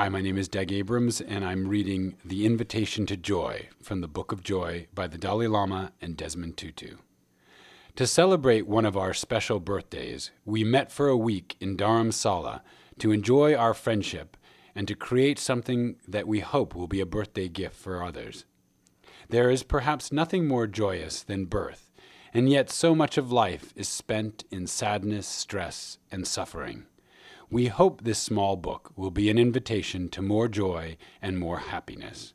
Hi, 0.00 0.08
my 0.08 0.22
name 0.22 0.38
is 0.38 0.48
Doug 0.48 0.72
Abrams, 0.72 1.20
and 1.20 1.44
I'm 1.44 1.68
reading 1.68 2.16
The 2.24 2.46
Invitation 2.46 3.04
to 3.04 3.18
Joy 3.18 3.68
from 3.82 4.00
the 4.00 4.08
Book 4.08 4.32
of 4.32 4.42
Joy 4.42 4.86
by 4.94 5.06
the 5.06 5.18
Dalai 5.18 5.46
Lama 5.46 5.92
and 6.00 6.16
Desmond 6.16 6.56
Tutu. 6.56 6.96
To 7.96 8.06
celebrate 8.06 8.66
one 8.66 8.86
of 8.86 8.96
our 8.96 9.12
special 9.12 9.60
birthdays, 9.60 10.30
we 10.46 10.64
met 10.64 10.90
for 10.90 11.08
a 11.08 11.18
week 11.18 11.54
in 11.60 11.76
Dharamsala 11.76 12.62
to 12.98 13.12
enjoy 13.12 13.54
our 13.54 13.74
friendship 13.74 14.38
and 14.74 14.88
to 14.88 14.94
create 14.94 15.38
something 15.38 15.96
that 16.08 16.26
we 16.26 16.40
hope 16.40 16.74
will 16.74 16.88
be 16.88 17.02
a 17.02 17.04
birthday 17.04 17.50
gift 17.50 17.76
for 17.76 18.02
others. 18.02 18.46
There 19.28 19.50
is 19.50 19.62
perhaps 19.62 20.10
nothing 20.10 20.48
more 20.48 20.66
joyous 20.66 21.22
than 21.22 21.44
birth, 21.44 21.90
and 22.32 22.48
yet 22.48 22.70
so 22.70 22.94
much 22.94 23.18
of 23.18 23.32
life 23.32 23.74
is 23.76 23.86
spent 23.86 24.44
in 24.50 24.66
sadness, 24.66 25.26
stress, 25.26 25.98
and 26.10 26.26
suffering. 26.26 26.86
We 27.52 27.66
hope 27.66 28.04
this 28.04 28.20
small 28.20 28.54
book 28.54 28.92
will 28.94 29.10
be 29.10 29.28
an 29.28 29.36
invitation 29.36 30.08
to 30.10 30.22
more 30.22 30.46
joy 30.46 30.96
and 31.20 31.36
more 31.36 31.58
happiness. 31.58 32.32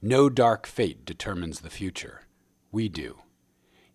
No 0.00 0.30
dark 0.30 0.66
fate 0.66 1.04
determines 1.04 1.60
the 1.60 1.68
future. 1.68 2.22
We 2.72 2.88
do. 2.88 3.18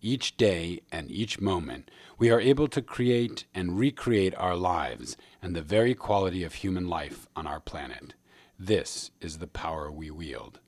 Each 0.00 0.36
day 0.36 0.80
and 0.92 1.10
each 1.10 1.40
moment, 1.40 1.90
we 2.18 2.30
are 2.30 2.40
able 2.40 2.68
to 2.68 2.80
create 2.80 3.46
and 3.52 3.80
recreate 3.80 4.34
our 4.36 4.54
lives 4.54 5.16
and 5.42 5.56
the 5.56 5.60
very 5.60 5.96
quality 5.96 6.44
of 6.44 6.54
human 6.54 6.88
life 6.88 7.26
on 7.34 7.48
our 7.48 7.60
planet. 7.60 8.14
This 8.56 9.10
is 9.20 9.38
the 9.38 9.48
power 9.48 9.90
we 9.90 10.08
wield. 10.08 10.60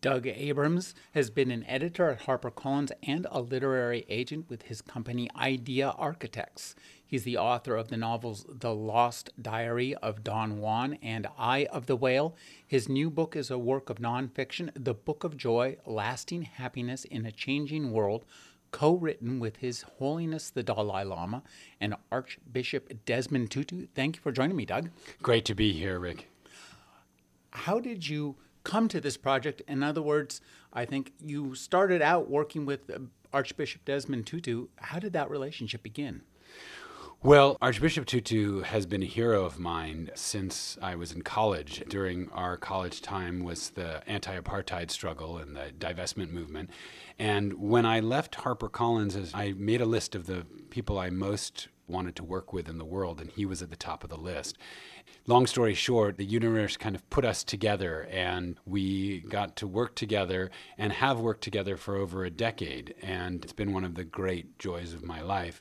Doug 0.00 0.28
Abrams 0.28 0.94
has 1.12 1.28
been 1.28 1.50
an 1.50 1.64
editor 1.64 2.10
at 2.10 2.22
HarperCollins 2.22 2.92
and 3.02 3.26
a 3.30 3.40
literary 3.40 4.04
agent 4.08 4.48
with 4.48 4.62
his 4.62 4.80
company 4.80 5.28
Idea 5.36 5.90
Architects. 5.90 6.76
He's 7.08 7.24
the 7.24 7.38
author 7.38 7.74
of 7.74 7.88
the 7.88 7.96
novels 7.96 8.44
The 8.46 8.74
Lost 8.74 9.30
Diary 9.40 9.94
of 9.94 10.22
Don 10.22 10.58
Juan 10.58 10.98
and 11.02 11.26
Eye 11.38 11.66
of 11.72 11.86
the 11.86 11.96
Whale. 11.96 12.36
His 12.66 12.86
new 12.86 13.08
book 13.08 13.34
is 13.34 13.50
a 13.50 13.56
work 13.56 13.88
of 13.88 13.96
nonfiction, 13.96 14.70
The 14.74 14.92
Book 14.92 15.24
of 15.24 15.34
Joy 15.34 15.78
Lasting 15.86 16.42
Happiness 16.42 17.06
in 17.06 17.24
a 17.24 17.32
Changing 17.32 17.92
World, 17.92 18.26
co 18.72 18.92
written 18.92 19.40
with 19.40 19.56
His 19.56 19.86
Holiness 19.96 20.50
the 20.50 20.62
Dalai 20.62 21.02
Lama 21.02 21.42
and 21.80 21.94
Archbishop 22.12 23.06
Desmond 23.06 23.50
Tutu. 23.50 23.86
Thank 23.94 24.16
you 24.16 24.22
for 24.22 24.30
joining 24.30 24.56
me, 24.56 24.66
Doug. 24.66 24.90
Great 25.22 25.46
to 25.46 25.54
be 25.54 25.72
here, 25.72 25.98
Rick. 25.98 26.28
How 27.52 27.80
did 27.80 28.06
you 28.06 28.36
come 28.64 28.86
to 28.88 29.00
this 29.00 29.16
project? 29.16 29.62
In 29.66 29.82
other 29.82 30.02
words, 30.02 30.42
I 30.74 30.84
think 30.84 31.14
you 31.24 31.54
started 31.54 32.02
out 32.02 32.28
working 32.28 32.66
with 32.66 32.90
Archbishop 33.32 33.86
Desmond 33.86 34.26
Tutu. 34.26 34.66
How 34.76 34.98
did 34.98 35.14
that 35.14 35.30
relationship 35.30 35.82
begin? 35.82 36.20
Well, 37.20 37.58
Archbishop 37.60 38.06
Tutu 38.06 38.60
has 38.60 38.86
been 38.86 39.02
a 39.02 39.06
hero 39.06 39.44
of 39.44 39.58
mine 39.58 40.10
since 40.14 40.78
I 40.80 40.94
was 40.94 41.10
in 41.10 41.22
college. 41.22 41.82
During 41.88 42.30
our 42.30 42.56
college 42.56 43.02
time 43.02 43.42
was 43.42 43.70
the 43.70 44.08
anti-apartheid 44.08 44.88
struggle 44.92 45.36
and 45.36 45.56
the 45.56 45.72
divestment 45.76 46.30
movement. 46.30 46.70
And 47.18 47.54
when 47.54 47.84
I 47.84 47.98
left 47.98 48.36
HarperCollins, 48.36 49.32
I 49.34 49.52
made 49.56 49.80
a 49.80 49.84
list 49.84 50.14
of 50.14 50.26
the 50.26 50.46
people 50.70 50.96
I 50.96 51.10
most 51.10 51.66
wanted 51.88 52.14
to 52.16 52.24
work 52.24 52.52
with 52.52 52.68
in 52.68 52.78
the 52.78 52.84
world, 52.84 53.20
and 53.20 53.32
he 53.32 53.44
was 53.44 53.62
at 53.62 53.70
the 53.70 53.76
top 53.76 54.04
of 54.04 54.10
the 54.10 54.16
list. 54.16 54.56
Long 55.26 55.48
story 55.48 55.74
short, 55.74 56.18
the 56.18 56.24
universe 56.24 56.76
kind 56.76 56.94
of 56.94 57.10
put 57.10 57.24
us 57.24 57.42
together, 57.42 58.06
and 58.12 58.60
we 58.64 59.22
got 59.22 59.56
to 59.56 59.66
work 59.66 59.96
together 59.96 60.52
and 60.78 60.92
have 60.92 61.18
worked 61.18 61.42
together 61.42 61.76
for 61.76 61.96
over 61.96 62.24
a 62.24 62.30
decade. 62.30 62.94
And 63.02 63.42
it's 63.42 63.52
been 63.52 63.72
one 63.72 63.84
of 63.84 63.96
the 63.96 64.04
great 64.04 64.56
joys 64.60 64.92
of 64.92 65.02
my 65.02 65.20
life. 65.20 65.60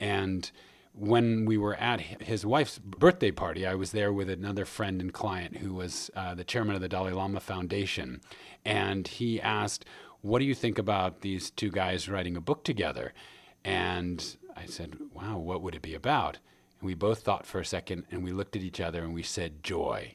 And 0.00 0.50
when 0.96 1.44
we 1.44 1.58
were 1.58 1.74
at 1.74 2.00
his 2.00 2.46
wife's 2.46 2.78
birthday 2.78 3.32
party, 3.32 3.66
I 3.66 3.74
was 3.74 3.90
there 3.90 4.12
with 4.12 4.30
another 4.30 4.64
friend 4.64 5.00
and 5.00 5.12
client 5.12 5.56
who 5.56 5.74
was 5.74 6.10
uh, 6.14 6.34
the 6.34 6.44
chairman 6.44 6.76
of 6.76 6.80
the 6.80 6.88
Dalai 6.88 7.12
Lama 7.12 7.40
Foundation. 7.40 8.20
And 8.64 9.06
he 9.06 9.40
asked, 9.40 9.84
What 10.20 10.38
do 10.38 10.44
you 10.44 10.54
think 10.54 10.78
about 10.78 11.20
these 11.22 11.50
two 11.50 11.70
guys 11.70 12.08
writing 12.08 12.36
a 12.36 12.40
book 12.40 12.62
together? 12.62 13.12
And 13.64 14.36
I 14.56 14.66
said, 14.66 14.96
Wow, 15.12 15.38
what 15.38 15.62
would 15.62 15.74
it 15.74 15.82
be 15.82 15.94
about? 15.94 16.38
And 16.80 16.86
we 16.86 16.94
both 16.94 17.22
thought 17.22 17.44
for 17.44 17.58
a 17.58 17.64
second 17.64 18.04
and 18.12 18.22
we 18.22 18.30
looked 18.30 18.54
at 18.54 18.62
each 18.62 18.80
other 18.80 19.02
and 19.02 19.12
we 19.12 19.22
said, 19.24 19.64
Joy. 19.64 20.14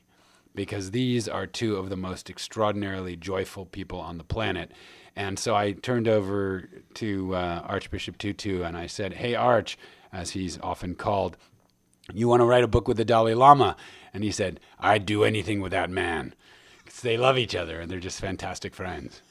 Because 0.56 0.92
these 0.92 1.28
are 1.28 1.46
two 1.46 1.76
of 1.76 1.90
the 1.90 1.98
most 1.98 2.30
extraordinarily 2.30 3.16
joyful 3.16 3.66
people 3.66 4.00
on 4.00 4.18
the 4.18 4.24
planet. 4.24 4.72
And 5.16 5.38
so 5.38 5.56
I 5.56 5.74
turned 5.74 6.08
over 6.08 6.70
to 6.96 7.36
uh, 7.36 7.64
Archbishop 7.66 8.18
Tutu 8.18 8.64
and 8.64 8.78
I 8.78 8.88
said, 8.88 9.14
Hey, 9.14 9.36
Arch, 9.36 9.78
as 10.12 10.32
he's 10.32 10.60
often 10.62 10.96
called, 10.96 11.38
You 12.14 12.28
want 12.28 12.42
to 12.42 12.46
write 12.46 12.64
a 12.64 12.68
book 12.68 12.88
with 12.88 12.98
the 12.98 13.06
Dalai 13.06 13.34
Lama? 13.34 13.76
And 14.14 14.24
he 14.24 14.32
said, 14.32 14.60
I'd 14.80 15.06
do 15.06 15.24
anything 15.24 15.62
with 15.62 15.72
that 15.72 15.90
man. 15.90 16.34
Because 16.84 17.02
they 17.02 17.18
love 17.18 17.38
each 17.38 17.56
other 17.56 17.80
and 17.80 17.92
they're 17.92 18.00
just 18.00 18.20
fantastic 18.20 18.74
friends. 18.74 19.22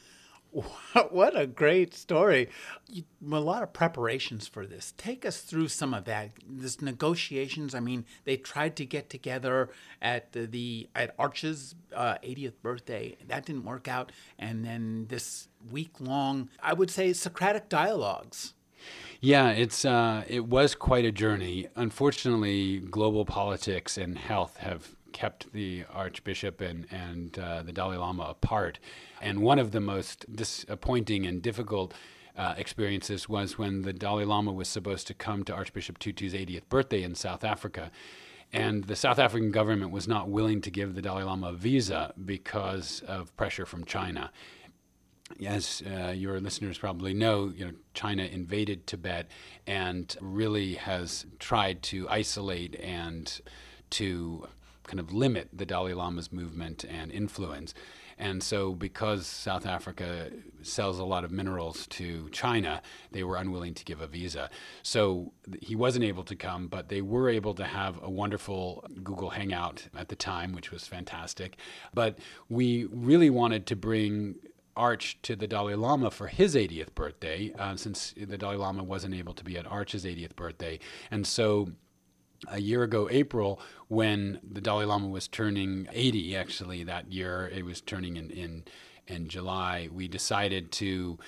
What 1.11 1.39
a 1.39 1.47
great 1.47 1.95
story. 1.95 2.49
You, 2.89 3.05
a 3.31 3.39
lot 3.39 3.63
of 3.63 3.73
preparations 3.73 4.49
for 4.49 4.67
this. 4.67 4.95
Take 4.97 5.25
us 5.25 5.41
through 5.41 5.69
some 5.69 5.95
of 5.95 6.05
that. 6.07 6.31
This 6.49 6.81
negotiations, 6.81 7.75
I 7.75 7.81
mean, 7.81 8.05
they 8.25 8.37
tried 8.37 8.77
to 8.77 8.87
get 8.87 9.11
together 9.11 9.71
at 10.01 10.33
the, 10.33 10.47
the 10.47 10.89
at 10.95 11.15
Arch's 11.19 11.75
uh, 11.95 12.17
80th 12.25 12.55
birthday. 12.63 13.17
That 13.27 13.45
didn't 13.45 13.65
work 13.65 13.89
out. 13.89 14.13
And 14.39 14.65
then 14.65 15.07
this 15.09 15.49
week 15.71 16.01
long, 16.01 16.49
I 16.63 16.73
would 16.73 16.91
say, 16.91 17.13
Socratic 17.13 17.69
dialogues. 17.69 18.55
Yeah, 19.21 19.51
it's 19.51 19.85
uh, 19.85 20.25
it 20.29 20.47
was 20.47 20.75
quite 20.75 21.05
a 21.05 21.13
journey. 21.13 21.69
Unfortunately, 21.75 22.79
global 22.79 23.25
politics 23.25 23.99
and 23.99 24.17
health 24.17 24.59
have 24.59 24.95
kept 25.13 25.53
the 25.53 25.85
Archbishop 25.93 26.61
and 26.61 26.87
and 26.91 27.39
uh, 27.39 27.63
the 27.63 27.73
Dalai 27.73 27.97
Lama 27.97 28.25
apart. 28.25 28.79
And 29.21 29.41
one 29.41 29.59
of 29.59 29.73
the 29.73 29.81
most 29.81 30.33
disappointing 30.33 31.27
and 31.27 31.43
difficult 31.43 31.95
uh, 32.37 32.55
experiences 32.57 33.29
was 33.29 33.59
when 33.59 33.83
the 33.83 33.93
Dalai 33.93 34.25
Lama 34.25 34.53
was 34.53 34.69
supposed 34.69 35.09
to 35.09 35.15
come 35.15 35.43
to 35.45 35.53
Archbishop 35.53 35.99
Tutu's 35.99 36.35
80th 36.35 36.69
birthday 36.69 37.03
in 37.03 37.17
South 37.17 37.43
Africa. 37.43 37.91
And 38.53 38.85
the 38.85 38.97
South 38.97 39.19
African 39.19 39.51
government 39.51 39.91
was 39.91 40.07
not 40.09 40.31
willing 40.31 40.61
to 40.63 40.71
give 40.71 40.95
the 40.95 41.03
Dalai 41.03 41.25
Lama 41.25 41.49
a 41.49 41.53
visa 41.53 42.15
because 42.25 43.03
of 43.07 43.37
pressure 43.37 43.67
from 43.67 43.85
China 43.85 44.31
as 45.47 45.83
uh, 45.87 46.09
your 46.09 46.41
listeners 46.41 46.79
probably 46.79 47.15
know, 47.15 47.53
you 47.55 47.67
know, 47.67 47.73
China 47.95 48.25
invaded 48.25 48.87
Tibet 48.87 49.29
and 49.67 50.17
really 50.21 50.75
has 50.75 51.27
tried 51.39 51.83
to 51.85 52.09
isolate 52.09 52.79
and 52.81 53.41
to 53.91 54.49
kind 54.85 55.01
of 55.01 55.13
limit 55.13 55.49
the 55.53 55.67
Dalai 55.67 55.93
Lama's 55.93 56.33
movement 56.33 56.85
and 56.85 57.13
influence. 57.13 57.75
And 58.21 58.43
so, 58.43 58.75
because 58.75 59.29
South 59.29 59.65
Africa 59.65 60.31
sells 60.63 60.99
a 60.99 61.05
lot 61.05 61.23
of 61.23 61.31
minerals 61.31 61.87
to 61.89 62.29
China, 62.31 62.83
they 63.13 63.23
were 63.23 63.37
unwilling 63.37 63.75
to 63.75 63.85
give 63.85 64.01
a 64.01 64.09
visa. 64.09 64.51
So, 64.83 65.33
he 65.61 65.77
wasn't 65.77 66.05
able 66.05 66.25
to 66.25 66.35
come, 66.35 66.67
but 66.67 66.89
they 66.89 67.01
were 67.01 67.29
able 67.29 67.55
to 67.55 67.65
have 67.65 68.03
a 68.03 68.11
wonderful 68.11 68.85
Google 69.05 69.31
Hangout 69.31 69.87
at 69.97 70.09
the 70.09 70.17
time, 70.17 70.53
which 70.53 70.73
was 70.73 70.85
fantastic. 70.85 71.59
But 71.95 72.19
we 72.49 72.87
really 72.87 73.31
wanted 73.31 73.67
to 73.67 73.77
bring 73.77 74.35
Arch 74.79 75.19
to 75.23 75.37
the 75.37 75.47
Dalai 75.47 75.75
Lama 75.75 76.11
for 76.11 76.29
his 76.29 76.55
80th 76.55 76.95
birthday, 76.95 77.53
uh, 77.59 77.77
since 77.77 78.15
the 78.17 78.39
Dalai 78.39 78.57
Lama 78.57 78.85
wasn't 78.85 79.15
able 79.15 79.35
to 79.35 79.45
be 79.45 79.59
at 79.59 79.67
Arch's 79.67 80.05
80th 80.05 80.37
birthday. 80.37 80.79
And 81.11 81.27
so 81.27 81.73
a 82.47 82.61
year 82.61 82.85
ago, 82.85 83.09
April, 83.11 83.61
when 83.89 84.41
the 84.49 84.61
Dalai 84.61 84.85
Lama 84.85 85.09
was 85.09 85.27
turning 85.27 85.89
80, 85.93 86.37
actually, 86.37 86.85
that 86.85 87.13
year, 87.13 87.51
it 87.53 87.65
was 87.65 87.81
turning 87.81 88.17
in, 88.17 88.31
in, 88.31 88.65
in 89.07 89.29
July, 89.29 89.89
we 89.93 90.07
decided 90.07 90.71
to 90.73 91.19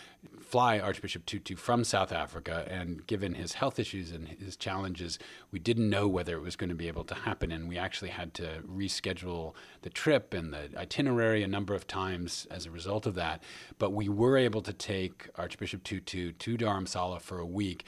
fly 0.40 0.78
Archbishop 0.78 1.24
Tutu 1.26 1.54
from 1.54 1.84
South 1.84 2.12
Africa. 2.12 2.66
And 2.68 3.06
given 3.06 3.34
his 3.34 3.54
health 3.54 3.78
issues 3.78 4.10
and 4.10 4.26
his 4.28 4.56
challenges, 4.56 5.18
we 5.52 5.58
didn't 5.58 5.88
know 5.88 6.08
whether 6.08 6.36
it 6.36 6.42
was 6.42 6.56
going 6.56 6.70
to 6.70 6.74
be 6.74 6.88
able 6.88 7.04
to 7.04 7.14
happen. 7.14 7.52
And 7.52 7.68
we 7.68 7.78
actually 7.78 8.10
had 8.10 8.34
to 8.34 8.62
reschedule 8.68 9.54
the 9.82 9.90
trip 9.90 10.34
and 10.34 10.52
the 10.52 10.70
itinerary 10.76 11.42
a 11.42 11.48
number 11.48 11.74
of 11.74 11.86
times 11.86 12.46
as 12.50 12.66
a 12.66 12.70
result 12.70 13.06
of 13.06 13.14
that. 13.14 13.42
But 13.78 13.92
we 13.92 14.08
were 14.08 14.36
able 14.36 14.62
to 14.62 14.72
take 14.72 15.28
Archbishop 15.36 15.84
Tutu 15.84 16.32
to 16.32 16.58
Dharamsala 16.58 17.20
for 17.20 17.38
a 17.38 17.46
week. 17.46 17.84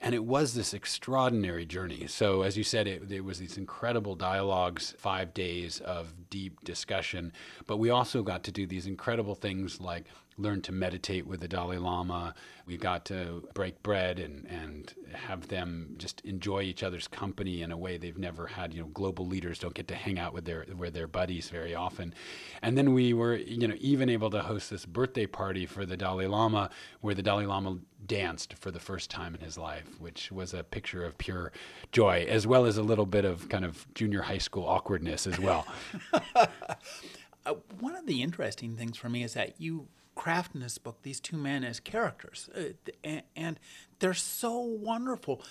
And 0.00 0.14
it 0.14 0.24
was 0.24 0.54
this 0.54 0.74
extraordinary 0.74 1.64
journey. 1.64 2.06
So, 2.06 2.42
as 2.42 2.56
you 2.56 2.64
said, 2.64 2.86
it, 2.86 3.10
it, 3.10 3.24
was 3.24 3.38
these 3.38 3.56
incredible 3.56 4.14
dialogues, 4.14 4.94
five 4.98 5.32
days 5.32 5.80
of 5.80 6.12
deep 6.28 6.62
discussion. 6.64 7.32
But 7.66 7.78
we 7.78 7.88
also 7.88 8.22
got 8.22 8.44
to 8.44 8.52
do 8.52 8.66
these 8.66 8.86
incredible 8.86 9.34
things 9.34 9.80
like 9.80 10.04
learn 10.38 10.60
to 10.62 10.72
meditate 10.72 11.26
with 11.26 11.40
the 11.40 11.48
Dalai 11.48 11.78
Lama. 11.78 12.34
We 12.66 12.76
got 12.76 13.04
to 13.06 13.48
break 13.54 13.82
bread 13.82 14.18
and, 14.18 14.44
and 14.46 14.92
have 15.14 15.48
them 15.48 15.94
just 15.96 16.20
enjoy 16.22 16.62
each 16.62 16.82
other's 16.82 17.08
company 17.08 17.62
in 17.62 17.72
a 17.72 17.76
way 17.76 17.96
they've 17.96 18.18
never 18.18 18.46
had. 18.46 18.74
You 18.74 18.82
know, 18.82 18.88
global 18.88 19.26
leaders 19.26 19.58
don't 19.58 19.74
get 19.74 19.88
to 19.88 19.94
hang 19.94 20.18
out 20.18 20.34
with 20.34 20.44
their 20.44 20.66
with 20.76 20.94
their 20.94 21.06
buddies 21.06 21.48
very 21.48 21.74
often. 21.74 22.14
And 22.62 22.76
then 22.76 22.92
we 22.92 23.14
were, 23.14 23.36
you 23.36 23.66
know, 23.66 23.76
even 23.78 24.08
able 24.08 24.30
to 24.30 24.42
host 24.42 24.70
this 24.70 24.84
birthday 24.84 25.26
party 25.26 25.64
for 25.64 25.86
the 25.86 25.96
Dalai 25.96 26.26
Lama, 26.26 26.70
where 27.00 27.14
the 27.14 27.22
Dalai 27.22 27.46
Lama 27.46 27.78
danced 28.06 28.54
for 28.54 28.70
the 28.70 28.80
first 28.80 29.10
time 29.10 29.34
in 29.34 29.40
his 29.40 29.56
life, 29.56 29.88
which 29.98 30.30
was 30.30 30.52
a 30.52 30.62
picture 30.62 31.04
of 31.04 31.16
pure 31.18 31.52
joy, 31.92 32.26
as 32.28 32.46
well 32.46 32.66
as 32.66 32.76
a 32.76 32.82
little 32.82 33.06
bit 33.06 33.24
of 33.24 33.48
kind 33.48 33.64
of 33.64 33.86
junior 33.94 34.22
high 34.22 34.38
school 34.38 34.64
awkwardness 34.64 35.26
as 35.26 35.38
well. 35.40 35.66
uh, 36.34 37.54
one 37.80 37.96
of 37.96 38.06
the 38.06 38.22
interesting 38.22 38.76
things 38.76 38.96
for 38.96 39.08
me 39.08 39.22
is 39.24 39.34
that 39.34 39.60
you 39.60 39.88
craft 40.16 40.54
in 40.54 40.60
this 40.60 40.78
book 40.78 41.02
these 41.02 41.20
two 41.20 41.36
men 41.36 41.62
as 41.62 41.78
characters, 41.78 42.50
uh, 42.56 42.72
and, 43.04 43.22
and 43.36 43.60
they're 44.00 44.14
so 44.14 44.58
wonderful. 44.58 45.42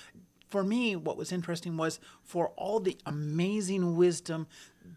For 0.49 0.63
me, 0.63 0.95
what 0.95 1.17
was 1.17 1.31
interesting 1.31 1.77
was 1.77 1.99
for 2.23 2.49
all 2.57 2.79
the 2.79 2.97
amazing 3.05 3.95
wisdom, 3.95 4.47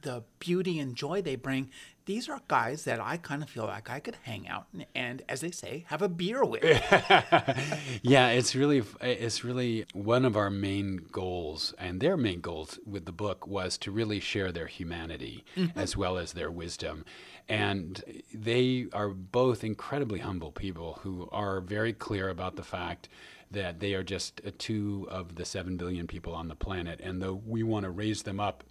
the 0.02 0.24
beauty 0.40 0.80
and 0.80 0.96
joy 0.96 1.22
they 1.22 1.36
bring, 1.36 1.70
these 2.08 2.26
are 2.26 2.40
guys 2.48 2.84
that 2.84 3.00
I 3.00 3.18
kind 3.18 3.42
of 3.42 3.50
feel 3.50 3.66
like 3.66 3.90
I 3.90 4.00
could 4.00 4.16
hang 4.22 4.48
out 4.48 4.64
and, 4.72 4.86
and 4.94 5.22
as 5.28 5.42
they 5.42 5.50
say, 5.50 5.84
have 5.88 6.00
a 6.00 6.08
beer 6.08 6.42
with. 6.42 6.64
yeah, 8.02 8.28
it's 8.30 8.56
really 8.56 8.82
it's 9.02 9.44
really 9.44 9.84
one 9.92 10.24
of 10.24 10.34
our 10.34 10.48
main 10.48 11.06
goals, 11.12 11.74
and 11.78 12.00
their 12.00 12.16
main 12.16 12.40
goals 12.40 12.78
with 12.86 13.04
the 13.04 13.12
book 13.12 13.46
was 13.46 13.76
to 13.78 13.90
really 13.90 14.20
share 14.20 14.50
their 14.50 14.68
humanity 14.68 15.44
mm-hmm. 15.54 15.78
as 15.78 15.98
well 15.98 16.16
as 16.16 16.32
their 16.32 16.50
wisdom. 16.50 17.04
And 17.46 18.02
they 18.32 18.86
are 18.94 19.10
both 19.10 19.62
incredibly 19.62 20.20
humble 20.20 20.50
people 20.50 21.00
who 21.02 21.28
are 21.30 21.60
very 21.60 21.92
clear 21.92 22.30
about 22.30 22.56
the 22.56 22.62
fact 22.62 23.10
that 23.50 23.80
they 23.80 23.92
are 23.92 24.02
just 24.02 24.40
two 24.56 25.06
of 25.10 25.34
the 25.34 25.44
seven 25.44 25.76
billion 25.76 26.06
people 26.06 26.34
on 26.34 26.48
the 26.48 26.56
planet, 26.56 27.00
and 27.02 27.20
though 27.20 27.42
we 27.46 27.62
want 27.62 27.84
to 27.84 27.90
raise 27.90 28.22
them 28.22 28.40
up 28.40 28.64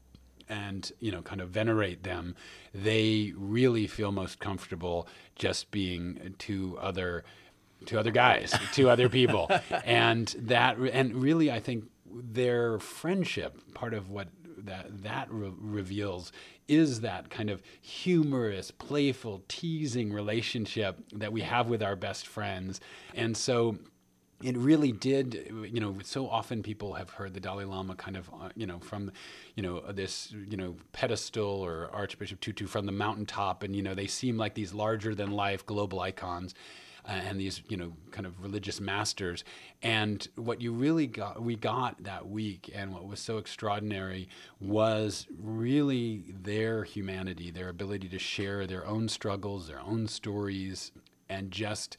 and 0.49 0.91
you 0.99 1.11
know 1.11 1.21
kind 1.21 1.41
of 1.41 1.49
venerate 1.49 2.03
them 2.03 2.35
they 2.73 3.33
really 3.35 3.87
feel 3.87 4.11
most 4.11 4.39
comfortable 4.39 5.07
just 5.35 5.71
being 5.71 6.35
two 6.37 6.77
other 6.81 7.23
two 7.85 7.99
other 7.99 8.11
guys 8.11 8.53
to 8.73 8.89
other 8.89 9.09
people. 9.09 9.49
And 9.83 10.27
that 10.39 10.77
and 10.77 11.15
really 11.15 11.51
i 11.51 11.59
think 11.59 11.85
their 12.09 12.79
friendship 12.79 13.73
part 13.73 13.93
of 13.93 14.09
what 14.09 14.29
that 14.57 15.03
that 15.03 15.31
re- 15.31 15.53
reveals 15.59 16.31
is 16.67 17.01
that 17.01 17.29
kind 17.29 17.49
of 17.49 17.61
humorous 17.81 18.71
playful 18.71 19.43
teasing 19.47 20.11
relationship 20.11 20.97
that 21.13 21.31
we 21.31 21.41
have 21.41 21.69
with 21.69 21.81
our 21.81 21.95
best 21.95 22.27
friends. 22.27 22.81
And 23.15 23.37
so 23.37 23.77
it 24.43 24.55
really 24.57 24.91
did 24.91 25.47
you 25.71 25.79
know 25.79 25.97
so 26.03 26.29
often 26.29 26.61
people 26.61 26.93
have 26.93 27.09
heard 27.09 27.33
the 27.33 27.39
dalai 27.39 27.63
lama 27.63 27.95
kind 27.95 28.15
of 28.15 28.29
uh, 28.29 28.49
you 28.55 28.67
know 28.67 28.79
from 28.79 29.11
you 29.55 29.63
know 29.63 29.79
this 29.91 30.31
you 30.49 30.57
know 30.57 30.75
pedestal 30.91 31.65
or 31.65 31.89
archbishop 31.91 32.39
tutu 32.39 32.67
from 32.67 32.85
the 32.85 32.91
mountaintop 32.91 33.63
and 33.63 33.75
you 33.75 33.81
know 33.81 33.95
they 33.95 34.07
seem 34.07 34.37
like 34.37 34.53
these 34.53 34.73
larger 34.73 35.15
than 35.15 35.31
life 35.31 35.65
global 35.65 35.99
icons 35.99 36.53
uh, 37.07 37.11
and 37.11 37.39
these 37.39 37.61
you 37.69 37.77
know 37.77 37.93
kind 38.11 38.25
of 38.25 38.41
religious 38.41 38.81
masters. 38.81 39.43
And 39.81 40.27
what 40.35 40.61
you 40.61 40.73
really 40.73 41.07
got 41.07 41.41
we 41.41 41.55
got 41.55 42.03
that 42.03 42.27
week 42.27 42.69
and 42.75 42.93
what 42.93 43.07
was 43.07 43.19
so 43.19 43.37
extraordinary 43.37 44.27
was 44.59 45.27
really 45.39 46.23
their 46.27 46.83
humanity 46.83 47.51
their 47.51 47.69
ability 47.69 48.09
to 48.09 48.19
share 48.19 48.67
their 48.67 48.85
own 48.85 49.07
struggles 49.07 49.67
their 49.67 49.79
own 49.79 50.07
stories 50.07 50.91
and 51.29 51.51
just 51.51 51.97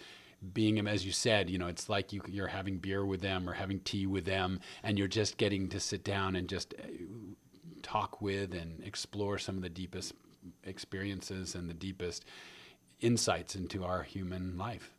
being 0.53 0.87
as 0.87 1.05
you 1.05 1.13
said, 1.13 1.51
you 1.51 1.59
know, 1.59 1.67
it's 1.67 1.89
like 1.89 2.13
you, 2.13 2.23
you're 2.29 2.47
having 2.47 2.79
beer 2.79 3.05
with 3.05 3.21
them 3.21 3.49
or 3.49 3.55
having 3.55 3.81
tea 3.81 4.07
with 4.07 4.25
them, 4.25 4.61
and 4.83 4.99
you're 4.99 5.09
just 5.09 5.37
getting 5.37 5.69
to 5.69 5.81
sit 5.81 6.05
down 6.05 6.37
and 6.37 6.49
just 6.49 6.75
uh, 6.79 6.87
talk 7.83 8.21
with 8.21 8.55
and 8.55 8.83
explore 8.85 9.39
some 9.39 9.57
of 9.57 9.63
the 9.63 9.69
deepest 9.69 10.15
experiences 10.65 11.55
and 11.55 11.69
the 11.69 11.75
deepest 11.75 12.25
insights 13.01 13.55
into 13.57 13.85
our 13.85 14.03
human 14.03 14.57
life. 14.57 14.93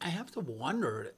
I 0.00 0.08
have 0.08 0.30
to 0.32 0.40
wonder, 0.40 1.14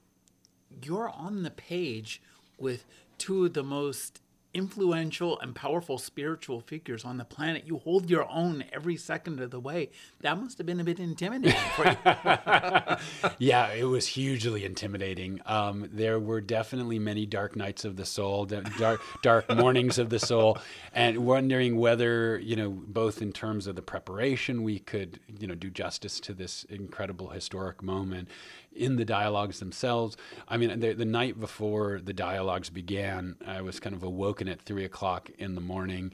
you're 0.82 1.10
on 1.10 1.42
the 1.42 1.50
page 1.50 2.22
with 2.58 2.86
two 3.18 3.44
of 3.44 3.54
the 3.54 3.62
most 3.62 4.22
influential 4.56 5.38
and 5.40 5.54
powerful 5.54 5.98
spiritual 5.98 6.60
figures 6.60 7.04
on 7.04 7.18
the 7.18 7.26
planet. 7.26 7.64
You 7.66 7.76
hold 7.76 8.08
your 8.08 8.26
own 8.30 8.64
every 8.72 8.96
second 8.96 9.38
of 9.38 9.50
the 9.50 9.60
way. 9.60 9.90
That 10.22 10.40
must 10.40 10.56
have 10.56 10.66
been 10.66 10.80
a 10.80 10.84
bit 10.84 10.98
intimidating 10.98 11.60
for 11.74 11.86
you. 11.86 11.96
yeah, 13.38 13.68
it 13.68 13.84
was 13.84 14.06
hugely 14.06 14.64
intimidating. 14.64 15.42
Um, 15.44 15.90
there 15.92 16.18
were 16.18 16.40
definitely 16.40 16.98
many 16.98 17.26
dark 17.26 17.54
nights 17.54 17.84
of 17.84 17.96
the 17.96 18.06
soul, 18.06 18.46
dark, 18.46 19.02
dark 19.22 19.54
mornings 19.54 19.98
of 19.98 20.08
the 20.08 20.18
soul, 20.18 20.56
and 20.94 21.18
wondering 21.18 21.76
whether, 21.76 22.38
you 22.38 22.56
know, 22.56 22.70
both 22.70 23.20
in 23.20 23.32
terms 23.32 23.66
of 23.66 23.76
the 23.76 23.82
preparation, 23.82 24.62
we 24.62 24.78
could, 24.78 25.20
you 25.38 25.46
know, 25.46 25.54
do 25.54 25.68
justice 25.68 26.18
to 26.20 26.32
this 26.32 26.64
incredible 26.70 27.28
historic 27.28 27.82
moment 27.82 28.30
in 28.76 28.96
the 28.96 29.04
dialogues 29.04 29.58
themselves. 29.58 30.16
I 30.48 30.56
mean, 30.56 30.80
the, 30.80 30.92
the 30.92 31.04
night 31.04 31.40
before 31.40 32.00
the 32.02 32.12
dialogues 32.12 32.70
began, 32.70 33.36
I 33.46 33.62
was 33.62 33.80
kind 33.80 33.94
of 33.94 34.02
awoken 34.02 34.48
at 34.48 34.60
three 34.60 34.84
o'clock 34.84 35.30
in 35.38 35.54
the 35.54 35.60
morning. 35.60 36.12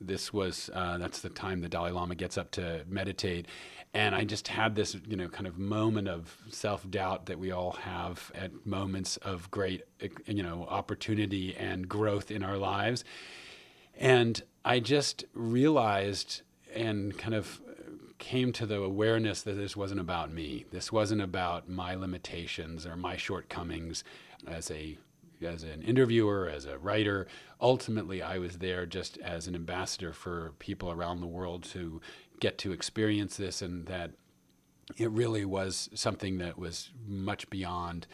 This 0.00 0.32
was 0.32 0.70
uh, 0.74 0.98
that's 0.98 1.20
the 1.20 1.30
time 1.30 1.60
the 1.60 1.68
Dalai 1.68 1.90
Lama 1.90 2.14
gets 2.14 2.36
up 2.36 2.50
to 2.52 2.84
meditate, 2.86 3.46
and 3.94 4.14
I 4.14 4.24
just 4.24 4.48
had 4.48 4.74
this 4.74 4.94
you 5.08 5.16
know 5.16 5.28
kind 5.28 5.46
of 5.46 5.58
moment 5.58 6.06
of 6.06 6.36
self 6.50 6.88
doubt 6.90 7.26
that 7.26 7.38
we 7.38 7.50
all 7.50 7.72
have 7.72 8.30
at 8.34 8.66
moments 8.66 9.16
of 9.18 9.50
great 9.50 9.84
you 10.26 10.42
know 10.42 10.66
opportunity 10.68 11.56
and 11.56 11.88
growth 11.88 12.30
in 12.30 12.42
our 12.42 12.58
lives, 12.58 13.04
and 13.98 14.42
I 14.66 14.80
just 14.80 15.24
realized 15.32 16.42
and 16.74 17.16
kind 17.16 17.34
of 17.34 17.60
came 18.18 18.52
to 18.52 18.66
the 18.66 18.80
awareness 18.80 19.42
that 19.42 19.54
this 19.54 19.76
wasn't 19.76 20.00
about 20.00 20.32
me. 20.32 20.64
This 20.70 20.90
wasn't 20.92 21.20
about 21.20 21.68
my 21.68 21.94
limitations 21.94 22.86
or 22.86 22.96
my 22.96 23.16
shortcomings 23.16 24.04
as 24.46 24.70
a 24.70 24.98
as 25.42 25.62
an 25.62 25.82
interviewer, 25.82 26.48
as 26.48 26.64
a 26.64 26.78
writer. 26.78 27.26
Ultimately, 27.60 28.22
I 28.22 28.38
was 28.38 28.58
there 28.58 28.86
just 28.86 29.18
as 29.18 29.46
an 29.46 29.54
ambassador 29.54 30.12
for 30.12 30.54
people 30.58 30.90
around 30.90 31.20
the 31.20 31.26
world 31.26 31.64
to 31.64 32.00
get 32.40 32.58
to 32.58 32.72
experience 32.72 33.36
this, 33.36 33.60
and 33.60 33.86
that 33.86 34.12
it 34.96 35.10
really 35.10 35.44
was 35.44 35.90
something 35.94 36.38
that 36.38 36.58
was 36.58 36.90
much 37.06 37.50
beyond. 37.50 38.06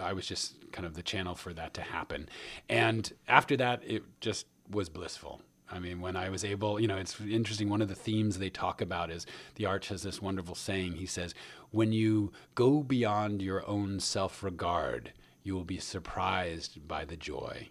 I 0.00 0.12
was 0.12 0.26
just 0.26 0.70
kind 0.72 0.86
of 0.86 0.94
the 0.94 1.02
channel 1.02 1.34
for 1.34 1.52
that 1.54 1.72
to 1.74 1.82
happen. 1.82 2.28
And 2.68 3.10
after 3.28 3.56
that, 3.56 3.82
it 3.86 4.02
just 4.20 4.46
was 4.70 4.88
blissful. 4.88 5.40
I 5.72 5.78
mean, 5.78 6.00
when 6.00 6.16
I 6.16 6.30
was 6.30 6.44
able, 6.44 6.80
you 6.80 6.88
know, 6.88 6.96
it's 6.96 7.20
interesting. 7.20 7.68
One 7.68 7.82
of 7.82 7.88
the 7.88 7.94
themes 7.94 8.38
they 8.38 8.50
talk 8.50 8.80
about 8.80 9.10
is 9.10 9.26
the 9.54 9.66
arch 9.66 9.88
has 9.88 10.02
this 10.02 10.20
wonderful 10.20 10.54
saying. 10.54 10.94
He 10.94 11.06
says, 11.06 11.34
when 11.70 11.92
you 11.92 12.32
go 12.54 12.82
beyond 12.82 13.40
your 13.40 13.66
own 13.68 14.00
self 14.00 14.42
regard, 14.42 15.12
you 15.42 15.54
will 15.54 15.64
be 15.64 15.78
surprised 15.78 16.86
by 16.88 17.04
the 17.04 17.16
joy. 17.16 17.68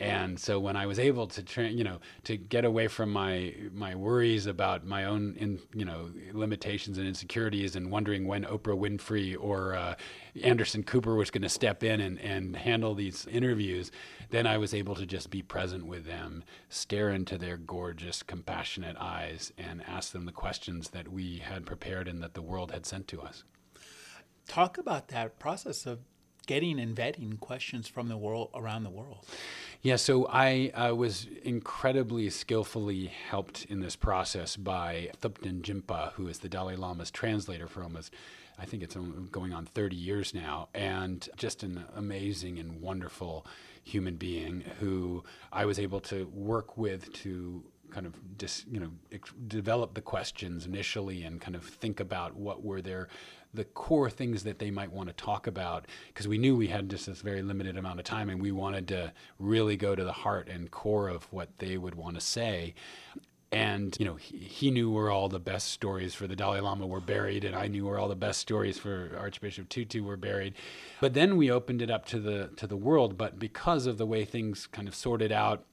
And 0.00 0.40
so 0.40 0.58
when 0.58 0.76
I 0.76 0.86
was 0.86 0.98
able 0.98 1.28
to, 1.28 1.42
tra- 1.42 1.68
you 1.68 1.84
know, 1.84 2.00
to 2.24 2.36
get 2.36 2.64
away 2.64 2.88
from 2.88 3.12
my 3.12 3.54
my 3.72 3.94
worries 3.94 4.46
about 4.46 4.84
my 4.84 5.04
own, 5.04 5.36
in, 5.38 5.60
you 5.72 5.84
know, 5.84 6.10
limitations 6.32 6.98
and 6.98 7.06
insecurities, 7.06 7.76
and 7.76 7.92
wondering 7.92 8.26
when 8.26 8.44
Oprah 8.44 8.76
Winfrey 8.76 9.36
or 9.38 9.74
uh, 9.74 9.94
Anderson 10.42 10.82
Cooper 10.82 11.14
was 11.14 11.30
going 11.30 11.42
to 11.42 11.48
step 11.48 11.84
in 11.84 12.00
and, 12.00 12.18
and 12.20 12.56
handle 12.56 12.94
these 12.94 13.26
interviews, 13.28 13.92
then 14.30 14.48
I 14.48 14.58
was 14.58 14.74
able 14.74 14.96
to 14.96 15.06
just 15.06 15.30
be 15.30 15.42
present 15.42 15.86
with 15.86 16.06
them, 16.06 16.42
stare 16.68 17.10
into 17.10 17.38
their 17.38 17.56
gorgeous, 17.56 18.24
compassionate 18.24 18.96
eyes, 18.98 19.52
and 19.56 19.80
ask 19.86 20.10
them 20.10 20.26
the 20.26 20.32
questions 20.32 20.90
that 20.90 21.06
we 21.06 21.38
had 21.38 21.66
prepared 21.66 22.08
and 22.08 22.20
that 22.20 22.34
the 22.34 22.42
world 22.42 22.72
had 22.72 22.84
sent 22.84 23.06
to 23.08 23.22
us. 23.22 23.44
Talk 24.48 24.76
about 24.76 25.08
that 25.08 25.38
process 25.38 25.86
of 25.86 26.00
getting 26.46 26.78
and 26.80 26.96
vetting 26.96 27.38
questions 27.40 27.88
from 27.88 28.08
the 28.08 28.16
world 28.16 28.50
around 28.54 28.84
the 28.84 28.90
world. 28.90 29.24
Yeah, 29.82 29.96
so 29.96 30.26
I 30.30 30.70
uh, 30.74 30.94
was 30.94 31.26
incredibly 31.42 32.30
skillfully 32.30 33.06
helped 33.06 33.66
in 33.66 33.80
this 33.80 33.96
process 33.96 34.56
by 34.56 35.10
Thupten 35.20 35.60
Jinpa, 35.60 36.12
who 36.12 36.26
is 36.28 36.38
the 36.38 36.48
Dalai 36.48 36.76
Lama's 36.76 37.10
translator 37.10 37.66
for 37.66 37.82
almost, 37.82 38.14
I 38.58 38.64
think 38.64 38.82
it's 38.82 38.96
going 39.30 39.52
on 39.52 39.66
30 39.66 39.96
years 39.96 40.32
now, 40.32 40.68
and 40.74 41.28
just 41.36 41.62
an 41.62 41.84
amazing 41.94 42.58
and 42.58 42.80
wonderful 42.80 43.46
human 43.82 44.16
being 44.16 44.64
who 44.80 45.22
I 45.52 45.66
was 45.66 45.78
able 45.78 46.00
to 46.00 46.24
work 46.28 46.78
with 46.78 47.12
to 47.24 47.62
kind 47.90 48.06
of 48.06 48.14
just 48.38 48.66
you 48.66 48.80
know 48.80 48.90
develop 49.46 49.94
the 49.94 50.00
questions 50.00 50.66
initially 50.66 51.22
and 51.22 51.40
kind 51.40 51.54
of 51.54 51.64
think 51.64 52.00
about 52.00 52.34
what 52.34 52.64
were 52.64 52.82
their 52.82 53.08
the 53.54 53.64
core 53.64 54.10
things 54.10 54.42
that 54.42 54.58
they 54.58 54.70
might 54.70 54.92
want 54.92 55.08
to 55.08 55.14
talk 55.14 55.46
about 55.46 55.86
because 56.08 56.26
we 56.28 56.38
knew 56.38 56.56
we 56.56 56.66
had 56.68 56.88
just 56.90 57.06
this 57.06 57.20
very 57.20 57.40
limited 57.42 57.76
amount 57.76 57.98
of 58.00 58.04
time 58.04 58.28
and 58.28 58.42
we 58.42 58.50
wanted 58.52 58.88
to 58.88 59.12
really 59.38 59.76
go 59.76 59.94
to 59.94 60.04
the 60.04 60.12
heart 60.12 60.48
and 60.48 60.70
core 60.70 61.08
of 61.08 61.24
what 61.32 61.48
they 61.58 61.76
would 61.78 61.94
want 61.94 62.14
to 62.16 62.20
say 62.20 62.74
And, 63.52 63.96
you 64.00 64.04
know, 64.04 64.16
he, 64.16 64.38
he, 64.38 64.70
knew 64.72 64.90
where 64.90 65.10
all 65.10 65.28
the 65.28 65.38
best 65.38 65.68
stories 65.68 66.12
for 66.12 66.26
the 66.26 66.34
Dalai 66.34 66.58
Lama 66.58 66.88
were 66.88 67.00
buried, 67.00 67.44
and 67.44 67.54
I 67.54 67.68
knew 67.68 67.86
where 67.86 68.00
all 68.00 68.08
the 68.08 68.16
best 68.16 68.40
stories 68.40 68.78
for 68.78 69.12
Archbishop 69.16 69.68
Tutu 69.68 70.02
were 70.02 70.16
buried. 70.16 70.54
But 71.00 71.14
then 71.14 71.36
we 71.36 71.52
opened 71.52 71.80
it 71.80 71.88
up 71.88 72.04
to 72.06 72.18
the, 72.18 72.50
to 72.56 72.66
the 72.66 72.76
world. 72.76 73.16
But 73.16 73.38
because 73.38 73.86
of 73.86 73.96
the 73.96 74.06
way 74.06 74.24
things 74.24 74.66
kind 74.66 74.88
of 74.88 74.94
sorted 74.96 75.30
out 75.30 75.64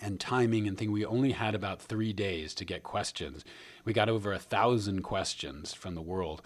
and 0.00 0.18
timing 0.18 0.66
and 0.66 0.78
thing, 0.78 0.90
we 0.90 1.04
only 1.04 1.32
had 1.32 1.54
about 1.54 1.82
three 1.82 2.14
days 2.14 2.54
to 2.54 2.64
get 2.64 2.82
questions. 2.82 3.44
We 3.84 3.92
got 3.92 4.08
over 4.08 4.32
a 4.32 4.38
thousand 4.38 5.02
questions 5.02 5.74
from 5.74 5.94
the 5.94 6.00
world. 6.00 6.40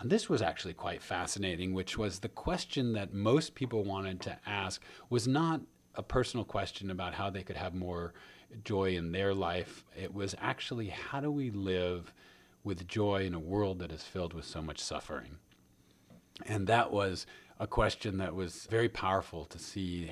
And 0.00 0.08
this 0.08 0.30
was 0.30 0.40
actually 0.40 0.72
quite 0.72 1.02
fascinating, 1.02 1.74
which 1.74 1.98
was 1.98 2.20
the 2.20 2.28
question 2.28 2.94
that 2.94 3.12
most 3.12 3.54
people 3.54 3.84
wanted 3.84 4.22
to 4.22 4.38
ask 4.46 4.82
was 5.10 5.28
not 5.28 5.60
a 5.94 6.02
personal 6.02 6.44
question 6.44 6.90
about 6.90 7.14
how 7.14 7.28
they 7.28 7.42
could 7.42 7.56
have 7.56 7.74
more 7.74 8.14
joy 8.64 8.96
in 8.96 9.12
their 9.12 9.34
life. 9.34 9.84
It 9.94 10.14
was 10.14 10.34
actually 10.40 10.88
how 10.88 11.20
do 11.20 11.30
we 11.30 11.50
live 11.50 12.14
with 12.64 12.88
joy 12.88 13.26
in 13.26 13.34
a 13.34 13.38
world 13.38 13.78
that 13.80 13.92
is 13.92 14.02
filled 14.02 14.32
with 14.32 14.46
so 14.46 14.62
much 14.62 14.78
suffering? 14.78 15.36
And 16.46 16.66
that 16.66 16.90
was 16.90 17.26
a 17.60 17.66
question 17.66 18.16
that 18.16 18.34
was 18.34 18.66
very 18.70 18.88
powerful 18.88 19.44
to 19.44 19.58
see 19.58 20.10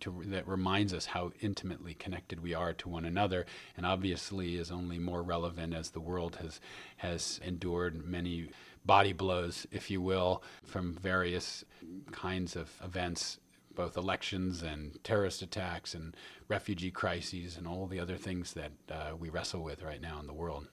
to, 0.00 0.22
that 0.26 0.46
reminds 0.48 0.92
us 0.92 1.06
how 1.06 1.30
intimately 1.40 1.94
connected 1.94 2.42
we 2.42 2.54
are 2.54 2.72
to 2.72 2.88
one 2.88 3.04
another 3.04 3.46
and 3.76 3.86
obviously 3.86 4.56
is 4.56 4.72
only 4.72 4.98
more 4.98 5.22
relevant 5.22 5.72
as 5.72 5.90
the 5.90 6.00
world 6.00 6.36
has 6.42 6.60
has 6.96 7.40
endured 7.44 8.04
many 8.04 8.48
body 8.84 9.12
blows 9.12 9.64
if 9.70 9.90
you 9.90 10.02
will 10.02 10.42
from 10.64 10.92
various 10.92 11.64
kinds 12.10 12.56
of 12.56 12.68
events 12.84 13.38
both 13.76 13.96
elections 13.96 14.62
and 14.62 15.02
terrorist 15.04 15.40
attacks 15.40 15.94
and 15.94 16.16
refugee 16.48 16.90
crises 16.90 17.56
and 17.56 17.64
all 17.68 17.86
the 17.86 18.00
other 18.00 18.16
things 18.16 18.54
that 18.54 18.72
uh, 18.90 19.14
we 19.16 19.28
wrestle 19.30 19.62
with 19.62 19.84
right 19.84 20.00
now 20.00 20.18
in 20.18 20.26
the 20.26 20.32
world. 20.32 20.66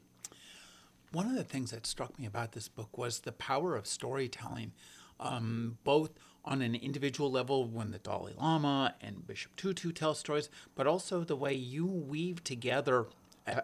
One 1.12 1.28
of 1.28 1.36
the 1.36 1.44
things 1.44 1.70
that 1.70 1.86
struck 1.86 2.18
me 2.18 2.26
about 2.26 2.54
this 2.54 2.68
book 2.68 2.98
was 2.98 3.20
the 3.20 3.32
power 3.32 3.76
of 3.76 3.86
storytelling, 3.86 4.72
um, 5.20 5.78
both 5.84 6.12
on 6.44 6.62
an 6.62 6.76
individual 6.76 7.32
level 7.32 7.66
when 7.66 7.92
the 7.92 7.98
Dalai 7.98 8.34
Lama 8.38 8.96
and 9.02 9.26
Bishop 9.26 9.56
Tutu 9.56 9.92
tell 9.92 10.14
stories, 10.14 10.50
but 10.76 10.86
also 10.86 11.24
the 11.24 11.36
way 11.36 11.54
you 11.54 11.86
weave 11.86 12.44
together 12.44 13.08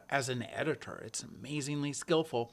as 0.10 0.30
an 0.30 0.44
editor. 0.54 1.02
It's 1.06 1.24
amazingly 1.24 1.94
skillful. 1.94 2.52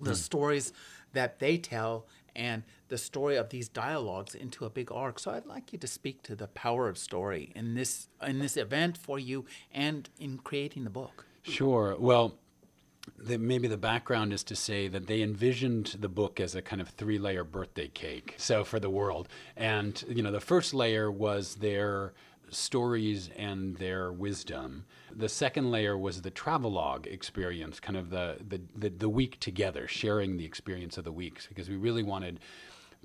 The 0.00 0.12
mm. 0.12 0.16
stories 0.16 0.72
that 1.12 1.38
they 1.38 1.58
tell 1.58 2.06
and 2.34 2.62
the 2.88 2.96
story 2.96 3.36
of 3.36 3.50
these 3.50 3.68
dialogues 3.68 4.34
into 4.34 4.64
a 4.64 4.70
big 4.70 4.90
arc. 4.90 5.18
So 5.18 5.32
I'd 5.32 5.46
like 5.46 5.72
you 5.72 5.78
to 5.78 5.86
speak 5.86 6.22
to 6.22 6.34
the 6.34 6.48
power 6.48 6.88
of 6.88 6.96
story 6.96 7.52
in 7.54 7.74
this 7.74 8.08
in 8.26 8.38
this 8.38 8.56
event 8.56 8.96
for 8.96 9.18
you 9.18 9.44
and 9.70 10.08
in 10.18 10.38
creating 10.38 10.84
the 10.84 10.90
book. 10.90 11.26
Sure. 11.42 11.96
Well, 11.98 12.38
the, 13.18 13.38
maybe 13.38 13.68
the 13.68 13.76
background 13.76 14.32
is 14.32 14.44
to 14.44 14.56
say 14.56 14.88
that 14.88 15.06
they 15.06 15.22
envisioned 15.22 15.96
the 15.98 16.08
book 16.08 16.40
as 16.40 16.54
a 16.54 16.62
kind 16.62 16.80
of 16.80 16.88
three-layer 16.88 17.44
birthday 17.44 17.88
cake. 17.88 18.34
So 18.38 18.64
for 18.64 18.78
the 18.78 18.90
world, 18.90 19.28
and 19.56 20.02
you 20.08 20.22
know, 20.22 20.30
the 20.30 20.40
first 20.40 20.72
layer 20.74 21.10
was 21.10 21.56
their 21.56 22.12
stories 22.50 23.30
and 23.36 23.76
their 23.78 24.12
wisdom. 24.12 24.84
The 25.14 25.28
second 25.28 25.70
layer 25.70 25.96
was 25.96 26.22
the 26.22 26.30
travelogue 26.30 27.06
experience, 27.06 27.80
kind 27.80 27.96
of 27.96 28.10
the, 28.10 28.38
the, 28.46 28.60
the, 28.76 28.88
the 28.90 29.08
week 29.08 29.40
together, 29.40 29.88
sharing 29.88 30.36
the 30.36 30.44
experience 30.44 30.98
of 30.98 31.04
the 31.04 31.12
weeks, 31.12 31.46
because 31.46 31.68
we 31.68 31.76
really 31.76 32.02
wanted 32.02 32.40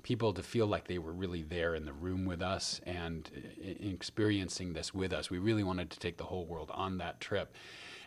people 0.02 0.32
to 0.32 0.42
feel 0.42 0.66
like 0.66 0.86
they 0.86 0.98
were 0.98 1.12
really 1.12 1.42
there 1.42 1.74
in 1.74 1.84
the 1.84 1.92
room 1.92 2.24
with 2.24 2.40
us 2.40 2.80
and 2.86 3.30
experiencing 3.80 4.72
this 4.72 4.94
with 4.94 5.12
us. 5.12 5.30
We 5.30 5.38
really 5.38 5.64
wanted 5.64 5.90
to 5.90 5.98
take 5.98 6.18
the 6.18 6.24
whole 6.24 6.46
world 6.46 6.70
on 6.72 6.98
that 6.98 7.20
trip. 7.20 7.54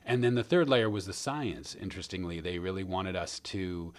And 0.05 0.23
then 0.23 0.35
the 0.35 0.43
third 0.43 0.67
layer 0.67 0.89
was 0.89 1.05
the 1.05 1.13
science. 1.13 1.75
Interestingly, 1.79 2.39
they 2.39 2.59
really 2.59 2.83
wanted 2.83 3.15
us 3.15 3.39
to 3.39 3.93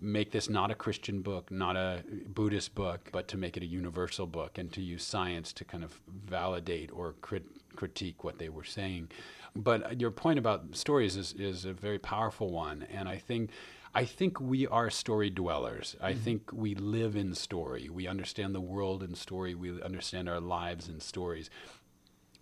make 0.00 0.30
this 0.30 0.48
not 0.48 0.70
a 0.70 0.74
Christian 0.74 1.20
book, 1.20 1.50
not 1.50 1.76
a 1.76 2.02
Buddhist 2.26 2.74
book, 2.74 3.08
but 3.12 3.28
to 3.28 3.36
make 3.36 3.56
it 3.56 3.62
a 3.62 3.66
universal 3.66 4.26
book 4.26 4.58
and 4.58 4.72
to 4.72 4.80
use 4.80 5.04
science 5.04 5.52
to 5.54 5.64
kind 5.64 5.84
of 5.84 6.00
validate 6.26 6.90
or 6.92 7.14
crit- 7.20 7.76
critique 7.76 8.24
what 8.24 8.38
they 8.38 8.48
were 8.48 8.64
saying. 8.64 9.08
But 9.54 10.00
your 10.00 10.10
point 10.10 10.38
about 10.38 10.76
stories 10.76 11.16
is, 11.16 11.34
is 11.34 11.64
a 11.64 11.72
very 11.72 11.98
powerful 11.98 12.50
one. 12.50 12.86
And 12.92 13.08
I 13.08 13.16
think. 13.16 13.50
I 13.94 14.04
think 14.04 14.38
we 14.38 14.66
are 14.66 14.90
story 14.90 15.30
dwellers. 15.30 15.96
I 16.00 16.12
mm-hmm. 16.12 16.20
think 16.20 16.50
we 16.52 16.74
live 16.74 17.16
in 17.16 17.34
story. 17.34 17.88
We 17.88 18.06
understand 18.06 18.54
the 18.54 18.60
world 18.60 19.02
in 19.02 19.14
story. 19.14 19.54
We 19.54 19.82
understand 19.82 20.28
our 20.28 20.40
lives 20.40 20.90
in 20.90 21.00
stories. 21.00 21.48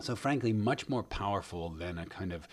So, 0.01 0.17
frankly, 0.17 0.53
much 0.53 0.89
more 0.89 1.05
powerful 1.05 1.71
than 1.71 1.99
a 1.99 2.05
kind 2.05 2.33
of 2.33 2.49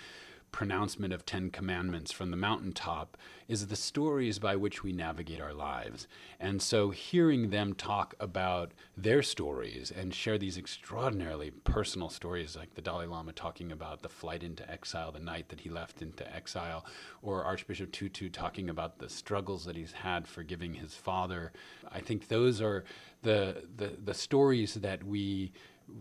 pronouncement 0.54 1.12
of 1.12 1.26
Ten 1.26 1.50
Commandments 1.50 2.14
from 2.14 2.32
the 2.32 2.38
mountaintop 2.38 3.18
is 3.50 3.68
the 3.68 3.76
stories 3.76 4.40
by 4.40 4.56
which 4.56 4.84
we 4.84 4.94
navigate 4.94 5.42
our 5.42 5.54
lives. 5.54 6.08
And 6.40 6.62
so 6.62 6.92
hearing 6.92 7.50
them 7.50 7.74
talk 7.74 8.14
about 8.20 8.72
their 8.96 9.22
stories 9.22 9.92
and 9.92 10.14
share 10.14 10.38
these 10.38 10.58
extraordinarily 10.58 11.52
personal 11.52 12.08
stories, 12.08 12.56
like 12.56 12.76
the 12.76 12.82
Dalai 12.82 13.08
Lama 13.08 13.34
talking 13.34 13.72
about 13.74 14.04
the 14.04 14.10
flight 14.10 14.44
into 14.44 14.70
exile, 14.72 15.12
the 15.12 15.20
night 15.20 15.50
that 15.50 15.60
he 15.60 15.70
left 15.70 16.02
into 16.02 16.34
exile, 16.34 16.86
or 17.22 17.44
Archbishop 17.44 17.92
Tutu 17.92 18.30
talking 18.30 18.70
about 18.70 19.00
the 19.00 19.10
struggles 19.10 19.66
that 19.66 19.76
he's 19.76 19.92
had 19.92 20.28
forgiving 20.28 20.76
his 20.76 20.94
father, 20.94 21.52
I 21.92 22.00
think 22.00 22.28
those 22.28 22.62
are 22.62 22.86
the, 23.24 23.64
the, 23.76 23.98
the 24.06 24.14
stories 24.14 24.76
that 24.76 25.04
we 25.04 25.52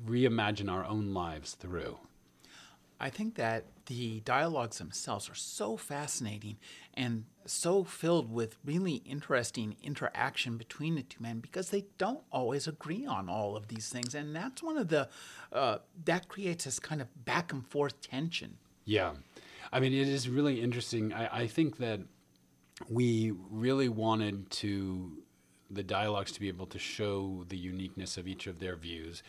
reimagine 0.06 0.70
our 0.70 0.84
own 0.84 1.14
lives 1.14 1.54
through. 1.54 1.98
I 3.00 3.10
think 3.10 3.34
that 3.34 3.64
the 3.86 4.20
dialogues 4.20 4.78
themselves 4.78 5.28
are 5.28 5.34
so 5.34 5.76
fascinating 5.76 6.56
and 6.94 7.24
so 7.46 7.84
filled 7.84 8.32
with 8.32 8.56
really 8.64 9.02
interesting 9.04 9.76
interaction 9.82 10.56
between 10.56 10.94
the 10.94 11.02
two 11.02 11.22
men 11.22 11.40
because 11.40 11.70
they 11.70 11.84
don't 11.98 12.20
always 12.30 12.66
agree 12.66 13.06
on 13.06 13.28
all 13.28 13.56
of 13.56 13.68
these 13.68 13.88
things. 13.88 14.14
And 14.14 14.34
that's 14.34 14.62
one 14.62 14.76
of 14.76 14.88
the, 14.88 15.08
uh, 15.52 15.78
that 16.04 16.28
creates 16.28 16.64
this 16.64 16.78
kind 16.78 17.00
of 17.00 17.24
back 17.24 17.52
and 17.52 17.66
forth 17.66 18.00
tension. 18.00 18.58
Yeah. 18.84 19.12
I 19.72 19.80
mean, 19.80 19.92
it 19.92 20.08
is 20.08 20.28
really 20.28 20.60
interesting. 20.60 21.12
I, 21.12 21.42
I 21.42 21.46
think 21.46 21.78
that 21.78 22.00
we 22.88 23.32
really 23.50 23.88
wanted 23.88 24.50
to, 24.50 25.18
the 25.70 25.82
dialogues 25.82 26.32
to 26.32 26.40
be 26.40 26.48
able 26.48 26.66
to 26.66 26.78
show 26.78 27.44
the 27.48 27.56
uniqueness 27.56 28.16
of 28.16 28.28
each 28.28 28.46
of 28.46 28.58
their 28.60 28.76
views 28.76 29.22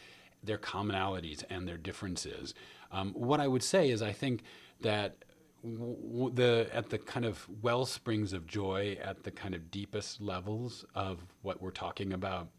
their 0.43 0.57
commonalities 0.57 1.43
and 1.49 1.67
their 1.67 1.77
differences. 1.77 2.53
Um, 2.93 3.11
what 3.13 3.39
I 3.39 3.47
would 3.47 3.63
say 3.63 3.89
is, 3.89 4.01
I 4.01 4.13
think 4.13 4.43
that 4.81 5.25
w- 5.63 6.31
the 6.33 6.69
at 6.71 6.89
the 6.89 6.97
kind 6.97 7.25
of 7.25 7.47
well 7.61 7.85
springs 7.85 8.31
of 8.31 8.47
joy, 8.47 8.97
at 9.03 9.23
the 9.23 9.31
kind 9.31 9.55
of 9.55 9.71
deepest 9.71 10.21
levels 10.21 10.85
of 10.95 11.25
what 11.41 11.61
we're 11.61 11.71
talking 11.71 12.13
about, 12.13 12.49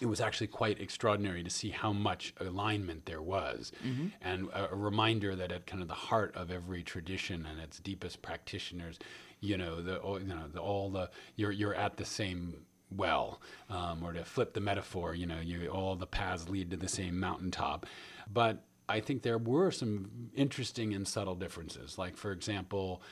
it 0.00 0.06
was 0.06 0.20
actually 0.20 0.48
quite 0.48 0.80
extraordinary 0.80 1.42
to 1.42 1.50
see 1.50 1.70
how 1.70 1.92
much 1.92 2.34
alignment 2.40 3.06
there 3.06 3.22
was, 3.22 3.72
mm-hmm. 3.84 4.08
and 4.20 4.48
a, 4.50 4.72
a, 4.72 4.76
reminder 4.76 5.34
that 5.34 5.50
at 5.50 5.66
kind 5.66 5.82
of 5.82 5.88
the 5.88 5.94
heart 5.94 6.34
of 6.36 6.50
every 6.50 6.82
tradition 6.82 7.46
and 7.50 7.60
its 7.60 7.78
deepest 7.78 8.20
practitioners, 8.20 8.98
you 9.40 9.56
know, 9.56 9.80
the 9.80 10.00
you 10.20 10.34
know 10.34 10.48
the, 10.52 10.60
all 10.60 10.90
the 10.90 11.10
you're 11.36 11.52
you're 11.52 11.74
at 11.74 11.96
the 11.96 12.04
same 12.04 12.54
well, 12.96 13.40
um, 13.70 14.02
or 14.02 14.12
to 14.12 14.24
flip 14.24 14.52
the 14.52 14.60
metaphor, 14.60 15.14
you 15.14 15.26
know, 15.26 15.40
you, 15.40 15.68
all 15.68 15.96
the 15.96 16.06
paths 16.06 16.48
lead 16.48 16.70
to 16.70 16.76
the 16.76 16.88
same 16.88 17.18
mountaintop. 17.18 17.86
But 18.32 18.62
I 18.88 19.00
think 19.00 19.22
there 19.22 19.38
were 19.38 19.70
some 19.70 20.30
interesting 20.34 20.94
and 20.94 21.06
subtle 21.08 21.34
differences. 21.34 21.96
Like, 21.98 22.16
for 22.16 22.32
example, 22.32 23.02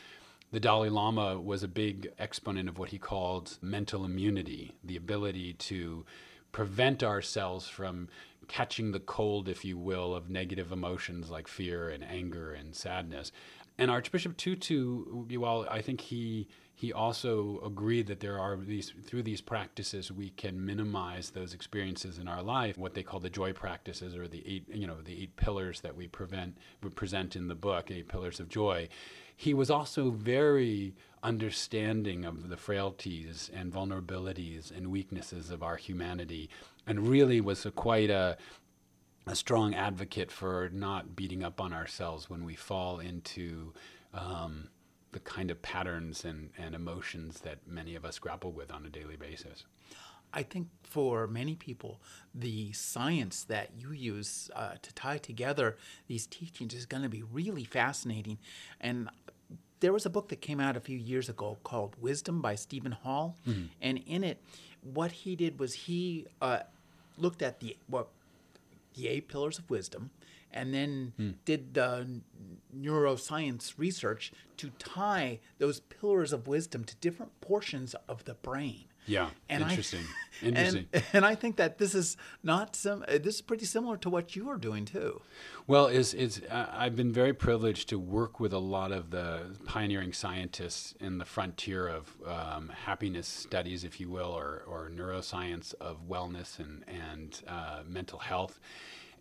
the 0.50 0.61
Dalai 0.61 0.91
Lama 0.91 1.41
was 1.41 1.62
a 1.62 1.69
big 1.69 2.12
exponent 2.19 2.69
of 2.69 2.79
what 2.79 2.91
he 2.91 2.99
called 2.99 3.59
mental 3.62 4.05
immunity, 4.05 4.73
the 4.85 4.97
ability 4.97 5.55
to 5.55 6.05
prevent 6.52 7.02
ourselves 7.02 7.67
from 7.69 8.09
catching 8.49 8.93
the 8.93 9.00
cold, 9.00 9.49
if 9.49 9.64
you 9.64 9.79
will, 9.79 10.14
of 10.14 10.29
negative 10.29 10.71
emotions 10.71 11.31
like 11.31 11.49
fear 11.49 11.88
and 11.88 12.05
anger 12.05 12.52
and 12.52 12.75
sadness. 12.75 13.33
And 13.79 13.91
Archbishop 13.91 14.37
Tutu, 14.37 15.25
well, 15.38 15.67
I 15.71 15.81
think 15.81 16.02
he 16.02 16.49
he 16.83 16.93
also 16.93 17.61
agreed 17.65 18.09
that 18.09 18.19
there 18.19 18.41
are 18.41 18.57
these 18.57 18.93
through 19.07 19.23
these 19.23 19.41
practices 19.41 20.11
we 20.11 20.31
can 20.31 20.67
minimize 20.67 21.31
those 21.31 21.55
experiences 21.55 22.19
in 22.19 22.27
our 22.27 22.43
life 22.43 22.77
what 22.77 22.93
they 22.93 23.05
call 23.05 23.21
the 23.21 23.31
joy 23.31 23.53
practices 23.53 24.17
or 24.17 24.27
the 24.27 24.43
eight 24.45 24.65
you 24.69 24.85
know 24.85 25.01
the 25.01 25.23
eight 25.23 25.37
pillars 25.37 25.81
that 25.83 25.95
we 25.95 26.09
prevent 26.09 26.59
we 26.83 26.91
present 26.91 27.37
in 27.37 27.47
the 27.47 27.55
book 27.55 27.93
eight 27.93 28.09
pillars 28.09 28.41
of 28.41 28.49
joy. 28.49 28.89
He 29.37 29.55
was 29.55 29.71
also 29.71 30.11
very 30.11 30.93
understanding 31.23 32.25
of 32.25 32.49
the 32.49 32.57
frailties 32.57 33.49
and 33.55 33.73
vulnerabilities 33.73 34.77
and 34.77 34.89
weaknesses 34.89 35.51
of 35.51 35.62
our 35.62 35.77
humanity 35.77 36.51
and 36.85 37.07
really 37.07 37.41
was 37.41 37.65
a, 37.65 37.71
quite 37.71 38.11
a 38.11 38.37
a 39.29 39.37
strong 39.37 39.73
advocate 39.73 40.33
for 40.33 40.69
not 40.73 41.15
beating 41.15 41.45
up 41.45 41.61
on 41.61 41.73
ourselves 41.73 42.29
when 42.29 42.45
we 42.45 42.57
fall 42.57 42.99
into 42.99 43.73
um, 44.12 44.69
the 45.12 45.21
kind 45.21 45.50
of 45.50 45.61
patterns 45.62 46.25
and, 46.25 46.50
and 46.59 46.75
emotions 46.75 47.40
that 47.40 47.59
many 47.66 47.95
of 47.95 48.04
us 48.04 48.19
grapple 48.19 48.52
with 48.52 48.73
on 48.73 48.85
a 48.87 48.88
daily 48.88 49.16
basis. 49.16 49.64
I 50.35 50.42
think 50.42 50.69
for 50.83 51.26
many 51.26 51.54
people, 51.54 52.00
the 52.35 52.73
science 52.73 53.45
that 53.45 53.71
you 53.76 53.92
use 53.92 54.50
uh, 54.57 54.75
to 54.81 54.95
tie 54.95 55.19
together 55.19 55.76
these 56.07 56.26
teachings 56.26 56.73
is 56.73 56.87
going 56.87 57.02
to 57.02 57.11
be 57.11 57.23
really 57.23 57.64
fascinating. 57.64 58.38
And 58.81 59.11
there 59.81 59.92
was 59.92 60.07
a 60.07 60.11
book 60.11 60.28
that 60.31 60.40
came 60.40 60.61
out 60.61 60.76
a 60.76 60.81
few 60.81 60.97
years 60.97 61.28
ago 61.28 61.59
called 61.64 61.97
Wisdom 62.00 62.40
by 62.40 62.54
Stephen 62.54 62.92
Hall, 62.92 63.37
mm-hmm. 63.47 63.66
and 63.83 63.99
in 64.07 64.25
it, 64.25 64.40
what 64.95 65.12
he 65.12 65.37
did 65.37 65.59
was 65.59 65.75
he 65.75 66.26
uh, 66.40 66.61
looked 67.19 67.42
at 67.42 67.61
the 67.61 67.76
what 67.88 68.09
the 68.95 69.09
eight 69.09 69.28
pillars 69.28 69.59
of 69.59 69.69
wisdom, 69.69 70.11
and 70.52 70.73
then 70.73 71.12
mm. 71.18 71.35
did 71.44 71.75
the 71.75 72.21
neuroscience 72.76 73.75
research 73.76 74.32
to 74.56 74.71
tie 74.78 75.40
those 75.59 75.80
pillars 75.80 76.32
of 76.32 76.47
wisdom 76.47 76.85
to 76.85 76.97
different 76.97 77.40
portions 77.40 77.94
of 78.09 78.25
the 78.25 78.35
brain. 78.35 78.85
Yeah, 79.06 79.30
and 79.49 79.62
interesting. 79.64 80.04
I, 80.42 80.47
interesting. 80.47 80.87
And, 80.92 81.04
and, 81.12 81.26
I 81.26 81.35
think 81.35 81.56
that 81.56 81.78
this 81.78 81.94
is 81.94 82.16
not 82.42 82.76
some. 82.76 83.04
Uh, 83.09 83.18
this 83.18 83.37
is 83.37 83.40
pretty 83.40 83.64
similar 83.64 83.97
to 83.97 84.09
what 84.09 84.37
you 84.37 84.49
are 84.49 84.56
doing 84.56 84.85
too. 84.85 85.21
Well, 85.66 85.88
is 85.88 86.14
uh, 86.49 86.66
I've 86.73 86.94
been 86.94 87.12
very 87.12 87.32
privileged 87.32 87.88
to 87.88 87.99
work 87.99 88.38
with 88.38 88.52
a 88.52 88.59
lot 88.59 88.92
of 88.92 89.11
the 89.11 89.56
pioneering 89.64 90.12
scientists 90.12 90.94
in 91.00 91.18
the 91.18 91.25
frontier 91.25 91.88
of 91.88 92.14
um, 92.26 92.68
happiness 92.68 93.26
studies, 93.26 93.82
if 93.82 93.99
you 93.99 94.09
will, 94.09 94.30
or 94.30 94.62
or 94.68 94.90
neuroscience 94.94 95.75
of 95.80 96.09
wellness 96.09 96.61
and 96.61 96.85
and 96.87 97.42
uh, 97.49 97.80
mental 97.87 98.21
health. 98.21 98.61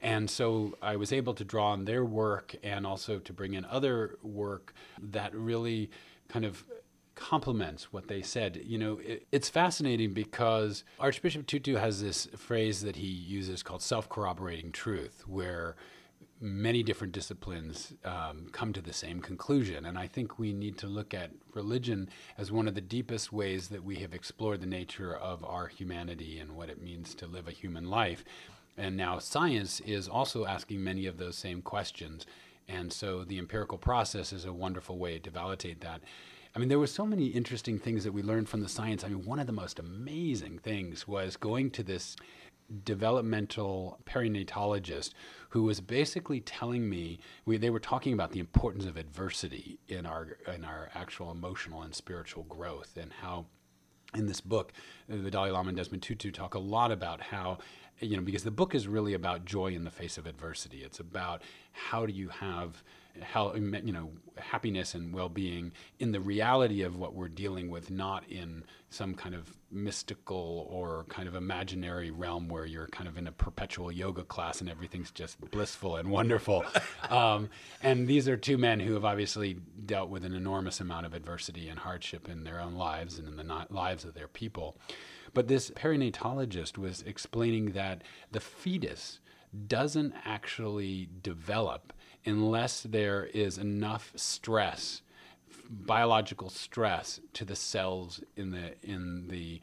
And 0.02 0.30
so 0.30 0.78
I 0.82 0.96
was 0.96 1.14
able 1.14 1.34
to 1.36 1.44
draw 1.44 1.72
on 1.72 1.86
their 1.86 2.04
work 2.04 2.56
and 2.64 2.88
also 2.88 3.20
to 3.20 3.34
bring 3.34 3.54
in 3.54 3.66
other 3.66 4.18
work 4.24 4.74
that 5.00 5.34
really 5.36 5.92
kind 6.28 6.44
of 6.46 6.64
complements 7.16 7.94
what 7.94 8.08
they 8.08 8.22
said. 8.22 8.60
You 8.66 8.80
know, 8.80 9.00
it, 9.04 9.28
it's 9.32 9.50
fascinating 9.50 10.14
because 10.14 10.84
Archbishop 11.00 11.46
Tutu 11.46 11.76
has 11.76 12.02
this 12.02 12.28
phrase 12.36 12.82
that 12.82 12.96
he 12.96 13.08
uses 13.08 13.62
called 13.62 13.82
self 13.84 14.10
corroborating 14.10 14.72
truth, 14.72 15.24
where 15.28 15.76
many 16.42 16.82
different 16.82 17.14
disciplines 17.14 17.94
um, 18.04 18.48
come 18.52 18.74
to 18.74 18.82
the 18.82 18.92
same 18.92 19.22
conclusion. 19.22 19.86
And 19.86 19.98
I 19.98 20.08
think 20.08 20.40
we 20.40 20.54
need 20.54 20.78
to 20.80 20.88
look 20.88 21.14
at 21.14 21.30
religion 21.54 22.10
as 22.38 22.52
one 22.52 22.68
of 22.68 22.74
the 22.74 22.82
deepest 22.82 23.32
ways 23.32 23.68
that 23.68 23.84
we 23.84 23.98
have 23.98 24.14
explored 24.16 24.60
the 24.60 24.66
nature 24.66 25.16
of 25.16 25.46
our 25.46 25.68
humanity 25.68 26.40
and 26.40 26.56
what 26.56 26.70
it 26.70 26.82
means 26.82 27.14
to 27.16 27.28
live 27.28 27.48
a 27.48 27.52
human 27.52 27.90
life. 27.92 28.26
And 28.78 28.96
now 28.98 29.20
science 29.20 29.80
is 29.82 30.08
also 30.08 30.46
asking 30.46 30.84
many 30.84 31.06
of 31.06 31.18
those 31.18 31.38
same 31.38 31.62
questions. 31.62 32.26
And 32.68 32.92
so 32.92 33.24
the 33.24 33.38
empirical 33.38 33.78
process 33.78 34.32
is 34.32 34.46
a 34.46 34.54
wonderful 34.54 34.98
way 34.98 35.20
to 35.20 35.30
validate 35.30 35.82
that. 35.82 36.02
I 36.56 36.60
mean, 36.60 36.70
there 36.70 36.80
were 36.80 36.88
so 36.88 37.06
many 37.06 37.28
interesting 37.28 37.80
things 37.80 38.04
that 38.04 38.12
we 38.12 38.22
learned 38.22 38.50
from 38.50 38.62
the 38.62 38.70
science. 38.70 39.04
I 39.04 39.08
mean, 39.08 39.26
one 39.26 39.40
of 39.40 39.48
the 39.48 39.54
most 39.54 39.80
amazing 39.80 40.60
things 40.60 41.08
was 41.08 41.38
going 41.38 41.72
to 41.72 41.84
this 41.84 42.16
developmental 42.84 44.00
perinatologist 44.06 45.12
who 45.50 45.64
was 45.64 45.82
basically 45.82 46.40
telling 46.40 46.90
me 46.90 47.20
we, 47.46 47.58
they 47.58 47.70
were 47.70 47.80
talking 47.80 48.14
about 48.14 48.32
the 48.32 48.40
importance 48.40 48.86
of 48.86 48.96
adversity 48.96 49.78
in 49.88 50.06
our 50.06 50.38
in 50.54 50.64
our 50.64 50.90
actual 50.96 51.32
emotional 51.32 51.82
and 51.82 51.94
spiritual 51.94 52.44
growth 52.44 52.96
and 52.96 53.12
how 53.12 53.46
in 54.16 54.26
this 54.26 54.42
book 54.42 54.72
the 55.10 55.30
Dalai 55.30 55.52
Lama 55.52 55.70
and 55.70 55.78
Desmond 55.78 56.02
Tutu 56.02 56.32
talk 56.32 56.54
a 56.54 56.60
lot 56.60 56.92
about 56.92 57.22
how 57.22 57.58
you 58.02 58.18
know 58.18 58.24
because 58.24 58.44
the 58.44 58.52
book 58.52 58.76
is 58.76 58.88
really 58.88 59.14
about 59.14 59.46
joy 59.46 59.68
in 59.68 59.84
the 59.84 59.92
face 59.92 60.18
of 60.18 60.26
adversity. 60.26 60.84
It's 60.84 61.00
about 61.00 61.42
how 61.72 62.06
do 62.06 62.14
you 62.14 62.30
have 62.30 62.84
how 63.22 63.54
you 63.54 63.92
know 63.92 64.10
happiness 64.38 64.96
and 64.96 65.14
well-being 65.14 65.72
in 66.00 66.12
the 66.12 66.20
reality 66.20 66.82
of 66.82 66.98
what 66.98 67.14
we're 67.14 67.28
dealing 67.28 67.70
with 67.70 67.92
not 67.92 68.24
in 68.30 68.64
some 68.90 69.14
kind 69.14 69.36
of 69.36 69.56
mystical 69.70 70.68
or 70.70 71.06
kind 71.10 71.28
of 71.28 71.36
imaginary 71.36 72.10
realm 72.10 72.48
where 72.48 72.66
you're 72.66 72.88
kind 72.88 73.08
of 73.08 73.18
in 73.18 73.28
a 73.28 73.32
perpetual 73.32 73.92
yoga 73.92 74.24
class 74.24 74.62
and 74.62 74.70
everything's 74.70 75.12
just 75.12 75.40
blissful 75.52 75.98
and 75.98 76.10
wonderful. 76.10 76.64
Um, 77.10 77.50
and 77.84 78.08
these 78.08 78.30
are 78.30 78.38
two 78.38 78.58
men 78.58 78.80
who 78.80 78.94
have 78.94 79.04
obviously 79.04 79.58
dealt 79.86 80.10
with 80.10 80.24
an 80.24 80.34
enormous 80.34 80.80
amount 80.80 81.06
of 81.06 81.14
adversity 81.14 81.68
and 81.68 81.78
hardship 81.78 82.30
in 82.30 82.46
their 82.46 82.62
own 82.62 82.76
lives 82.76 83.20
and 83.20 83.28
in 83.28 83.36
the 83.36 83.66
lives 83.70 84.06
of 84.06 84.14
their 84.14 84.30
people 84.30 84.78
but 85.34 85.48
this 85.48 85.72
perinatologist 85.72 86.78
was 86.78 87.02
explaining 87.04 87.72
that 87.72 88.04
the 88.32 88.40
fetus 88.40 89.20
doesn't 89.68 90.14
actually 90.26 91.10
develop 91.22 91.94
unless 92.26 92.84
there 92.84 93.26
is 93.26 93.58
enough 93.58 94.12
stress 94.16 95.02
biological 95.72 96.50
stress 96.50 97.20
to 97.34 97.46
the 97.46 97.56
cells 97.56 98.22
in 98.36 98.52
the 98.52 98.74
in 98.84 99.28
the 99.30 99.62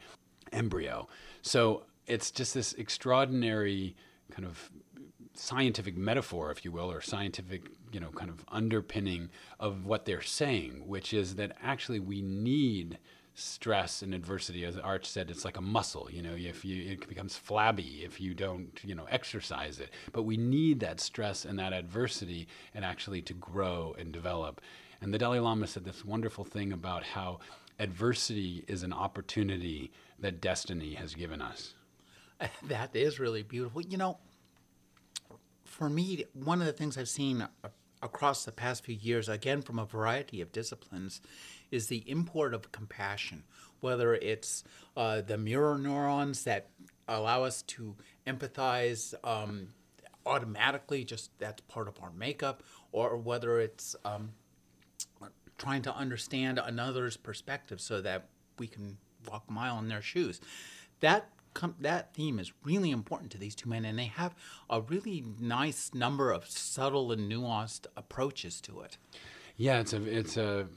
embryo. 0.51 1.07
So 1.41 1.83
it's 2.07 2.31
just 2.31 2.53
this 2.53 2.73
extraordinary 2.73 3.95
kind 4.31 4.45
of 4.45 4.71
scientific 5.35 5.95
metaphor 5.95 6.51
if 6.51 6.65
you 6.65 6.71
will 6.71 6.91
or 6.91 6.99
scientific 6.99 7.69
you 7.93 7.99
know 7.99 8.09
kind 8.09 8.29
of 8.29 8.43
underpinning 8.49 9.29
of 9.59 9.85
what 9.85 10.03
they're 10.05 10.21
saying 10.21 10.83
which 10.85 11.13
is 11.13 11.35
that 11.35 11.55
actually 11.63 11.99
we 11.99 12.21
need 12.21 12.97
stress 13.39 14.01
and 14.01 14.13
adversity 14.13 14.65
as 14.65 14.77
arch 14.77 15.05
said 15.05 15.29
it's 15.29 15.45
like 15.45 15.57
a 15.57 15.61
muscle 15.61 16.09
you 16.11 16.21
know 16.21 16.35
if 16.35 16.65
you 16.65 16.91
it 16.91 17.07
becomes 17.07 17.35
flabby 17.35 18.01
if 18.03 18.19
you 18.19 18.33
don't 18.33 18.79
you 18.83 18.95
know 18.95 19.05
exercise 19.09 19.79
it. 19.79 19.89
But 20.11 20.23
we 20.23 20.37
need 20.37 20.79
that 20.79 20.99
stress 20.99 21.45
and 21.45 21.59
that 21.59 21.73
adversity 21.73 22.47
and 22.73 22.85
actually 22.85 23.21
to 23.23 23.33
grow 23.33 23.95
and 23.97 24.11
develop. 24.11 24.61
And 25.01 25.13
the 25.13 25.17
dalai 25.17 25.39
lama 25.39 25.67
said 25.67 25.85
this 25.85 26.03
wonderful 26.05 26.43
thing 26.43 26.73
about 26.73 27.03
how 27.03 27.39
adversity 27.79 28.63
is 28.67 28.83
an 28.83 28.93
opportunity 28.93 29.91
that 30.19 30.41
destiny 30.41 30.95
has 30.95 31.13
given 31.13 31.41
us. 31.41 31.75
That 32.67 32.95
is 32.95 33.19
really 33.19 33.43
beautiful. 33.43 33.81
You 33.81 33.97
know 33.97 34.17
for 35.65 35.89
me 35.89 36.25
one 36.33 36.61
of 36.61 36.65
the 36.65 36.73
things 36.73 36.97
i've 36.97 37.07
seen 37.07 37.47
across 38.01 38.43
the 38.43 38.51
past 38.51 38.83
few 38.83 38.95
years 38.95 39.29
again 39.29 39.61
from 39.61 39.77
a 39.77 39.85
variety 39.85 40.41
of 40.41 40.51
disciplines 40.51 41.21
is 41.71 41.87
the 41.87 42.09
import 42.09 42.53
of 42.53 42.71
compassion, 42.71 43.43
whether 43.79 44.15
it's 44.15 44.63
uh, 44.97 45.21
the 45.21 45.37
mirror 45.37 45.77
neurons 45.77 46.43
that 46.43 46.69
allow 47.07 47.43
us 47.43 47.61
to 47.63 47.95
empathize 48.27 49.13
um, 49.23 49.69
automatically, 50.25 51.03
just 51.03 51.31
that's 51.39 51.61
part 51.61 51.87
of 51.87 51.95
our 52.01 52.11
makeup, 52.11 52.63
or 52.91 53.17
whether 53.17 53.59
it's 53.59 53.95
um, 54.05 54.31
trying 55.57 55.81
to 55.83 55.95
understand 55.95 56.59
another's 56.63 57.17
perspective 57.17 57.81
so 57.81 58.01
that 58.01 58.29
we 58.57 58.67
can 58.67 58.97
walk 59.29 59.43
a 59.49 59.51
mile 59.51 59.77
in 59.79 59.87
their 59.87 60.01
shoes. 60.01 60.39
That 61.01 61.29
com- 61.53 61.75
that 61.79 62.13
theme 62.13 62.39
is 62.39 62.51
really 62.63 62.91
important 62.91 63.31
to 63.31 63.37
these 63.37 63.55
two 63.55 63.69
men, 63.69 63.85
and 63.85 63.97
they 63.97 64.05
have 64.05 64.35
a 64.69 64.81
really 64.81 65.23
nice 65.39 65.91
number 65.93 66.31
of 66.31 66.49
subtle 66.49 67.11
and 67.11 67.31
nuanced 67.31 67.85
approaches 67.95 68.61
to 68.61 68.81
it. 68.81 68.97
Yeah, 69.59 69.81
it's 69.81 69.91
a 69.91 70.01
it's 70.03 70.37
a 70.37 70.67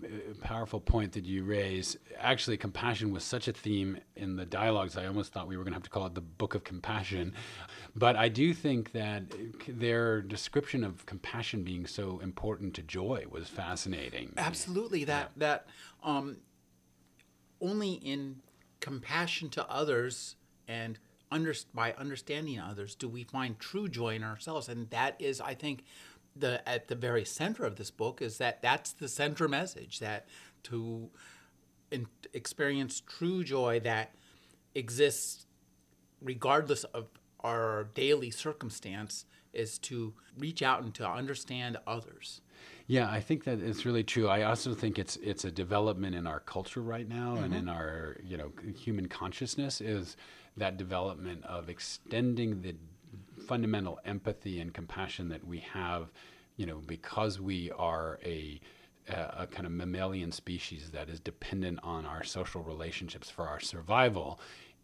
powerful 0.41 0.81
point 0.81 1.13
that 1.13 1.25
you 1.25 1.45
raise. 1.45 1.97
Actually, 2.19 2.57
compassion 2.57 3.13
was 3.13 3.23
such 3.23 3.47
a 3.47 3.53
theme 3.53 3.99
in 4.17 4.35
the 4.35 4.45
dialogues. 4.45 4.97
I 4.97 5.07
almost 5.07 5.33
thought 5.33 5.47
we 5.47 5.57
were 5.57 5.63
going 5.63 5.71
to 5.71 5.77
have 5.77 5.85
to 5.85 5.91
call 5.91 6.05
it 6.07 6.17
the 6.17 6.21
Book 6.21 6.57
of 6.57 6.65
Compassion. 6.65 7.33
But 7.95 8.17
I 8.17 8.29
do 8.29 8.53
think 8.53 8.91
that 8.91 9.23
their 9.69 10.21
description 10.21 10.83
of 10.83 11.07
compassion 11.07 11.63
being 11.63 11.87
so 11.87 12.19
important 12.19 12.75
to 12.75 12.83
joy 12.83 13.25
was 13.31 13.47
fascinating. 13.47 14.33
Absolutely, 14.37 15.05
that 15.05 15.31
yeah. 15.37 15.47
that 15.47 15.67
um, 16.03 16.39
only 17.61 17.93
in 17.93 18.41
compassion 18.81 19.49
to 19.51 19.71
others 19.71 20.35
and 20.67 20.99
under, 21.31 21.55
by 21.73 21.93
understanding 21.95 22.61
others 22.61 22.95
do 22.95 23.09
we 23.09 23.25
find 23.25 23.59
true 23.59 23.89
joy 23.89 24.17
in 24.17 24.25
ourselves, 24.25 24.69
and 24.69 24.91
that 24.91 25.15
is, 25.21 25.41
I 25.41 25.55
think 25.55 25.85
the 26.35 26.67
at 26.69 26.89
the 26.89 26.95
very 26.95 27.25
center 27.25 27.65
of 27.65 27.77
this 27.77 27.91
book 27.91 28.23
is 28.23 28.39
that 28.39 28.63
that's 28.63 28.93
the 28.93 29.09
center 29.09 29.49
message 29.49 29.99
that 29.99 30.27
to 30.65 31.11
in, 31.91 32.07
experience 32.33 33.03
true 33.07 33.45
joy 33.45 33.81
that 33.81 34.15
exists 34.75 35.47
regardless 36.23 36.85
of 36.85 37.09
our 37.41 37.89
daily 37.95 38.31
circumstance 38.31 39.27
is 39.53 39.79
to 39.79 40.15
reach 40.39 40.63
out 40.63 40.83
and 40.83 40.95
to 40.95 41.09
understand 41.09 41.77
others. 41.87 42.41
Yeah, 42.87 43.11
I 43.11 43.21
think 43.21 43.45
that 43.45 43.61
it's 43.61 43.85
really 43.85 44.05
true. 44.05 44.29
I 44.29 44.43
also 44.43 44.75
think 44.75 44.99
it's 44.99 45.17
it's 45.17 45.45
a 45.45 45.51
development 45.51 46.15
in 46.15 46.27
our 46.27 46.41
culture 46.41 46.81
right 46.81 47.09
now 47.09 47.35
mm-hmm. 47.35 47.45
and 47.45 47.55
in 47.55 47.69
our 47.69 48.17
you 48.25 48.37
know 48.37 48.53
human 48.77 49.09
consciousness 49.09 49.81
is 49.81 50.17
that 50.57 50.77
development 50.77 51.45
of 51.45 51.69
extending 51.69 52.63
the 52.63 52.75
fundamental 53.43 53.99
empathy 54.05 54.61
and 54.61 54.73
compassion 54.73 55.29
that 55.29 55.45
we 55.47 55.59
have, 55.61 56.11
you 56.57 56.67
know, 56.67 56.81
because 56.87 57.41
we 57.41 57.71
are 57.73 58.19
a 58.25 58.61
a 59.09 59.49
kind 59.49 59.67
of 59.67 59.73
mammalian 59.73 60.31
species 60.31 60.91
that 60.93 61.09
is 61.09 61.19
dependent 61.19 61.81
on 61.83 62.07
our 62.07 62.23
social 62.23 62.63
relationships 62.63 63.29
for 63.29 63.49
our 63.49 63.59
survival 63.59 64.39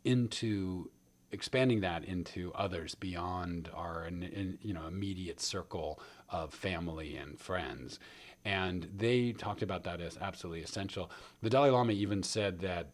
into 0.05 0.91
expanding 1.31 1.81
that 1.81 2.05
into 2.05 2.53
others 2.55 2.95
beyond 2.95 3.71
our 3.75 4.07
in, 4.07 4.59
you 4.63 4.73
know 4.73 4.87
immediate 4.87 5.41
circle 5.41 6.01
of 6.31 6.53
family 6.53 7.17
and 7.17 7.39
friends. 7.39 7.99
And 8.45 8.89
they 8.97 9.33
talked 9.33 9.63
about 9.63 9.85
that 9.85 10.01
as 10.01 10.17
absolutely 10.19 10.63
essential. 10.63 11.11
The 11.43 11.51
dalai 11.51 11.71
lama 11.71 11.93
even 11.93 12.23
said 12.23 12.61
that 12.61 12.91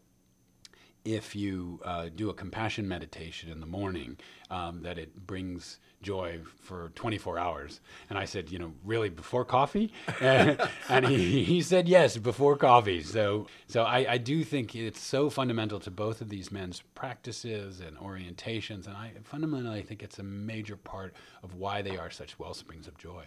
if 1.05 1.37
you 1.37 1.81
uh, 1.85 2.09
do 2.15 2.31
a 2.31 2.35
compassion 2.35 2.89
meditation 2.89 3.51
in 3.51 3.61
the 3.61 3.67
morning, 3.67 4.17
um, 4.51 4.83
that 4.83 4.99
it 4.99 5.27
brings 5.27 5.79
joy 6.03 6.41
for 6.61 6.93
24 6.95 7.39
hours. 7.39 7.81
And 8.09 8.19
I 8.19 8.25
said, 8.25 8.51
you 8.51 8.59
know, 8.59 8.73
really 8.85 9.09
before 9.09 9.45
coffee? 9.45 9.93
and, 10.21 10.61
and 10.89 11.07
he, 11.07 11.45
he 11.45 11.61
said, 11.61 11.89
yes, 11.89 12.17
before 12.17 12.57
coffee. 12.57 13.03
So, 13.03 13.49
so 13.67 13.83
I, 13.83 14.13
I 14.13 14.19
do 14.19 14.45
think 14.45 14.75
it's 14.75 15.01
so 15.01 15.29
fundamental 15.31 15.81
to 15.81 15.91
both 15.91 16.21
of 16.21 16.29
these 16.29 16.51
men's 16.51 16.83
practices 16.95 17.81
and 17.81 17.97
orientations. 17.99 18.87
And 18.87 18.97
I 18.97 19.13
fundamentally 19.25 19.83
think 19.83 20.03
it's 20.03 20.19
a 20.19 20.25
major 20.25 20.77
part 20.77 21.15
of 21.43 21.55
why 21.55 21.83
they 21.83 21.97
are 21.97 22.11
such 22.11 22.39
wellsprings 22.39 22.87
of 22.87 22.97
joy. 22.97 23.25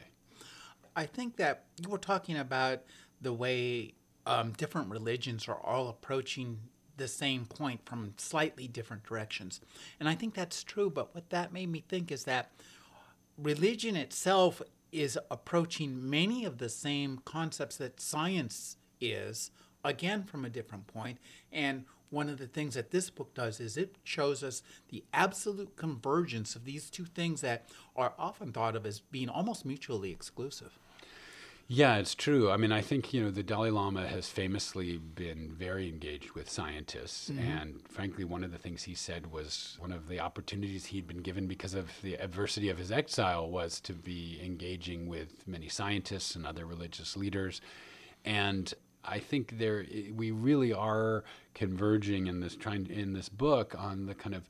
I 0.96 1.06
think 1.06 1.36
that 1.38 1.66
you 1.82 1.90
were 1.90 2.00
talking 2.00 2.38
about 2.38 2.82
the 3.22 3.34
way 3.34 3.94
um, 4.26 4.52
different 4.54 4.90
religions 4.90 5.48
are 5.48 5.60
all 5.60 5.90
approaching 5.90 6.60
the 6.98 7.08
same 7.08 7.46
point 7.46 7.82
from 7.86 8.14
slightly 8.18 8.68
different 8.68 9.04
directions. 9.04 9.62
And 10.00 10.10
I 10.10 10.16
think 10.16 10.34
that's 10.34 10.64
true, 10.64 10.90
but 10.90 11.14
what 11.16 11.30
that 11.30 11.54
made 11.54 11.70
me 11.70 11.84
think 11.88 12.12
is 12.12 12.26
that 12.26 12.52
religion 13.38 13.96
itself 13.96 14.62
is 14.92 15.18
approaching 15.30 16.10
many 16.10 16.46
of 16.46 16.58
the 16.58 16.70
same 16.70 17.22
concepts 17.26 17.78
that 17.78 18.00
science 18.00 18.78
is, 19.00 19.52
again 19.84 20.24
from 20.24 20.46
a 20.46 20.50
different 20.50 20.88
point. 20.88 21.18
And 21.52 21.86
one 22.10 22.30
of 22.30 22.38
the 22.38 22.48
things 22.48 22.76
that 22.76 22.92
this 22.92 23.10
book 23.10 23.34
does 23.34 23.60
is 23.60 23.76
it 23.78 23.98
shows 24.04 24.44
us 24.44 24.64
the 24.90 25.04
absolute 25.14 25.76
convergence 25.76 26.56
of 26.56 26.64
these 26.64 26.90
two 26.90 27.06
things 27.06 27.42
that 27.42 27.68
are 27.96 28.14
often 28.18 28.52
thought 28.52 28.76
of 28.76 28.86
as 28.86 29.00
being 29.00 29.30
almost 29.30 29.66
mutually 29.66 30.12
exclusive. 30.12 30.80
Yeah, 31.70 31.98
it's 31.98 32.16
true. 32.16 32.50
I 32.50 32.56
mean, 32.56 32.72
I 32.72 32.80
think, 32.80 33.14
you 33.14 33.22
know, 33.22 33.30
the 33.30 33.44
Dalai 33.44 33.72
Lama 33.72 34.08
has 34.08 34.30
famously 34.30 34.98
been 34.98 35.52
very 35.52 35.90
engaged 35.90 36.32
with 36.32 36.50
scientists. 36.50 37.30
Mm-hmm. 37.30 37.40
And 37.40 37.82
frankly, 37.90 38.24
one 38.24 38.46
of 38.46 38.54
the 38.54 38.58
things 38.58 38.84
he 38.84 38.96
said 38.96 39.30
was 39.34 39.76
one 39.80 39.92
of 39.92 40.08
the 40.08 40.22
opportunities 40.22 40.86
he'd 40.86 41.08
been 41.08 41.22
given 41.22 41.46
because 41.46 41.74
of 41.74 41.92
the 42.02 42.16
adversity 42.16 42.70
of 42.70 42.78
his 42.78 42.90
exile 42.90 43.50
was 43.50 43.82
to 43.82 43.94
be 43.94 44.40
engaging 44.42 45.08
with 45.08 45.46
many 45.46 45.68
scientists 45.68 46.36
and 46.36 46.46
other 46.46 46.66
religious 46.66 47.18
leaders. 47.18 47.60
And 48.24 48.74
I 49.04 49.20
think 49.20 49.58
there 49.58 49.86
we 50.16 50.32
really 50.32 50.72
are 50.72 51.26
converging 51.54 52.28
in 52.28 52.40
this 52.40 52.56
trying 52.56 52.88
in 52.90 53.12
this 53.12 53.28
book 53.28 53.76
on 53.78 54.06
the 54.06 54.16
kind 54.16 54.36
of 54.36 54.48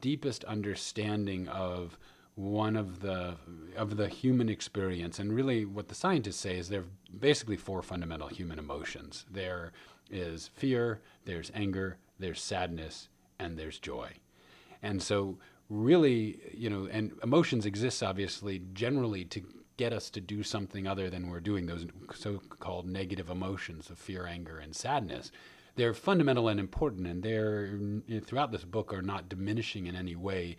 deepest 0.00 0.44
understanding 0.44 1.48
of 1.48 1.98
one 2.36 2.76
of 2.76 3.00
the 3.00 3.36
of 3.76 3.96
the 3.96 4.08
human 4.08 4.48
experience. 4.48 5.18
And 5.18 5.32
really 5.32 5.64
what 5.64 5.88
the 5.88 5.94
scientists 5.94 6.36
say 6.40 6.56
is 6.56 6.68
there 6.68 6.80
are 6.80 7.18
basically 7.18 7.56
four 7.56 7.82
fundamental 7.82 8.28
human 8.28 8.58
emotions. 8.58 9.24
There 9.30 9.72
is 10.10 10.50
fear 10.54 11.00
there's 11.24 11.50
anger 11.54 11.96
there's 12.18 12.40
sadness 12.40 13.08
and 13.38 13.56
there's 13.56 13.78
joy. 13.78 14.10
And 14.82 15.02
so 15.02 15.38
really 15.70 16.40
you 16.52 16.68
know 16.68 16.88
and 16.90 17.12
emotions 17.22 17.66
exist 17.66 18.02
obviously 18.02 18.62
generally 18.72 19.24
to 19.24 19.42
get 19.76 19.92
us 19.92 20.10
to 20.10 20.20
do 20.20 20.42
something 20.42 20.86
other 20.86 21.10
than 21.10 21.28
we're 21.28 21.40
doing 21.40 21.66
those 21.66 21.84
so-called 22.14 22.86
negative 22.86 23.28
emotions 23.30 23.90
of 23.90 23.98
fear 23.98 24.26
anger 24.26 24.58
and 24.58 24.74
sadness. 24.74 25.32
They're 25.76 25.94
fundamental 25.94 26.48
and 26.48 26.60
important 26.60 27.06
and 27.06 27.22
they're 27.22 27.78
throughout 28.24 28.50
this 28.52 28.64
book 28.64 28.92
are 28.92 29.02
not 29.02 29.28
diminishing 29.28 29.86
in 29.86 29.94
any 29.94 30.16
way 30.16 30.56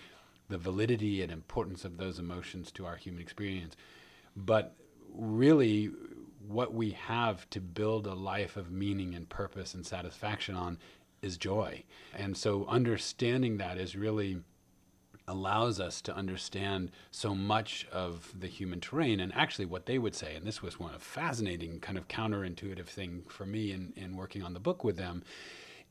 the 0.49 0.58
validity 0.58 1.21
and 1.21 1.31
importance 1.31 1.86
of 1.86 1.97
those 1.97 2.19
emotions 2.19 2.71
to 2.73 2.86
our 2.86 2.95
human 2.95 3.21
experience. 3.21 3.75
But 4.36 4.75
really, 5.13 5.91
what 6.47 6.73
we 6.73 6.91
have 6.91 7.49
to 7.51 7.60
build 7.60 8.05
a 8.05 8.13
life 8.13 8.58
of 8.58 8.71
meaning 8.71 9.15
and 9.15 9.27
purpose 9.27 9.73
and 9.73 9.86
satisfaction 9.86 10.55
on 10.55 10.77
is 11.21 11.38
joy. 11.38 11.84
And 12.13 12.38
so, 12.38 12.65
understanding 12.67 13.58
that 13.58 13.77
is 13.77 13.95
really 13.95 14.41
allows 15.27 15.79
us 15.79 16.01
to 16.01 16.15
understand 16.15 16.91
so 17.10 17.34
much 17.34 17.88
of 17.91 18.31
the 18.39 18.47
human 18.47 18.79
terrain 18.79 19.19
and 19.19 19.34
actually 19.34 19.65
what 19.65 19.86
they 19.88 19.97
would 19.97 20.13
say 20.13 20.36
and 20.36 20.45
this 20.45 20.62
was 20.62 20.79
one 20.79 20.93
of 20.93 21.01
fascinating 21.01 21.79
kind 21.79 21.97
of 21.97 22.08
counterintuitive 22.08 22.86
thing 22.86 23.23
for 23.27 23.45
me 23.45 23.71
in, 23.71 23.91
in 23.95 24.15
working 24.15 24.43
on 24.43 24.53
the 24.53 24.60
book 24.60 24.84
with 24.84 24.97
them 24.97 25.23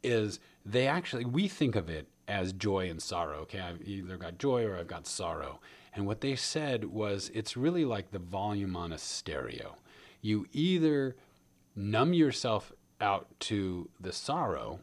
is 0.05 0.40
they 0.64 0.87
actually 0.87 1.25
we 1.25 1.49
think 1.49 1.77
of 1.77 1.88
it 1.88 2.09
as 2.29 2.53
joy 2.53 2.88
and 2.88 3.03
sorrow. 3.03 3.40
Okay, 3.40 3.61
I've 3.61 3.83
either 3.87 4.17
got 4.17 4.38
joy 4.38 4.64
or 4.64 4.77
I've 4.77 4.87
got 4.87 5.07
sorrow. 5.07 5.61
And 5.95 6.07
what 6.07 6.21
they 6.21 6.37
said 6.37 6.85
was 6.85 7.31
it's 7.35 7.57
really 7.57 7.85
like 7.85 8.11
the 8.11 8.19
volume 8.19 8.77
on 8.77 8.93
a 8.93 8.99
stereo. 8.99 9.77
You 10.21 10.47
either 10.53 11.17
numb 11.77 12.12
yourself 12.14 12.73
out 13.01 13.29
to 13.40 13.90
the 14.01 14.12
sorrow, 14.12 14.81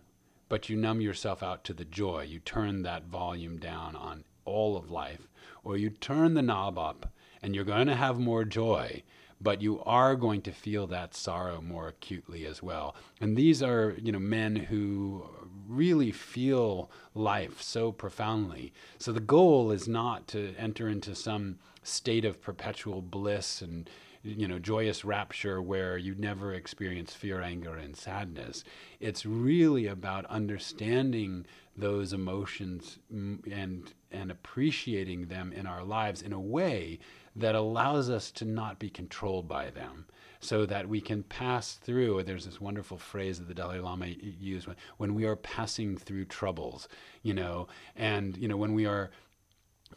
but 0.49 0.69
you 0.69 0.77
numb 0.77 1.01
yourself 1.01 1.41
out 1.41 1.63
to 1.65 1.73
the 1.73 1.85
joy. 1.85 2.23
You 2.23 2.39
turn 2.39 2.83
that 2.83 3.05
volume 3.05 3.57
down 3.57 3.95
on 3.95 4.23
all 4.45 4.77
of 4.77 4.91
life, 4.91 5.27
or 5.63 5.77
you 5.77 5.89
turn 5.89 6.33
the 6.33 6.41
knob 6.41 6.77
up 6.77 7.11
and 7.41 7.55
you're 7.55 7.63
going 7.63 7.87
to 7.87 7.95
have 7.95 8.19
more 8.19 8.43
joy, 8.45 9.01
but 9.41 9.61
you 9.61 9.81
are 9.83 10.15
going 10.15 10.41
to 10.43 10.51
feel 10.51 10.87
that 10.87 11.15
sorrow 11.15 11.61
more 11.61 11.87
acutely 11.87 12.45
as 12.45 12.61
well. 12.61 12.95
And 13.19 13.35
these 13.35 13.63
are, 13.63 13.95
you 14.01 14.11
know, 14.11 14.19
men 14.19 14.55
who 14.55 15.25
really 15.67 16.11
feel 16.11 16.91
life 17.15 17.61
so 17.61 17.91
profoundly. 17.91 18.73
So 18.97 19.11
the 19.11 19.19
goal 19.19 19.71
is 19.71 19.87
not 19.87 20.27
to 20.29 20.53
enter 20.57 20.87
into 20.87 21.15
some 21.15 21.57
state 21.83 22.25
of 22.25 22.41
perpetual 22.41 23.01
bliss 23.01 23.61
and 23.61 23.89
you 24.23 24.47
know 24.47 24.59
joyous 24.59 25.03
rapture 25.03 25.59
where 25.61 25.97
you 25.97 26.13
never 26.15 26.53
experience 26.53 27.11
fear 27.11 27.41
anger 27.41 27.75
and 27.75 27.95
sadness 27.95 28.63
it's 28.99 29.25
really 29.25 29.87
about 29.87 30.23
understanding 30.27 31.43
those 31.75 32.13
emotions 32.13 32.99
and 33.09 33.93
and 34.11 34.31
appreciating 34.31 35.27
them 35.27 35.53
in 35.53 35.65
our 35.65 35.83
lives 35.83 36.21
in 36.21 36.33
a 36.33 36.39
way 36.39 36.99
that 37.35 37.55
allows 37.55 38.09
us 38.09 38.31
to 38.31 38.45
not 38.45 38.79
be 38.79 38.89
controlled 38.89 39.47
by 39.47 39.69
them 39.69 40.05
so 40.39 40.65
that 40.65 40.89
we 40.89 40.99
can 40.99 41.23
pass 41.23 41.73
through. 41.73 42.23
There's 42.23 42.45
this 42.45 42.59
wonderful 42.59 42.97
phrase 42.97 43.39
that 43.39 43.47
the 43.47 43.53
Dalai 43.53 43.79
Lama 43.79 44.07
used 44.07 44.67
when, 44.67 44.75
when 44.97 45.15
we 45.15 45.25
are 45.25 45.35
passing 45.35 45.95
through 45.97 46.25
troubles, 46.25 46.87
you 47.21 47.33
know, 47.33 47.67
and, 47.95 48.35
you 48.37 48.47
know, 48.47 48.57
when 48.57 48.73
we 48.73 48.85
are 48.85 49.11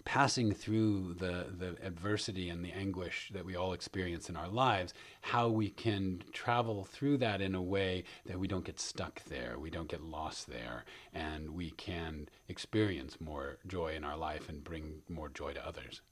passing 0.05 0.53
through 0.53 1.14
the, 1.14 1.47
the 1.57 1.77
adversity 1.83 2.51
and 2.51 2.64
the 2.64 2.73
anguish 2.73 3.31
that 3.33 3.45
we 3.45 3.57
all 3.57 3.73
experience 3.73 4.29
in 4.29 4.37
our 4.37 4.49
lives, 4.49 4.93
how 5.23 5.49
we 5.49 5.71
can 5.71 6.23
travel 6.33 6.85
through 6.85 7.17
that 7.17 7.40
in 7.40 7.55
a 7.55 7.62
way 7.62 8.05
that 8.27 8.38
we 8.38 8.47
don't 8.47 8.64
get 8.64 8.79
stuck 8.79 9.25
there, 9.25 9.59
we 9.59 9.71
don't 9.71 9.88
get 9.88 10.03
lost 10.03 10.47
there, 10.47 10.85
and 11.12 11.51
we 11.51 11.71
can 11.71 12.29
experience 12.49 13.21
more 13.21 13.59
joy 13.67 13.95
in 13.95 14.05
our 14.05 14.17
life 14.17 14.49
and 14.49 14.62
bring 14.62 15.03
more 15.09 15.29
joy 15.29 15.53
to 15.53 15.67
others. 15.67 16.03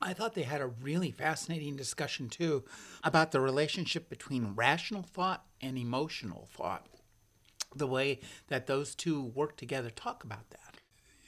I 0.00 0.12
thought 0.12 0.34
they 0.34 0.44
had 0.44 0.60
a 0.60 0.68
really 0.68 1.10
fascinating 1.10 1.76
discussion 1.76 2.28
too 2.28 2.64
about 3.02 3.32
the 3.32 3.40
relationship 3.40 4.08
between 4.08 4.54
rational 4.54 5.02
thought 5.02 5.44
and 5.60 5.76
emotional 5.76 6.48
thought. 6.52 6.86
The 7.74 7.86
way 7.86 8.20
that 8.46 8.66
those 8.66 8.94
two 8.94 9.22
work 9.22 9.56
together. 9.56 9.90
Talk 9.90 10.24
about 10.24 10.48
that 10.50 10.67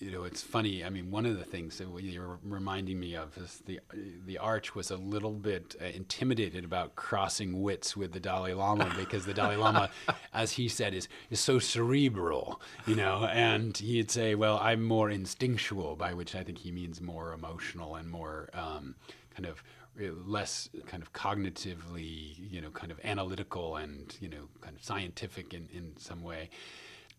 you 0.00 0.10
know, 0.10 0.24
it's 0.24 0.42
funny. 0.42 0.82
I 0.82 0.88
mean, 0.88 1.10
one 1.10 1.26
of 1.26 1.38
the 1.38 1.44
things 1.44 1.78
that 1.78 1.88
you're 2.02 2.38
reminding 2.42 2.98
me 2.98 3.14
of 3.14 3.36
is 3.36 3.62
the 3.66 3.80
the 4.26 4.38
Arch 4.38 4.74
was 4.74 4.90
a 4.90 4.96
little 4.96 5.32
bit 5.32 5.76
uh, 5.80 5.84
intimidated 5.84 6.64
about 6.64 6.96
crossing 6.96 7.60
wits 7.60 7.96
with 7.96 8.12
the 8.12 8.20
Dalai 8.20 8.54
Lama 8.54 8.92
because 8.98 9.26
the 9.26 9.34
Dalai 9.34 9.56
Lama, 9.56 9.90
as 10.32 10.52
he 10.52 10.68
said, 10.68 10.94
is 10.94 11.08
is 11.30 11.38
so 11.38 11.58
cerebral, 11.58 12.60
you 12.86 12.96
know, 12.96 13.26
and 13.26 13.76
he'd 13.76 14.10
say, 14.10 14.34
"Well, 14.34 14.58
I'm 14.62 14.82
more 14.82 15.10
instinctual," 15.10 15.96
by 15.96 16.14
which 16.14 16.34
I 16.34 16.42
think 16.44 16.58
he 16.58 16.72
means 16.72 17.00
more 17.00 17.32
emotional 17.32 17.96
and 17.96 18.08
more 18.08 18.48
um, 18.54 18.94
kind 19.34 19.46
of 19.46 19.62
uh, 20.00 20.12
less 20.24 20.70
kind 20.86 21.02
of 21.02 21.12
cognitively, 21.12 22.36
you 22.50 22.62
know, 22.62 22.70
kind 22.70 22.90
of 22.90 22.98
analytical 23.04 23.76
and 23.76 24.16
you 24.20 24.30
know, 24.30 24.48
kind 24.62 24.74
of 24.74 24.82
scientific 24.82 25.52
in 25.52 25.68
in 25.72 25.92
some 25.98 26.22
way 26.22 26.48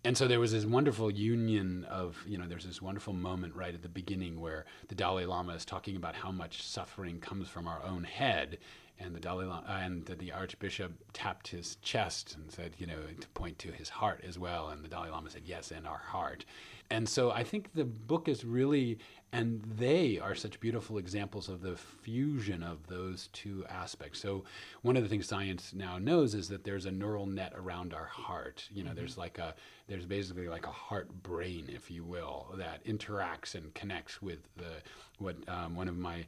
and 0.04 0.18
so 0.18 0.28
there 0.28 0.40
was 0.40 0.52
this 0.52 0.66
wonderful 0.66 1.12
union 1.12 1.86
of 1.90 2.24
you 2.28 2.38
know 2.38 2.48
there's 2.48 2.66
this 2.66 2.82
wonderful 2.82 3.14
moment 3.14 3.56
right 3.56 3.74
at 3.74 3.82
the 3.82 3.90
beginning 3.90 4.40
where 4.40 4.66
the 4.88 4.96
Dalai 4.96 5.26
Lama 5.26 5.54
is 5.54 5.66
talking 5.66 5.96
about 5.96 6.16
how 6.16 6.32
much 6.32 6.64
suffering 6.64 7.20
comes 7.20 7.48
from 7.48 7.68
our 7.68 7.84
own 7.84 8.04
head 8.04 8.58
and 9.04 9.16
the 9.16 9.20
Dalai 9.20 9.46
Lama, 9.46 9.66
and 9.68 10.06
the, 10.06 10.16
the 10.16 10.32
Archbishop 10.32 10.92
tapped 11.14 11.48
his 11.48 11.78
chest 11.82 12.36
and 12.36 12.52
said 12.52 12.74
you 12.78 12.88
know 12.88 13.00
to 13.20 13.28
point 13.30 13.58
to 13.60 13.72
his 13.72 13.90
heart 13.90 14.24
as 14.28 14.38
well 14.38 14.70
and 14.70 14.84
the 14.84 14.90
Dalai 14.90 15.10
Lama 15.10 15.30
said 15.30 15.44
yes 15.46 15.72
and 15.72 15.88
our 15.88 15.98
heart 15.98 16.46
and 16.92 17.08
so 17.08 17.32
I 17.32 17.44
think 17.44 17.74
the 17.74 17.86
book 17.86 18.28
is 18.28 18.44
really 18.44 19.00
and 19.34 19.64
they 19.78 20.20
are 20.20 20.36
such 20.36 20.60
beautiful 20.60 20.98
examples 20.98 21.48
of 21.48 21.62
the 21.62 21.78
fusion 21.78 22.64
of 22.64 22.86
those 22.88 23.30
two 23.32 23.66
aspects. 23.70 24.20
So 24.20 24.44
one 24.82 24.98
of 24.98 25.04
the 25.04 25.10
things 25.10 25.26
science 25.26 25.74
now 25.74 25.98
knows 25.98 26.36
is 26.36 26.50
that 26.50 26.66
there's 26.66 26.86
a 26.86 26.92
neural 26.92 27.26
net 27.26 27.54
around 27.56 27.94
our 27.94 28.06
heart. 28.06 28.68
You 28.74 28.84
know, 28.84 28.90
mm-hmm. 28.90 29.00
there's 29.00 29.18
like 29.18 29.38
a 29.38 29.56
there's 29.88 30.06
basically 30.06 30.50
like 30.50 30.68
a 30.68 30.72
heart 30.72 31.10
brain, 31.24 31.70
if 31.74 31.90
you 31.90 32.04
will, 32.04 32.54
that 32.58 32.84
interacts 32.86 33.56
and 33.56 33.74
connects 33.74 34.22
with 34.22 34.40
the 34.58 34.82
what 35.18 35.38
um, 35.48 35.76
one 35.76 35.88
of 35.88 35.98
my 35.98 36.26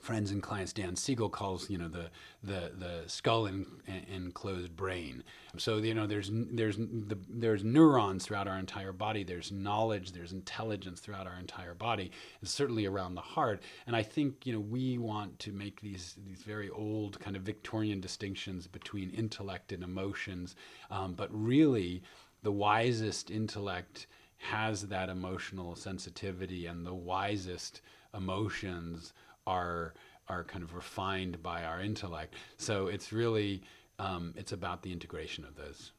friends 0.00 0.30
and 0.30 0.42
clients 0.42 0.72
Dan 0.72 0.96
Siegel 0.96 1.28
calls 1.28 1.68
you 1.68 1.78
know 1.78 1.88
the 1.88 2.10
the 2.42 2.72
the 2.78 3.02
skull 3.06 3.46
and 3.46 3.66
enclosed 4.12 4.74
brain. 4.74 5.22
So 5.58 5.76
you 5.78 5.94
know 5.94 6.06
there's 6.06 6.30
there's 6.32 6.76
the, 6.76 7.18
there's 7.28 7.62
neurons 7.62 8.24
throughout 8.24 8.48
our 8.48 8.58
entire 8.58 8.92
body. 8.92 9.24
There's 9.24 9.52
knowledge. 9.52 10.12
There's 10.12 10.32
intelligence 10.32 11.00
throughout 11.00 11.26
our 11.26 11.38
entire 11.38 11.74
body. 11.74 12.10
It's 12.42 12.50
certainly 12.50 12.86
around 12.86 13.14
the 13.14 13.20
heart. 13.20 13.62
And 13.86 13.94
I 13.94 14.02
think 14.02 14.46
you 14.46 14.52
know 14.52 14.60
we 14.60 14.98
want 14.98 15.38
to 15.40 15.52
make 15.52 15.80
these 15.80 16.16
these 16.26 16.42
very 16.42 16.70
old 16.70 17.20
kind 17.20 17.36
of 17.36 17.42
Victorian 17.42 18.00
distinctions 18.00 18.66
between 18.66 19.10
intellect 19.10 19.72
and 19.72 19.82
emotions, 19.82 20.56
um, 20.90 21.14
but 21.14 21.28
really 21.30 22.02
the 22.42 22.52
wisest 22.52 23.30
intellect 23.30 24.06
has 24.38 24.88
that 24.88 25.10
emotional 25.10 25.76
sensitivity 25.76 26.64
and 26.64 26.86
the 26.86 26.94
wisest 26.94 27.82
emotions 28.14 29.12
are 29.46 29.94
are 30.28 30.44
kind 30.44 30.62
of 30.62 30.74
refined 30.74 31.42
by 31.42 31.64
our 31.64 31.80
intellect. 31.80 32.34
So 32.56 32.86
it's 32.86 33.12
really 33.12 33.62
um, 33.98 34.34
it's 34.36 34.52
about 34.52 34.82
the 34.82 34.92
integration 34.92 35.44
of 35.44 35.56
those. 35.56 35.92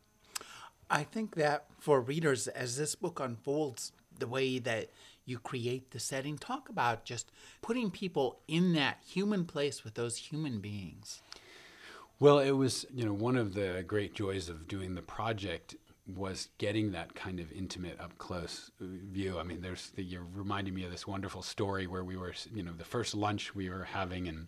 I 0.89 1.04
think 1.04 1.36
that 1.36 1.65
for 1.80 2.01
readers, 2.01 2.47
as 2.47 2.77
this 2.77 2.95
book 2.95 3.19
unfolds, 3.19 3.91
the 4.19 4.27
way 4.27 4.60
that 4.60 4.89
you 5.25 5.39
create 5.39 5.91
the 5.91 5.99
setting, 5.99 6.38
talk 6.38 6.69
about 6.69 7.06
just 7.06 7.32
putting 7.62 7.91
people 7.91 8.39
in 8.47 8.73
that 8.73 8.97
human 9.06 9.45
place 9.45 9.84
with 9.84 9.93
those 9.93 10.17
human 10.17 10.60
beings. 10.60 11.21
Well, 12.19 12.39
it 12.39 12.51
was 12.51 12.86
you 12.93 13.06
know 13.06 13.13
one 13.13 13.36
of 13.36 13.54
the 13.54 13.84
great 13.86 14.13
joys 14.13 14.49
of 14.49 14.67
doing 14.67 14.95
the 14.95 15.01
project 15.01 15.75
was 16.15 16.50
getting 16.58 16.91
that 16.91 17.15
kind 17.15 17.39
of 17.39 17.52
intimate, 17.52 18.00
up 18.00 18.17
close 18.17 18.71
view. 18.80 19.39
I 19.39 19.43
mean, 19.43 19.62
there's 19.62 19.89
the, 19.91 20.04
you're 20.04 20.26
reminding 20.34 20.74
me 20.74 20.84
of 20.84 20.91
this 20.91 21.08
wonderful 21.08 21.41
story 21.41 21.88
where 21.88 22.04
we 22.04 22.17
were, 22.17 22.34
you 22.54 22.63
know, 22.63 22.74
the 22.78 22.86
first 22.86 23.15
lunch 23.15 23.56
we 23.56 23.69
were 23.69 23.84
having, 23.84 24.28
and 24.28 24.47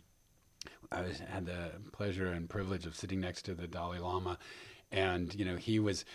I 0.92 1.02
was, 1.02 1.20
had 1.20 1.46
the 1.46 1.72
pleasure 1.92 2.28
and 2.28 2.50
privilege 2.50 2.86
of 2.86 2.96
sitting 2.96 3.20
next 3.20 3.44
to 3.44 3.54
the 3.54 3.68
Dalai 3.68 4.00
Lama, 4.00 4.38
and 4.92 5.34
you 5.36 5.46
know, 5.46 5.56
he 5.56 5.80
was 5.80 6.06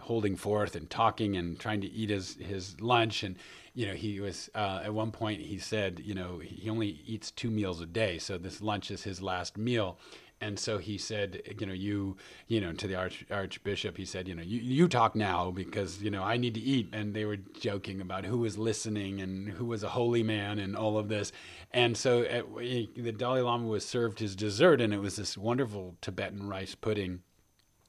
holding 0.00 0.36
forth 0.36 0.76
and 0.76 0.90
talking 0.90 1.36
and 1.36 1.58
trying 1.58 1.80
to 1.80 1.90
eat 1.90 2.10
his 2.10 2.36
his 2.36 2.80
lunch. 2.80 3.22
And 3.22 3.36
you 3.74 3.86
know 3.86 3.94
he 3.94 4.20
was 4.20 4.50
uh, 4.54 4.80
at 4.84 4.92
one 4.92 5.10
point 5.10 5.40
he 5.40 5.58
said 5.58 6.02
you 6.04 6.14
know 6.14 6.38
he 6.38 6.68
only 6.68 7.00
eats 7.06 7.30
two 7.30 7.50
meals 7.50 7.80
a 7.80 7.86
day. 7.86 8.18
So 8.18 8.38
this 8.38 8.60
lunch 8.60 8.90
is 8.90 9.02
his 9.02 9.22
last 9.22 9.56
meal 9.56 9.98
and 10.42 10.58
so 10.58 10.78
he 10.78 10.98
said, 10.98 11.40
you 11.60 11.66
know, 11.66 11.72
you, 11.72 12.16
you 12.48 12.60
know, 12.60 12.72
to 12.72 12.88
the 12.88 12.96
arch, 12.96 13.24
archbishop, 13.30 13.96
he 13.96 14.04
said, 14.04 14.26
you 14.26 14.34
know, 14.34 14.42
you, 14.42 14.58
you 14.58 14.88
talk 14.88 15.14
now 15.14 15.52
because 15.52 16.02
you 16.02 16.10
know 16.10 16.24
I 16.24 16.36
need 16.36 16.54
to 16.54 16.60
eat. 16.60 16.88
And 16.92 17.14
they 17.14 17.24
were 17.24 17.36
joking 17.36 18.00
about 18.00 18.24
who 18.24 18.38
was 18.38 18.58
listening 18.58 19.20
and 19.20 19.48
who 19.48 19.64
was 19.64 19.84
a 19.84 19.90
holy 19.90 20.24
man 20.24 20.58
and 20.58 20.76
all 20.76 20.98
of 20.98 21.08
this. 21.08 21.30
And 21.70 21.96
so 21.96 22.22
uh, 22.22 22.60
at, 22.60 22.94
the 22.96 23.12
Dalai 23.12 23.40
Lama 23.40 23.66
was 23.66 23.86
served 23.86 24.18
his 24.18 24.34
dessert, 24.34 24.80
and 24.80 24.92
it 24.92 24.98
was 24.98 25.14
this 25.16 25.38
wonderful 25.38 25.96
Tibetan 26.00 26.48
rice 26.48 26.74
pudding. 26.74 27.20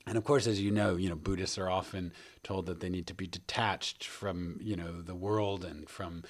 And 0.06 0.18
of 0.18 0.24
course, 0.24 0.46
as 0.46 0.62
you 0.62 0.70
know, 0.70 0.96
you 0.96 1.10
know 1.10 1.16
Buddhists 1.16 1.58
are 1.58 1.72
often 1.72 2.14
told 2.44 2.68
that 2.68 2.82
they 2.82 2.90
need 2.90 3.08
to 3.08 3.16
be 3.16 3.26
detached 3.26 4.06
from 4.06 4.60
you 4.62 4.76
know 4.76 5.02
the 5.02 5.16
world 5.16 5.66
and 5.66 5.90
from 5.90 6.24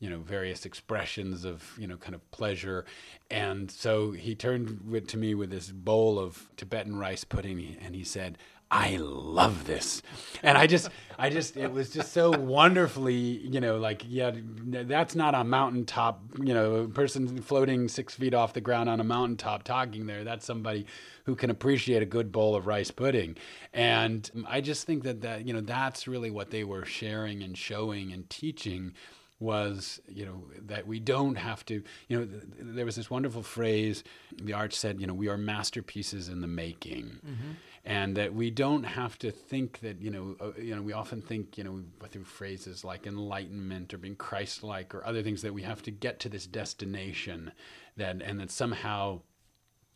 you 0.00 0.08
know 0.08 0.18
various 0.18 0.64
expressions 0.64 1.44
of 1.44 1.76
you 1.78 1.86
know 1.86 1.96
kind 1.96 2.14
of 2.14 2.30
pleasure 2.30 2.84
and 3.30 3.70
so 3.70 4.12
he 4.12 4.34
turned 4.34 4.80
with, 4.88 5.06
to 5.08 5.16
me 5.16 5.34
with 5.34 5.50
this 5.50 5.70
bowl 5.70 6.18
of 6.18 6.48
tibetan 6.56 6.96
rice 6.96 7.24
pudding 7.24 7.76
and 7.80 7.94
he 7.94 8.04
said 8.04 8.38
I 8.70 8.96
love 8.96 9.66
this. 9.66 10.02
And 10.42 10.58
I 10.58 10.66
just, 10.66 10.90
I 11.18 11.30
just, 11.30 11.56
it 11.56 11.72
was 11.72 11.90
just 11.90 12.12
so 12.12 12.30
wonderfully, 12.30 13.14
you 13.14 13.60
know, 13.60 13.78
like, 13.78 14.02
yeah, 14.06 14.32
that's 14.34 15.14
not 15.14 15.34
a 15.34 15.42
mountaintop, 15.42 16.20
you 16.38 16.52
know, 16.52 16.86
person 16.86 17.40
floating 17.40 17.88
six 17.88 18.14
feet 18.14 18.34
off 18.34 18.52
the 18.52 18.60
ground 18.60 18.90
on 18.90 19.00
a 19.00 19.04
mountaintop 19.04 19.62
talking 19.62 20.06
there. 20.06 20.22
That's 20.22 20.44
somebody 20.44 20.84
who 21.24 21.34
can 21.34 21.48
appreciate 21.48 22.02
a 22.02 22.06
good 22.06 22.30
bowl 22.30 22.54
of 22.56 22.66
rice 22.66 22.90
pudding. 22.90 23.36
And 23.72 24.30
I 24.46 24.60
just 24.60 24.86
think 24.86 25.02
that, 25.04 25.22
that, 25.22 25.46
you 25.46 25.54
know, 25.54 25.62
that's 25.62 26.06
really 26.06 26.30
what 26.30 26.50
they 26.50 26.64
were 26.64 26.84
sharing 26.84 27.42
and 27.42 27.56
showing 27.56 28.12
and 28.12 28.28
teaching 28.28 28.92
was 29.40 30.00
you 30.08 30.26
know 30.26 30.42
that 30.66 30.86
we 30.86 30.98
don't 30.98 31.36
have 31.36 31.64
to 31.64 31.82
you 32.08 32.18
know 32.18 32.24
th- 32.24 32.42
there 32.58 32.84
was 32.84 32.96
this 32.96 33.08
wonderful 33.08 33.42
phrase 33.42 34.02
the 34.42 34.52
arch 34.52 34.74
said 34.74 35.00
you 35.00 35.06
know 35.06 35.14
we 35.14 35.28
are 35.28 35.36
masterpieces 35.36 36.28
in 36.28 36.40
the 36.40 36.46
making 36.48 37.04
mm-hmm. 37.24 37.52
and 37.84 38.16
that 38.16 38.34
we 38.34 38.50
don't 38.50 38.82
have 38.82 39.16
to 39.16 39.30
think 39.30 39.78
that 39.78 40.02
you 40.02 40.10
know 40.10 40.34
uh, 40.40 40.50
you 40.60 40.74
know 40.74 40.82
we 40.82 40.92
often 40.92 41.22
think 41.22 41.56
you 41.56 41.62
know 41.62 41.80
through 42.08 42.24
phrases 42.24 42.84
like 42.84 43.06
enlightenment 43.06 43.94
or 43.94 43.98
being 43.98 44.16
christ-like 44.16 44.92
or 44.92 45.06
other 45.06 45.22
things 45.22 45.42
that 45.42 45.54
we 45.54 45.62
have 45.62 45.82
to 45.82 45.92
get 45.92 46.18
to 46.18 46.28
this 46.28 46.46
destination 46.46 47.52
that 47.96 48.20
and 48.20 48.40
that 48.40 48.50
somehow 48.50 49.20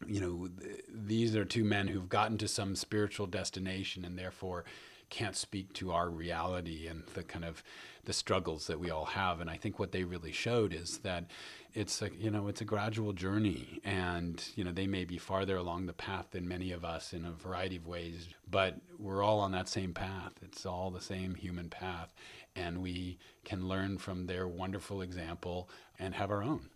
you 0.07 0.21
know 0.21 0.49
th- 0.61 0.85
these 0.89 1.35
are 1.35 1.45
two 1.45 1.65
men 1.65 1.89
who've 1.89 2.09
gotten 2.09 2.39
to 2.39 2.47
some 2.47 2.77
spiritual 2.77 3.27
destination 3.27 4.05
and 4.05 4.17
therefore 4.17 4.65
can't 5.13 5.37
speak 5.37 5.71
to 5.75 5.93
our 5.93 6.09
reality 6.09 6.87
and 6.87 7.03
the 7.13 7.23
kind 7.23 7.45
of 7.45 7.63
the 8.05 8.13
struggles 8.13 8.67
that 8.67 8.81
we 8.81 8.91
all 8.91 9.05
have. 9.05 9.41
And 9.41 9.49
I 9.49 9.57
think 9.57 9.79
what 9.79 9.93
they 9.93 10.05
really 10.05 10.33
showed 10.33 10.73
is 10.73 10.99
that 10.99 11.27
it's 11.75 12.03
a 12.03 12.11
you 12.15 12.31
know 12.31 12.49
it's 12.49 12.61
a 12.61 12.67
gradual 12.67 13.13
journey, 13.13 13.81
and 13.85 14.45
you 14.57 14.65
know 14.65 14.73
they 14.73 14.87
may 14.87 15.05
be 15.05 15.19
farther 15.19 15.57
along 15.57 15.87
the 15.87 15.93
path 15.93 16.27
than 16.33 16.47
many 16.47 16.73
of 16.73 16.85
us 16.85 17.13
in 17.13 17.25
a 17.25 17.33
variety 17.33 17.77
of 17.77 17.87
ways, 17.87 18.29
but 18.51 18.77
we're 18.99 19.23
all 19.23 19.41
on 19.41 19.53
that 19.53 19.69
same 19.69 19.95
path. 19.95 20.33
It's 20.43 20.67
all 20.67 20.91
the 20.91 21.01
same 21.01 21.35
human 21.35 21.71
path, 21.71 22.13
and 22.55 22.83
we 22.83 23.19
can 23.45 23.69
learn 23.69 23.99
from 23.99 24.27
their 24.27 24.47
wonderful 24.47 25.01
example 25.01 25.71
and 25.99 26.15
have 26.15 26.31
our 26.31 26.43
own. 26.43 26.69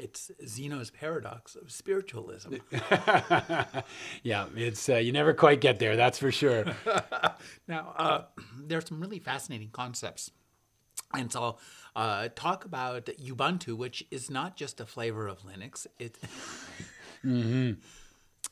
It's 0.00 0.30
Zeno's 0.46 0.90
paradox 0.90 1.54
of 1.54 1.70
spiritualism. 1.70 2.54
yeah, 4.22 4.46
it's 4.56 4.88
uh, 4.88 4.96
you 4.96 5.12
never 5.12 5.34
quite 5.34 5.60
get 5.60 5.78
there. 5.78 5.96
That's 5.96 6.18
for 6.18 6.32
sure. 6.32 6.64
now, 7.68 7.94
uh, 7.96 8.22
there's 8.58 8.86
some 8.86 9.00
really 9.00 9.18
fascinating 9.18 9.68
concepts, 9.70 10.30
and 11.12 11.30
so 11.30 11.58
uh, 11.94 12.28
talk 12.34 12.64
about 12.64 13.06
Ubuntu, 13.06 13.76
which 13.76 14.06
is 14.10 14.30
not 14.30 14.56
just 14.56 14.80
a 14.80 14.86
flavor 14.86 15.28
of 15.28 15.42
Linux. 15.42 15.86
It. 15.98 16.18
mm-hmm. 17.24 17.72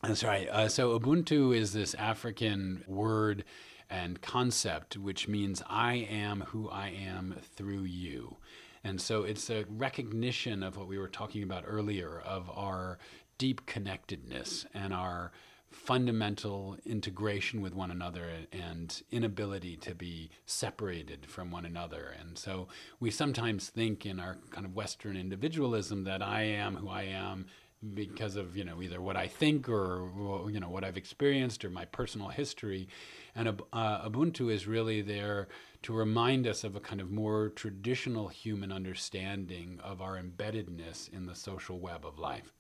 That's 0.03 0.23
right. 0.23 0.49
Uh, 0.49 0.69
so 0.69 0.99
Ubuntu 0.99 1.57
is 1.57 1.73
this 1.73 1.95
African 1.95 2.85
word 2.87 3.45
and 3.91 4.21
concept, 4.21 4.97
which 4.97 5.29
means 5.29 5.63
I 5.69 5.95
am 5.95 6.43
who 6.49 6.69
I 6.69 6.89
am 6.91 7.37
through 7.57 7.85
you. 7.85 8.37
And 8.89 8.99
so 8.99 9.25
it's 9.25 9.51
a 9.51 9.67
recognition 9.69 10.63
of 10.63 10.79
what 10.79 10.89
we 10.89 10.99
were 10.99 11.09
talking 11.09 11.43
about 11.43 11.65
earlier 11.67 12.23
of 12.25 12.49
our 12.49 12.99
deep 13.37 13.67
connectedness 13.67 14.65
and 14.73 14.95
our 14.95 15.31
fundamental 15.71 16.79
integration 16.87 17.61
with 17.61 17.75
one 17.75 17.91
another 17.91 18.31
and 18.51 19.03
inability 19.11 19.77
to 19.77 19.95
be 19.95 20.31
separated 20.47 21.27
from 21.27 21.51
one 21.51 21.67
another. 21.67 22.15
And 22.19 22.39
so 22.39 22.69
we 22.99 23.11
sometimes 23.11 23.69
think 23.69 24.07
in 24.07 24.19
our 24.19 24.39
kind 24.53 24.65
of 24.65 24.75
Western 24.75 25.19
individualism 25.19 26.05
that 26.05 26.23
I 26.23 26.45
am 26.45 26.77
who 26.77 26.89
I 26.89 27.03
am 27.03 27.45
because 27.95 28.37
of 28.37 28.57
you 28.57 28.65
know 28.65 28.83
either 28.83 29.01
what 29.01 29.17
I 29.17 29.29
think 29.29 29.69
or 29.69 30.49
you 30.51 30.61
know 30.61 30.69
what 30.69 30.85
I've 30.85 30.97
experienced 30.97 31.65
or 31.65 31.71
my 31.71 31.85
personal 31.85 32.29
history, 32.29 32.89
and 33.35 33.49
uh, 33.73 34.09
Ubuntu 34.09 34.53
is 34.53 34.67
really 34.67 35.01
there 35.01 35.49
to 35.83 35.93
remind 35.93 36.47
us 36.47 36.65
of 36.65 36.75
a 36.75 36.81
kind 36.81 37.01
of 37.01 37.11
more 37.11 37.51
traditional 37.51 38.29
human 38.29 38.73
understanding 38.73 39.79
of 39.83 40.03
our 40.03 40.21
embeddedness 40.21 41.13
in 41.13 41.27
the 41.27 41.35
social 41.35 41.79
web 41.79 42.05
of 42.05 42.19
life. 42.19 42.53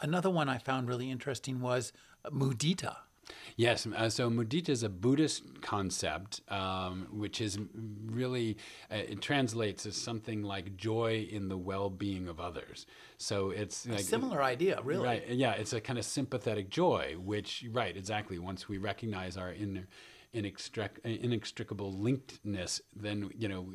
Another 0.00 0.28
one 0.28 0.48
I 0.48 0.58
found 0.58 0.88
really 0.88 1.10
interesting 1.10 1.60
was 1.60 1.92
mudita. 2.26 2.96
Yes, 3.56 3.86
uh, 3.86 4.10
so 4.10 4.30
mudita 4.30 4.68
is 4.68 4.82
a 4.82 4.88
Buddhist 4.88 5.62
concept, 5.62 6.42
um, 6.48 7.08
which 7.10 7.40
is 7.40 7.58
really 8.04 8.58
uh, 8.90 8.96
it 8.96 9.22
translates 9.22 9.86
as 9.86 9.96
something 9.96 10.42
like 10.42 10.76
joy 10.76 11.26
in 11.30 11.48
the 11.48 11.56
well-being 11.56 12.28
of 12.28 12.38
others. 12.38 12.86
So 13.16 13.50
it's 13.50 13.86
a 13.86 13.98
similar 13.98 14.42
idea, 14.42 14.80
really. 14.82 15.04
Right? 15.04 15.28
Yeah, 15.28 15.52
it's 15.52 15.72
a 15.72 15.80
kind 15.80 15.98
of 15.98 16.04
sympathetic 16.04 16.68
joy, 16.68 17.16
which 17.18 17.64
right, 17.72 17.96
exactly. 17.96 18.38
Once 18.38 18.68
we 18.68 18.78
recognize 18.78 19.36
our 19.36 19.52
inner 19.52 19.86
inextricable 20.36 21.92
linkedness, 21.92 22.80
then 22.94 23.30
you 23.36 23.48
know 23.48 23.68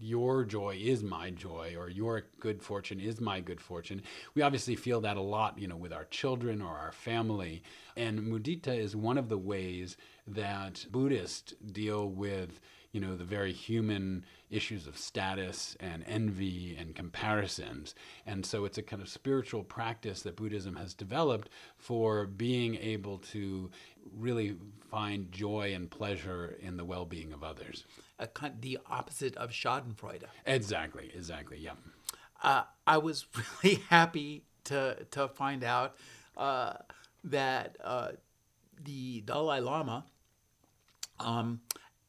your 0.00 0.44
joy 0.44 0.78
is 0.80 1.02
my 1.02 1.30
joy, 1.30 1.74
or 1.76 1.88
your 1.88 2.24
good 2.40 2.62
fortune 2.62 3.00
is 3.00 3.20
my 3.20 3.40
good 3.40 3.60
fortune. 3.60 4.02
We 4.34 4.42
obviously 4.42 4.76
feel 4.76 5.00
that 5.02 5.16
a 5.16 5.22
lot, 5.22 5.58
you 5.58 5.68
know, 5.68 5.76
with 5.76 5.92
our 5.92 6.04
children 6.06 6.62
or 6.62 6.76
our 6.76 6.92
family. 6.92 7.62
And 7.96 8.20
mudita 8.20 8.76
is 8.76 8.94
one 8.94 9.18
of 9.18 9.28
the 9.28 9.38
ways 9.38 9.96
that 10.26 10.86
Buddhists 10.90 11.54
deal 11.72 12.08
with 12.08 12.60
you 12.92 13.00
know, 13.00 13.16
the 13.16 13.24
very 13.24 13.52
human 13.52 14.24
issues 14.50 14.86
of 14.86 14.96
status 14.96 15.76
and 15.78 16.02
envy 16.06 16.74
and 16.78 16.94
comparisons. 16.94 17.94
And 18.26 18.46
so 18.46 18.64
it's 18.64 18.78
a 18.78 18.82
kind 18.82 19.02
of 19.02 19.08
spiritual 19.08 19.62
practice 19.62 20.22
that 20.22 20.36
Buddhism 20.36 20.76
has 20.76 20.94
developed 20.94 21.50
for 21.76 22.26
being 22.26 22.76
able 22.76 23.18
to 23.18 23.70
really 24.16 24.56
find 24.90 25.30
joy 25.30 25.72
and 25.74 25.90
pleasure 25.90 26.56
in 26.60 26.76
the 26.76 26.84
well 26.84 27.04
being 27.04 27.32
of 27.32 27.42
others. 27.42 27.84
the 28.60 28.78
opposite 28.86 29.36
of 29.36 29.50
Schadenfreude. 29.50 30.24
Exactly, 30.46 31.10
exactly, 31.14 31.58
yeah. 31.58 31.72
uh, 32.42 32.62
I 32.86 32.98
was 32.98 33.26
really 33.62 33.82
happy 33.88 34.44
to 34.64 35.06
to 35.12 35.28
find 35.28 35.64
out 35.64 35.96
uh, 36.36 36.74
that 37.24 37.76
uh, 37.82 38.10
the 38.82 39.20
Dalai 39.22 39.60
Lama 39.60 40.04
um, 41.20 41.60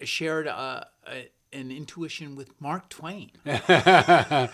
shared 0.02 0.48
uh, 0.48 0.84
a, 1.08 1.30
an 1.52 1.72
intuition 1.72 2.36
with 2.36 2.60
Mark 2.62 2.90
Twain. 2.90 3.32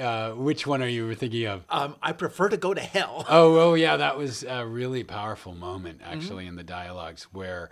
Uh, 0.00 0.30
which 0.32 0.66
one 0.66 0.82
are 0.82 0.88
you 0.88 1.14
thinking 1.14 1.46
of? 1.46 1.62
Um, 1.68 1.96
I 2.02 2.12
prefer 2.12 2.48
to 2.48 2.56
go 2.56 2.72
to 2.72 2.80
hell. 2.80 3.26
Oh, 3.38 3.56
oh, 3.58 3.74
yeah, 3.74 3.96
that 3.96 4.16
was 4.16 4.42
a 4.42 4.66
really 4.66 5.04
powerful 5.04 5.54
moment 5.54 6.00
actually 6.02 6.44
mm-hmm. 6.44 6.50
in 6.50 6.56
the 6.56 6.64
dialogues 6.64 7.24
where 7.24 7.70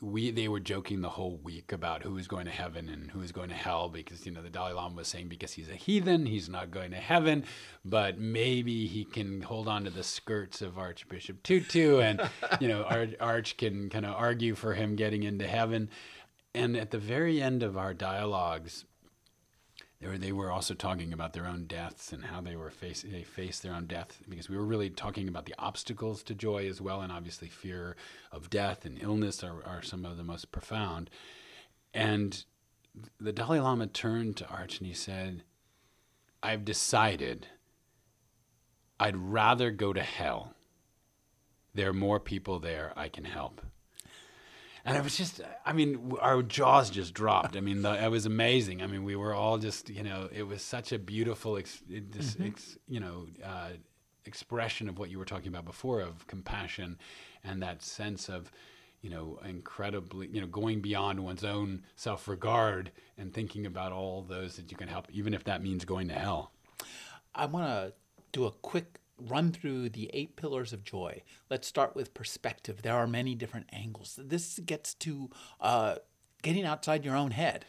we 0.00 0.30
they 0.30 0.48
were 0.48 0.60
joking 0.60 1.00
the 1.00 1.08
whole 1.08 1.38
week 1.42 1.72
about 1.72 2.02
who 2.02 2.12
was 2.12 2.28
going 2.28 2.44
to 2.44 2.50
heaven 2.50 2.88
and 2.88 3.10
who 3.10 3.20
was 3.20 3.32
going 3.32 3.48
to 3.48 3.54
hell 3.54 3.88
because 3.88 4.26
you 4.26 4.32
know 4.32 4.42
the 4.42 4.50
Dalai 4.50 4.72
Lama 4.72 4.96
was 4.96 5.08
saying 5.08 5.28
because 5.28 5.52
he's 5.52 5.68
a 5.68 5.74
heathen 5.74 6.26
he's 6.26 6.48
not 6.48 6.70
going 6.70 6.90
to 6.90 6.98
heaven, 6.98 7.44
but 7.84 8.18
maybe 8.18 8.86
he 8.86 9.04
can 9.04 9.40
hold 9.42 9.66
on 9.66 9.84
to 9.84 9.90
the 9.90 10.02
skirts 10.02 10.60
of 10.60 10.78
Archbishop 10.78 11.42
Tutu 11.42 12.00
and 12.00 12.20
you 12.60 12.68
know 12.68 12.82
Arch, 12.84 13.14
Arch 13.20 13.56
can 13.56 13.88
kind 13.88 14.04
of 14.04 14.14
argue 14.14 14.54
for 14.54 14.74
him 14.74 14.96
getting 14.96 15.22
into 15.22 15.46
heaven. 15.46 15.88
And 16.56 16.76
at 16.76 16.92
the 16.92 16.98
very 16.98 17.42
end 17.42 17.64
of 17.64 17.76
our 17.76 17.94
dialogues, 17.94 18.84
they 20.04 20.10
were, 20.10 20.18
they 20.18 20.32
were 20.32 20.50
also 20.50 20.74
talking 20.74 21.14
about 21.14 21.32
their 21.32 21.46
own 21.46 21.64
deaths 21.64 22.12
and 22.12 22.26
how 22.26 22.42
they 22.42 22.56
were 22.56 22.70
face 22.70 23.02
they 23.02 23.22
faced 23.22 23.62
their 23.62 23.72
own 23.72 23.86
death 23.86 24.20
because 24.28 24.50
we 24.50 24.56
were 24.56 24.66
really 24.66 24.90
talking 24.90 25.28
about 25.28 25.46
the 25.46 25.54
obstacles 25.58 26.22
to 26.24 26.34
joy 26.34 26.68
as 26.68 26.78
well. 26.78 27.00
And 27.00 27.10
obviously 27.10 27.48
fear 27.48 27.96
of 28.30 28.50
death 28.50 28.84
and 28.84 29.02
illness 29.02 29.42
are, 29.42 29.64
are 29.64 29.82
some 29.82 30.04
of 30.04 30.18
the 30.18 30.22
most 30.22 30.52
profound. 30.52 31.08
And 31.94 32.44
the 33.18 33.32
Dalai 33.32 33.60
Lama 33.60 33.86
turned 33.86 34.36
to 34.36 34.48
Arch 34.48 34.78
and 34.78 34.86
he 34.86 34.92
said 34.92 35.42
I've 36.42 36.66
decided 36.66 37.46
I'd 39.00 39.16
rather 39.16 39.70
go 39.70 39.94
to 39.94 40.02
hell. 40.02 40.52
There 41.72 41.88
are 41.88 41.94
more 41.94 42.20
people 42.20 42.60
there 42.60 42.92
I 42.94 43.08
can 43.08 43.24
help 43.24 43.62
and 44.84 44.96
it 44.96 45.02
was 45.02 45.16
just 45.16 45.40
i 45.64 45.72
mean 45.72 46.14
our 46.20 46.42
jaws 46.42 46.90
just 46.90 47.14
dropped. 47.14 47.56
I 47.56 47.60
mean 47.60 47.82
the, 47.82 48.04
it 48.04 48.10
was 48.10 48.26
amazing. 48.26 48.82
I 48.82 48.86
mean 48.86 49.04
we 49.04 49.16
were 49.16 49.34
all 49.34 49.58
just 49.58 49.88
you 49.90 50.02
know 50.02 50.28
it 50.32 50.46
was 50.46 50.62
such 50.62 50.92
a 50.92 50.98
beautiful 50.98 51.56
ex, 51.56 51.82
this, 51.88 52.32
mm-hmm. 52.32 52.46
ex, 52.46 52.78
you 52.88 53.00
know 53.00 53.26
uh, 53.44 53.70
expression 54.26 54.88
of 54.88 54.98
what 54.98 55.10
you 55.10 55.18
were 55.18 55.24
talking 55.24 55.48
about 55.48 55.64
before 55.64 56.00
of 56.00 56.26
compassion 56.26 56.98
and 57.42 57.62
that 57.62 57.82
sense 57.82 58.28
of 58.28 58.50
you 59.02 59.10
know 59.10 59.38
incredibly 59.46 60.28
you 60.28 60.40
know 60.40 60.46
going 60.46 60.80
beyond 60.80 61.20
one's 61.20 61.44
own 61.44 61.82
self-regard 61.96 62.90
and 63.18 63.32
thinking 63.32 63.66
about 63.66 63.92
all 63.92 64.22
those 64.22 64.56
that 64.56 64.70
you 64.70 64.76
can 64.76 64.88
help 64.88 65.06
even 65.12 65.34
if 65.34 65.44
that 65.44 65.62
means 65.62 65.84
going 65.84 66.08
to 66.08 66.14
hell. 66.14 66.52
I 67.34 67.46
want 67.46 67.66
to 67.66 67.92
do 68.32 68.44
a 68.44 68.50
quick 68.50 69.00
run 69.18 69.52
through 69.52 69.90
the 69.90 70.10
eight 70.12 70.36
pillars 70.36 70.72
of 70.72 70.84
joy. 70.84 71.22
Let's 71.50 71.68
start 71.68 71.94
with 71.94 72.14
perspective. 72.14 72.82
There 72.82 72.94
are 72.94 73.06
many 73.06 73.34
different 73.34 73.68
angles. 73.72 74.18
This 74.22 74.58
gets 74.58 74.94
to 74.94 75.30
uh, 75.60 75.96
getting 76.42 76.64
outside 76.64 77.04
your 77.04 77.16
own 77.16 77.30
head. 77.30 77.64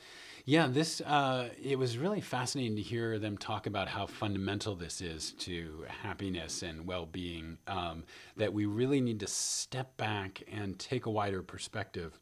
Yeah, 0.47 0.67
this 0.67 1.01
uh, 1.01 1.49
it 1.59 1.79
was 1.79 1.97
really 1.97 2.21
fascinating 2.21 2.75
to 2.75 2.81
hear 2.83 3.17
them 3.17 3.35
talk 3.35 3.65
about 3.65 3.87
how 3.87 4.05
fundamental 4.05 4.75
this 4.75 5.01
is 5.01 5.31
to 5.39 5.85
happiness 5.87 6.61
and 6.61 6.85
well-being. 6.85 7.57
Um, 7.65 8.03
that 8.37 8.53
we 8.53 8.65
really 8.65 9.01
need 9.01 9.19
to 9.21 9.27
step 9.27 9.97
back 9.97 10.43
and 10.51 10.77
take 10.77 11.07
a 11.07 11.09
wider 11.09 11.41
perspective 11.41 12.19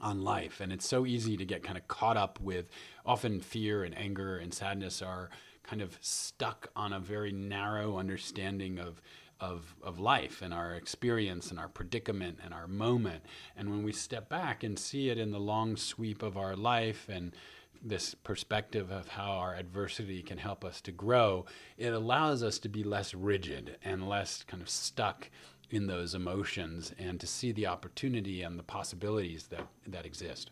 on 0.00 0.22
life, 0.22 0.60
and 0.60 0.72
it's 0.72 0.86
so 0.86 1.04
easy 1.04 1.36
to 1.36 1.44
get 1.44 1.64
kind 1.64 1.76
of 1.76 1.88
caught 1.88 2.16
up 2.16 2.38
with 2.40 2.66
often 3.04 3.40
fear 3.40 3.82
and 3.82 3.98
anger 3.98 4.36
and 4.36 4.54
sadness 4.54 5.02
are 5.02 5.30
kind 5.68 5.82
of 5.82 5.98
stuck 6.00 6.68
on 6.76 6.92
a 6.92 7.00
very 7.00 7.32
narrow 7.32 7.98
understanding 7.98 8.78
of 8.78 9.00
of, 9.40 9.76
of 9.82 9.98
life 9.98 10.40
and 10.42 10.54
our 10.54 10.74
experience 10.74 11.50
and 11.50 11.60
our 11.60 11.68
predicament 11.68 12.38
and 12.42 12.54
our 12.54 12.66
moment. 12.66 13.22
And 13.56 13.70
when 13.70 13.82
we 13.82 13.92
step 13.92 14.28
back 14.28 14.64
and 14.64 14.78
see 14.78 15.10
it 15.10 15.18
in 15.18 15.30
the 15.30 15.38
long 15.38 15.76
sweep 15.76 16.22
of 16.22 16.38
our 16.38 16.56
life 16.56 17.08
and 17.08 17.34
this 17.82 18.14
perspective 18.14 18.90
of 18.90 19.08
how 19.08 19.30
our 19.32 19.54
adversity 19.54 20.22
can 20.22 20.38
help 20.38 20.64
us 20.64 20.80
to 20.82 20.92
grow, 20.92 21.44
it 21.76 21.92
allows 21.92 22.42
us 22.42 22.58
to 22.60 22.68
be 22.68 22.82
less 22.82 23.14
rigid 23.14 23.76
and 23.84 24.08
less 24.08 24.42
kind 24.44 24.62
of 24.62 24.70
stuck 24.70 25.30
in 25.70 25.86
those 25.86 26.14
emotions 26.14 26.94
and 26.98 27.20
to 27.20 27.26
see 27.26 27.52
the 27.52 27.66
opportunity 27.66 28.42
and 28.42 28.58
the 28.58 28.62
possibilities 28.62 29.48
that, 29.48 29.66
that 29.86 30.06
exist. 30.06 30.50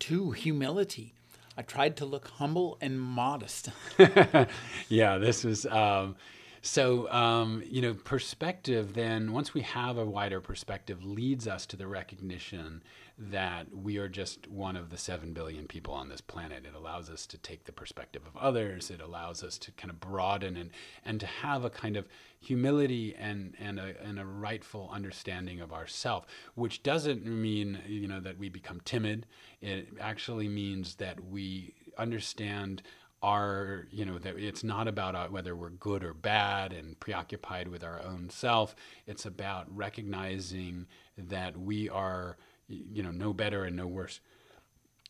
To 0.00 0.30
humility. 0.32 1.14
I 1.60 1.62
tried 1.62 1.98
to 1.98 2.06
look 2.06 2.26
humble 2.26 2.78
and 2.80 2.98
modest. 2.98 3.68
yeah, 4.88 5.18
this 5.18 5.44
is. 5.44 5.66
Um, 5.66 6.16
so, 6.62 7.10
um, 7.10 7.62
you 7.66 7.80
know, 7.80 7.94
perspective 7.94 8.92
then, 8.92 9.32
once 9.32 9.54
we 9.54 9.62
have 9.62 9.96
a 9.96 10.04
wider 10.04 10.40
perspective, 10.40 11.02
leads 11.02 11.48
us 11.48 11.64
to 11.66 11.76
the 11.76 11.86
recognition 11.86 12.82
that 13.16 13.74
we 13.74 13.96
are 13.98 14.08
just 14.08 14.46
one 14.48 14.76
of 14.76 14.90
the 14.90 14.96
7 14.96 15.32
billion 15.32 15.66
people 15.66 15.94
on 15.94 16.08
this 16.08 16.20
planet. 16.20 16.64
It 16.66 16.74
allows 16.74 17.08
us 17.10 17.26
to 17.26 17.38
take 17.38 17.64
the 17.64 17.72
perspective 17.72 18.22
of 18.26 18.36
others. 18.36 18.90
It 18.90 19.00
allows 19.00 19.42
us 19.42 19.58
to 19.58 19.72
kind 19.72 19.90
of 19.90 20.00
broaden 20.00 20.56
and, 20.56 20.70
and 21.04 21.20
to 21.20 21.26
have 21.26 21.64
a 21.64 21.70
kind 21.70 21.96
of 21.96 22.08
humility 22.40 23.14
and, 23.14 23.54
and, 23.58 23.78
a, 23.78 23.94
and 24.02 24.18
a 24.18 24.24
rightful 24.24 24.90
understanding 24.92 25.60
of 25.60 25.72
ourself, 25.72 26.26
which 26.54 26.82
doesn't 26.82 27.24
mean, 27.24 27.80
you 27.86 28.08
know, 28.08 28.20
that 28.20 28.38
we 28.38 28.48
become 28.48 28.80
timid. 28.84 29.26
It 29.60 29.88
actually 30.00 30.48
means 30.48 30.94
that 30.96 31.22
we 31.24 31.74
understand 31.98 32.82
our 33.22 33.86
you 33.90 34.04
know 34.04 34.18
that 34.18 34.36
it's 34.36 34.64
not 34.64 34.88
about 34.88 35.14
uh, 35.14 35.28
whether 35.28 35.54
we're 35.54 35.70
good 35.70 36.02
or 36.02 36.14
bad 36.14 36.72
and 36.72 36.98
preoccupied 37.00 37.68
with 37.68 37.84
our 37.84 38.00
own 38.02 38.30
self 38.30 38.74
it's 39.06 39.26
about 39.26 39.66
recognizing 39.76 40.86
that 41.18 41.58
we 41.58 41.88
are 41.90 42.36
you 42.70 43.02
know, 43.02 43.10
no 43.10 43.32
better 43.32 43.64
and 43.64 43.76
no 43.76 43.86
worse 43.86 44.20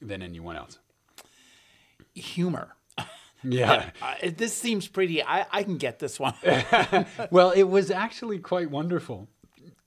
than 0.01 0.23
anyone 0.23 0.57
else. 0.57 0.79
Humor. 2.15 2.75
Yeah. 3.43 3.93
uh, 4.03 4.17
this 4.37 4.55
seems 4.55 4.87
pretty, 4.87 5.23
I, 5.23 5.47
I 5.51 5.63
can 5.63 5.79
get 5.79 5.99
this 5.99 6.21
one. 6.21 6.35
well, 7.31 7.53
it 7.53 7.63
was 7.63 7.91
actually 7.91 8.39
quite 8.39 8.71
wonderful 8.71 9.29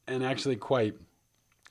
and 0.08 0.26
actually 0.26 0.56
quite 0.56 0.96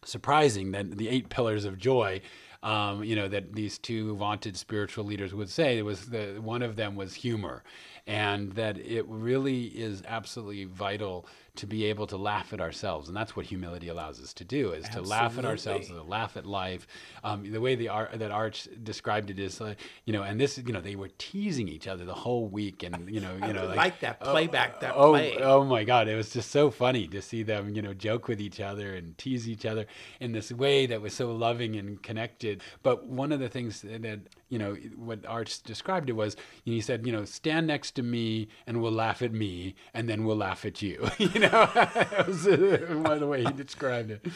surprising 0.05 0.71
that 0.71 0.97
the 0.97 1.09
eight 1.09 1.29
pillars 1.29 1.65
of 1.65 1.79
joy 1.79 2.21
um, 2.63 3.03
you 3.03 3.17
know 3.17 3.29
that 3.29 3.55
these 3.55 3.79
two 3.79 4.15
vaunted 4.17 4.57
spiritual 4.57 5.05
leaders 5.05 5.35
would 5.35 5.51
say 5.51 5.79
it 5.79 5.83
was 5.83 6.07
the 6.07 6.39
one 6.41 6.63
of 6.63 6.77
them 6.77 6.97
was 6.97 7.15
humor. 7.15 7.63
And 8.07 8.53
that 8.53 8.79
it 8.79 9.07
really 9.09 9.67
is 9.67 10.03
absolutely 10.09 10.65
vital 10.65 11.27
to 11.55 11.67
be 11.67 11.85
able 11.85 12.07
to 12.07 12.17
laugh 12.17 12.53
at 12.55 12.61
ourselves 12.61 13.09
and 13.09 13.17
that's 13.17 13.37
what 13.37 13.45
humility 13.45 13.89
allows 13.89 14.21
us 14.23 14.33
to 14.33 14.45
do 14.45 14.73
is 14.73 14.87
absolutely. 14.87 15.09
to 15.09 15.11
laugh 15.11 15.39
at 15.39 15.45
ourselves 15.45 15.89
to 15.89 16.03
laugh 16.03 16.37
at 16.39 16.47
life 16.47 16.87
um, 17.25 17.51
the 17.51 17.61
way 17.61 17.75
the 17.75 17.89
art 17.89 18.11
that 18.19 18.31
arch 18.31 18.69
described 18.83 19.29
it 19.29 19.39
is 19.39 19.61
like 19.61 19.79
you 20.07 20.15
know 20.15 20.23
and 20.23 20.41
this 20.41 20.57
you 20.57 20.73
know 20.73 20.81
they 20.81 20.97
were 20.97 21.11
teasing 21.19 21.69
each 21.69 21.87
other 21.87 22.07
the 22.07 22.15
whole 22.15 22.47
week 22.47 22.83
and 22.83 23.09
you 23.11 23.21
know 23.21 23.35
you 23.47 23.53
know 23.53 23.67
like, 23.67 23.77
like, 23.77 24.01
that 24.01 24.19
playback 24.21 24.77
oh, 24.77 24.81
that 24.81 24.95
oh, 24.97 25.11
play. 25.11 25.39
oh 25.43 25.65
my 25.65 25.85
god 25.85 26.09
it 26.09 26.17
was 26.17 26.31
just 26.31 26.51
so 26.51 26.71
funny 26.71 27.07
to 27.07 27.21
see 27.21 27.43
them 27.43 27.75
you 27.75 27.83
know 27.83 27.93
joke 27.93 28.29
with 28.29 28.41
each 28.41 28.59
other 28.59 28.95
and 28.95 29.19
tease 29.19 29.47
each 29.47 29.67
other 29.67 29.85
in 30.21 30.33
this 30.33 30.51
way 30.51 30.87
that 30.87 31.03
was 31.03 31.13
so 31.13 31.33
loving 31.33 31.77
and 31.77 32.03
connected 32.03 32.63
but 32.83 33.05
one 33.05 33.31
of 33.31 33.41
the 33.41 33.49
things 33.49 33.83
that 33.83 34.21
you 34.53 34.59
know, 34.59 34.75
what 34.97 35.25
Arch 35.25 35.63
described 35.63 36.11
it 36.11 36.13
was, 36.13 36.37
he 36.67 36.83
said, 36.83 37.07
you 37.07 37.13
know, 37.13 37.25
stand 37.25 37.67
next 37.67 37.93
to 37.93 38.03
me 38.03 38.49
and 38.67 38.83
we'll 38.83 38.93
laugh 38.93 39.23
at 39.23 39.33
me 39.33 39.75
and 39.95 40.11
then 40.11 40.25
we'll 40.25 40.37
laugh 40.37 40.67
at 40.67 40.83
you. 40.83 41.09
you 41.19 41.41
know, 41.43 41.69
was 42.27 42.47
uh, 42.47 43.17
the 43.19 43.27
way 43.27 43.45
he 43.45 43.53
described 43.53 44.11
it. 44.11 44.27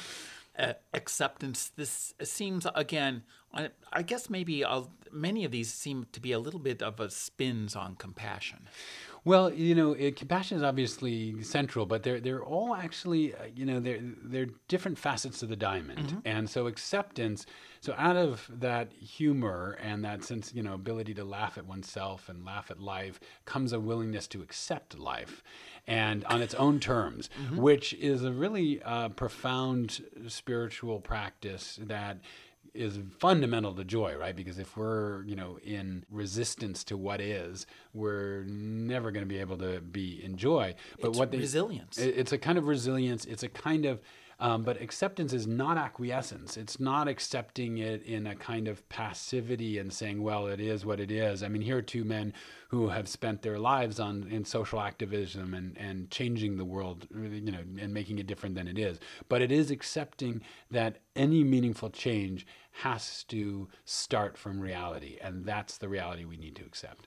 Uh, 0.59 0.73
acceptance. 0.95 1.71
This 1.77 2.15
seems 2.23 2.67
again. 2.75 3.23
I, 3.53 3.71
I 3.93 4.03
guess 4.03 4.31
maybe 4.31 4.65
I'll, 4.65 4.91
many 5.13 5.45
of 5.45 5.53
these 5.53 5.73
seem 5.73 6.07
to 6.13 6.21
be 6.21 6.33
a 6.33 6.39
little 6.39 6.61
bit 6.61 6.83
of 6.83 7.01
a 7.01 7.11
spins 7.11 7.77
on 7.77 7.97
compassion. 7.97 8.69
Well, 9.27 9.53
you 9.53 9.75
know, 9.75 9.93
it, 9.93 10.15
compassion 10.15 10.57
is 10.57 10.63
obviously 10.63 11.43
central, 11.43 11.85
but 11.85 12.05
they're 12.05 12.21
they're 12.21 12.45
all 12.45 12.77
actually, 12.77 13.35
uh, 13.35 13.39
you 13.57 13.67
know, 13.67 13.81
they're 13.81 13.99
they're 14.23 14.47
different 14.69 14.97
facets 14.97 15.43
of 15.43 15.49
the 15.49 15.57
diamond, 15.57 16.11
mm-hmm. 16.11 16.19
and 16.25 16.49
so 16.49 16.69
acceptance. 16.69 17.45
So 17.81 17.93
out 17.99 18.17
of 18.17 18.49
that 18.61 18.93
humor 18.93 19.79
and 19.83 20.05
that 20.05 20.23
sense, 20.23 20.55
you 20.55 20.63
know, 20.63 20.75
ability 20.75 21.13
to 21.15 21.25
laugh 21.25 21.59
at 21.59 21.67
oneself 21.67 22.29
and 22.29 22.45
laugh 22.45 22.71
at 22.71 22.79
life 22.79 23.19
comes 23.47 23.73
a 23.73 23.81
willingness 23.81 24.29
to 24.29 24.43
accept 24.43 24.97
life, 24.97 25.43
and 25.89 26.25
on 26.27 26.41
its 26.41 26.55
own 26.55 26.79
terms, 26.79 27.29
mm-hmm. 27.43 27.57
which 27.57 27.95
is 27.95 28.23
a 28.23 28.33
really 28.33 28.81
uh, 28.85 29.09
profound 29.09 30.05
spiritual 30.29 31.01
practice 31.01 31.81
that 31.83 32.21
is 32.77 32.99
fundamental 33.19 33.75
to 33.75 33.85
joy, 33.85 34.15
right? 34.17 34.37
Because 34.37 34.59
if 34.59 34.77
we're, 34.77 35.25
you 35.25 35.37
know, 35.37 35.59
in 35.65 36.05
resistance 36.11 36.85
to 36.85 36.97
what 36.97 37.21
is, 37.21 37.67
we're 37.95 38.45
never 38.45 39.11
going 39.11 39.25
to 39.25 39.29
be 39.29 39.39
able 39.39 39.59
to 39.59 39.81
be 39.81 40.23
in 40.23 40.37
joy. 40.37 40.75
But 41.01 41.09
it's 41.09 41.19
what 41.19 41.31
they, 41.31 41.39
resilience. 41.39 41.99
It's 41.99 42.33
a 42.33 42.39
kind 42.39 42.59
of 42.59 42.67
resilience. 42.67 43.25
It's 43.25 43.43
a 43.43 43.49
kind 43.49 43.87
of 43.87 44.01
Um, 44.39 44.65
but 44.65 44.81
acceptance 44.83 45.33
is 45.33 45.47
not 45.47 45.79
acquiescence. 45.79 46.59
It's 46.59 46.79
not 46.79 47.09
accepting 47.09 47.79
it 47.79 48.03
in 48.03 48.27
a 48.27 48.35
kind 48.35 48.69
of 48.69 48.87
passivity 48.91 49.79
and 49.79 49.91
saying, 49.91 50.23
well, 50.23 50.47
it 50.47 50.61
is 50.61 50.85
what 50.85 51.01
it 51.01 51.11
is. 51.11 51.43
I 51.43 51.49
mean, 51.49 51.63
here 51.63 51.79
are 51.79 51.83
two 51.83 52.05
men 52.05 52.35
who 52.69 52.89
have 52.89 53.09
spent 53.09 53.41
their 53.41 53.59
lives 53.59 53.99
on 53.99 54.29
in 54.31 54.45
social 54.45 54.81
activism 54.81 55.55
and, 55.55 55.77
and 55.79 56.11
changing 56.11 56.59
the 56.59 56.67
world, 56.67 57.07
you 57.11 57.51
know, 57.51 57.65
and 57.81 57.95
making 57.95 58.19
it 58.19 58.27
different 58.27 58.55
than 58.55 58.69
it 58.69 58.79
is. 58.79 59.01
But 59.29 59.41
it 59.41 59.51
is 59.51 59.71
accepting 59.71 60.43
that 60.71 60.99
any 61.15 61.43
meaningful 61.43 61.89
change 61.89 62.47
has 62.83 63.25
to 63.25 63.69
start 63.87 64.37
from 64.37 64.61
reality. 64.61 65.17
And 65.23 65.47
that's 65.47 65.79
the 65.79 65.89
reality 65.89 66.27
we 66.27 66.37
need 66.37 66.57
to 66.57 66.65
accept 66.65 67.07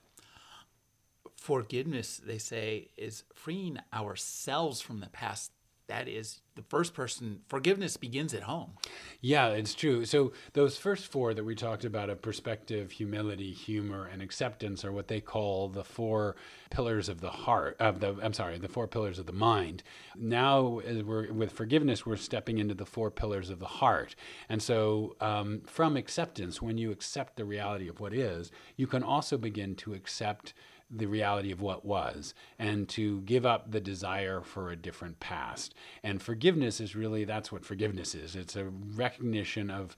forgiveness, 1.40 2.20
they 2.24 2.36
say, 2.36 2.88
is 2.98 3.24
freeing 3.34 3.78
ourselves 3.94 4.80
from 4.80 5.00
the 5.00 5.08
past. 5.08 5.52
That 5.90 6.06
is 6.06 6.40
the 6.54 6.62
first 6.62 6.94
person. 6.94 7.40
Forgiveness 7.48 7.96
begins 7.96 8.32
at 8.32 8.44
home. 8.44 8.74
Yeah, 9.20 9.48
it's 9.48 9.74
true. 9.74 10.04
So 10.04 10.32
those 10.52 10.76
first 10.76 11.08
four 11.08 11.34
that 11.34 11.42
we 11.42 11.56
talked 11.56 11.84
about 11.84 12.10
of 12.10 12.22
perspective, 12.22 12.92
humility, 12.92 13.52
humor, 13.52 14.06
and 14.06 14.22
acceptance 14.22 14.84
are 14.84 14.92
what 14.92 15.08
they 15.08 15.20
call 15.20 15.68
the 15.68 15.82
four 15.82 16.36
pillars 16.70 17.08
of 17.08 17.20
the 17.20 17.30
heart. 17.30 17.76
Of 17.80 17.98
the 17.98 18.16
I'm 18.22 18.32
sorry, 18.32 18.56
the 18.58 18.68
four 18.68 18.86
pillars 18.86 19.18
of 19.18 19.26
the 19.26 19.32
mind. 19.32 19.82
Now, 20.16 20.78
as 20.78 21.02
we're 21.02 21.32
with 21.32 21.50
forgiveness, 21.50 22.06
we're 22.06 22.14
stepping 22.14 22.58
into 22.58 22.74
the 22.74 22.86
four 22.86 23.10
pillars 23.10 23.50
of 23.50 23.58
the 23.58 23.66
heart. 23.66 24.14
And 24.48 24.62
so, 24.62 25.16
um, 25.20 25.62
from 25.66 25.96
acceptance, 25.96 26.62
when 26.62 26.78
you 26.78 26.92
accept 26.92 27.34
the 27.34 27.44
reality 27.44 27.88
of 27.88 27.98
what 27.98 28.14
is, 28.14 28.52
you 28.76 28.86
can 28.86 29.02
also 29.02 29.36
begin 29.36 29.74
to 29.76 29.94
accept 29.94 30.54
the 30.90 31.06
reality 31.06 31.52
of 31.52 31.60
what 31.60 31.84
was 31.84 32.34
and 32.58 32.88
to 32.88 33.20
give 33.22 33.46
up 33.46 33.70
the 33.70 33.80
desire 33.80 34.40
for 34.40 34.70
a 34.70 34.76
different 34.76 35.20
past. 35.20 35.74
And 36.02 36.20
forgiveness 36.20 36.80
is 36.80 36.96
really 36.96 37.24
that's 37.24 37.52
what 37.52 37.64
forgiveness 37.64 38.14
is 38.14 38.36
it's 38.36 38.56
a 38.56 38.64
recognition 38.64 39.70
of 39.70 39.96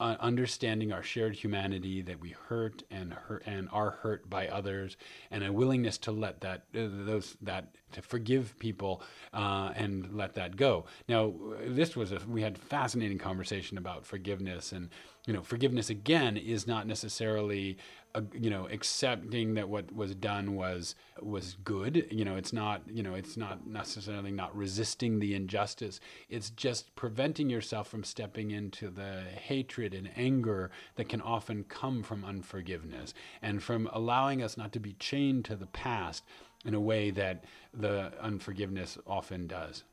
uh, 0.00 0.16
understanding 0.18 0.92
our 0.92 1.02
shared 1.02 1.36
humanity 1.36 2.02
that 2.02 2.20
we 2.20 2.30
hurt 2.30 2.82
and 2.90 3.14
hurt 3.14 3.42
and 3.46 3.68
are 3.72 3.90
hurt 3.90 4.28
by 4.28 4.48
others 4.48 4.96
and 5.30 5.44
a 5.44 5.52
willingness 5.52 5.98
to 5.98 6.10
let 6.10 6.40
that 6.40 6.64
uh, 6.74 6.88
those 7.04 7.36
that 7.40 7.74
to 7.94 8.02
forgive 8.02 8.58
people 8.58 9.02
uh, 9.32 9.72
and 9.74 10.12
let 10.12 10.34
that 10.34 10.56
go. 10.56 10.84
Now 11.08 11.32
this 11.66 11.96
was 11.96 12.12
a 12.12 12.20
we 12.28 12.42
had 12.42 12.58
fascinating 12.58 13.18
conversation 13.18 13.78
about 13.78 14.04
forgiveness 14.04 14.72
and 14.72 14.90
you 15.26 15.32
know 15.32 15.42
forgiveness 15.42 15.88
again 15.90 16.36
is 16.36 16.66
not 16.66 16.86
necessarily 16.86 17.78
uh, 18.14 18.20
you 18.32 18.50
know 18.50 18.68
accepting 18.70 19.54
that 19.54 19.68
what 19.68 19.92
was 19.94 20.14
done 20.14 20.54
was 20.54 20.94
was 21.20 21.56
good. 21.64 22.06
You 22.10 22.24
know 22.24 22.36
it's 22.36 22.52
not 22.52 22.82
you 22.86 23.02
know 23.02 23.14
it's 23.14 23.36
not 23.36 23.66
necessarily 23.66 24.30
not 24.30 24.54
resisting 24.54 25.18
the 25.18 25.34
injustice. 25.34 26.00
It's 26.28 26.50
just 26.50 26.94
preventing 26.96 27.48
yourself 27.48 27.88
from 27.88 28.04
stepping 28.04 28.50
into 28.50 28.90
the 28.90 29.22
hatred 29.34 29.94
and 29.94 30.10
anger 30.16 30.70
that 30.96 31.08
can 31.08 31.20
often 31.20 31.64
come 31.64 32.02
from 32.02 32.24
unforgiveness 32.24 33.14
and 33.40 33.62
from 33.62 33.88
allowing 33.92 34.42
us 34.42 34.56
not 34.56 34.72
to 34.72 34.80
be 34.80 34.94
chained 34.94 35.44
to 35.46 35.56
the 35.56 35.66
past 35.66 36.24
in 36.64 36.74
a 36.74 36.80
way 36.80 37.10
that 37.10 37.44
the 37.72 38.12
unforgiveness 38.20 38.98
often 39.06 39.46
does 39.46 39.84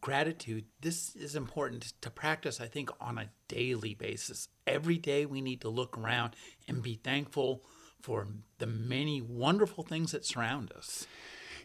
gratitude, 0.00 0.64
this 0.80 1.14
is 1.16 1.34
important 1.34 1.92
to 2.00 2.10
practice, 2.10 2.60
I 2.60 2.66
think, 2.66 2.90
on 3.00 3.18
a 3.18 3.30
daily 3.48 3.94
basis. 3.94 4.48
Every 4.66 4.98
day 4.98 5.26
we 5.26 5.40
need 5.40 5.60
to 5.62 5.68
look 5.68 5.96
around 5.96 6.36
and 6.68 6.82
be 6.82 7.00
thankful 7.02 7.64
for 8.00 8.26
the 8.58 8.66
many 8.66 9.20
wonderful 9.20 9.84
things 9.84 10.12
that 10.12 10.24
surround 10.24 10.72
us. 10.72 11.06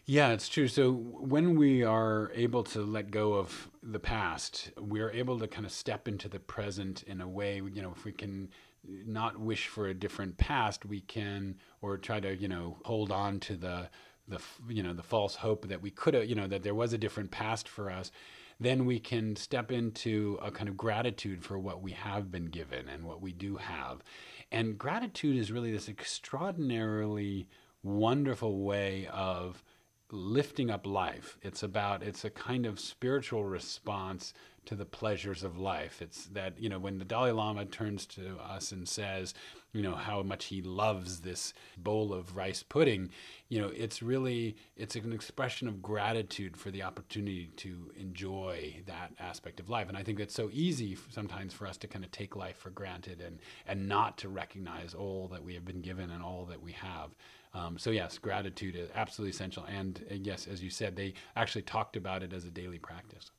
Yeah, 0.04 0.28
it's 0.28 0.48
true. 0.48 0.68
So 0.68 0.92
when 0.92 1.56
we 1.56 1.82
are 1.82 2.30
able 2.34 2.62
to 2.64 2.82
let 2.82 3.10
go 3.10 3.34
of 3.34 3.68
the 3.82 3.98
past, 3.98 4.70
we're 4.78 5.10
able 5.10 5.38
to 5.40 5.48
kind 5.48 5.66
of 5.66 5.72
step 5.72 6.06
into 6.06 6.28
the 6.28 6.38
present 6.38 7.02
in 7.04 7.20
a 7.20 7.28
way, 7.28 7.56
you 7.56 7.82
know, 7.82 7.92
if 7.96 8.04
we 8.04 8.12
can 8.12 8.50
not 8.84 9.40
wish 9.40 9.66
for 9.66 9.88
a 9.88 9.94
different 9.94 10.38
past, 10.38 10.86
we 10.86 11.00
can, 11.00 11.56
or 11.82 11.98
try 11.98 12.20
to, 12.20 12.36
you 12.36 12.46
know, 12.46 12.78
hold 12.84 13.10
on 13.10 13.40
to 13.40 13.56
the 13.56 13.90
the 14.28 14.40
you 14.68 14.82
know 14.82 14.92
the 14.92 15.02
false 15.02 15.36
hope 15.36 15.68
that 15.68 15.82
we 15.82 15.90
could 15.90 16.14
have 16.14 16.26
you 16.26 16.34
know 16.34 16.46
that 16.46 16.62
there 16.62 16.74
was 16.74 16.92
a 16.92 16.98
different 16.98 17.30
past 17.30 17.68
for 17.68 17.90
us 17.90 18.10
then 18.58 18.86
we 18.86 18.98
can 18.98 19.36
step 19.36 19.70
into 19.70 20.38
a 20.42 20.50
kind 20.50 20.68
of 20.68 20.76
gratitude 20.76 21.44
for 21.44 21.58
what 21.58 21.82
we 21.82 21.92
have 21.92 22.30
been 22.30 22.46
given 22.46 22.88
and 22.88 23.04
what 23.04 23.20
we 23.20 23.32
do 23.32 23.56
have 23.56 24.02
and 24.50 24.78
gratitude 24.78 25.36
is 25.36 25.52
really 25.52 25.72
this 25.72 25.88
extraordinarily 25.88 27.48
wonderful 27.82 28.64
way 28.64 29.08
of 29.12 29.62
lifting 30.10 30.70
up 30.70 30.86
life 30.86 31.36
it's 31.42 31.62
about 31.62 32.02
it's 32.02 32.24
a 32.24 32.30
kind 32.30 32.64
of 32.64 32.80
spiritual 32.80 33.44
response 33.44 34.32
to 34.66 34.74
the 34.74 34.84
pleasures 34.84 35.42
of 35.42 35.58
life. 35.58 36.02
It's 36.02 36.26
that, 36.26 36.60
you 36.60 36.68
know, 36.68 36.78
when 36.78 36.98
the 36.98 37.04
Dalai 37.04 37.30
Lama 37.30 37.64
turns 37.64 38.04
to 38.06 38.36
us 38.38 38.72
and 38.72 38.86
says, 38.86 39.32
you 39.76 39.82
know, 39.82 39.94
how 39.94 40.22
much 40.22 40.46
he 40.46 40.62
loves 40.62 41.20
this 41.20 41.52
bowl 41.76 42.14
of 42.14 42.34
rice 42.34 42.62
pudding, 42.62 43.10
you 43.50 43.60
know, 43.60 43.70
it's 43.76 44.02
really 44.02 44.56
it's 44.74 44.96
an 44.96 45.12
expression 45.12 45.68
of 45.68 45.82
gratitude 45.82 46.56
for 46.56 46.70
the 46.70 46.82
opportunity 46.82 47.50
to 47.56 47.90
enjoy 47.94 48.76
that 48.86 49.12
aspect 49.20 49.60
of 49.60 49.68
life. 49.68 49.88
And 49.88 49.96
I 49.96 50.02
think 50.02 50.18
it's 50.18 50.34
so 50.34 50.48
easy 50.50 50.96
sometimes 51.10 51.52
for 51.52 51.66
us 51.66 51.76
to 51.78 51.86
kind 51.86 52.06
of 52.06 52.10
take 52.10 52.34
life 52.34 52.56
for 52.56 52.70
granted 52.70 53.20
and 53.20 53.38
and 53.66 53.86
not 53.86 54.16
to 54.18 54.30
recognize 54.30 54.94
all 54.94 55.28
that 55.28 55.44
we 55.44 55.52
have 55.52 55.66
been 55.66 55.82
given 55.82 56.10
and 56.10 56.22
all 56.22 56.46
that 56.46 56.62
we 56.62 56.72
have. 56.72 57.10
Um, 57.52 57.78
so 57.78 57.90
yes, 57.90 58.16
gratitude 58.16 58.76
is 58.76 58.88
absolutely 58.94 59.32
essential. 59.32 59.64
And 59.64 60.02
uh, 60.10 60.14
yes, 60.14 60.48
as 60.50 60.62
you 60.62 60.70
said, 60.70 60.96
they 60.96 61.12
actually 61.36 61.62
talked 61.62 61.96
about 61.96 62.22
it 62.22 62.32
as 62.32 62.46
a 62.46 62.50
daily 62.50 62.78
practice. 62.78 63.30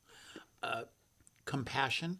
Uh, 0.62 0.84
compassion. 1.46 2.20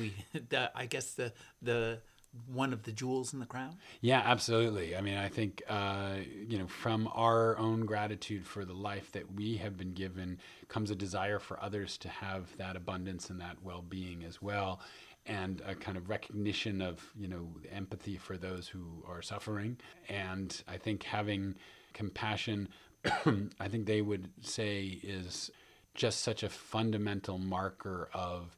We, 0.00 0.14
the, 0.48 0.70
I 0.74 0.86
guess 0.86 1.12
the 1.12 1.34
the 1.60 2.00
one 2.46 2.72
of 2.72 2.82
the 2.82 2.92
jewels 2.92 3.32
in 3.32 3.40
the 3.40 3.46
crown. 3.46 3.76
Yeah, 4.00 4.22
absolutely. 4.24 4.96
I 4.96 5.00
mean, 5.00 5.16
I 5.16 5.28
think 5.28 5.62
uh, 5.68 6.16
you 6.46 6.58
know, 6.58 6.66
from 6.66 7.08
our 7.12 7.56
own 7.58 7.86
gratitude 7.86 8.46
for 8.46 8.64
the 8.64 8.72
life 8.72 9.12
that 9.12 9.34
we 9.34 9.56
have 9.56 9.76
been 9.76 9.92
given, 9.92 10.38
comes 10.68 10.90
a 10.90 10.94
desire 10.94 11.38
for 11.38 11.62
others 11.62 11.96
to 11.98 12.08
have 12.08 12.56
that 12.56 12.76
abundance 12.76 13.30
and 13.30 13.40
that 13.40 13.56
well-being 13.62 14.24
as 14.24 14.42
well, 14.42 14.80
and 15.26 15.62
a 15.66 15.74
kind 15.74 15.96
of 15.96 16.08
recognition 16.08 16.82
of 16.82 17.02
you 17.18 17.28
know 17.28 17.48
empathy 17.72 18.16
for 18.16 18.36
those 18.36 18.68
who 18.68 19.02
are 19.06 19.22
suffering. 19.22 19.76
And 20.08 20.62
I 20.68 20.76
think 20.76 21.02
having 21.04 21.54
compassion, 21.92 22.68
I 23.04 23.68
think 23.68 23.86
they 23.86 24.02
would 24.02 24.28
say 24.42 25.00
is 25.02 25.50
just 25.94 26.20
such 26.20 26.42
a 26.42 26.48
fundamental 26.48 27.38
marker 27.38 28.08
of 28.12 28.56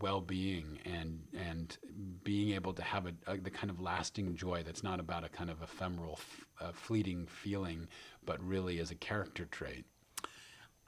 well-being 0.00 0.78
and 0.84 1.18
and 1.34 1.78
being 2.22 2.54
able 2.54 2.74
to 2.74 2.82
have 2.82 3.06
a, 3.06 3.12
a, 3.26 3.38
the 3.38 3.50
kind 3.50 3.70
of 3.70 3.80
lasting 3.80 4.36
joy 4.36 4.62
that's 4.62 4.82
not 4.82 5.00
about 5.00 5.24
a 5.24 5.28
kind 5.28 5.48
of 5.48 5.62
ephemeral 5.62 6.18
f- 6.60 6.74
fleeting 6.74 7.26
feeling 7.26 7.88
but 8.24 8.42
really 8.46 8.78
as 8.80 8.90
a 8.90 8.94
character 8.94 9.46
trait 9.46 9.86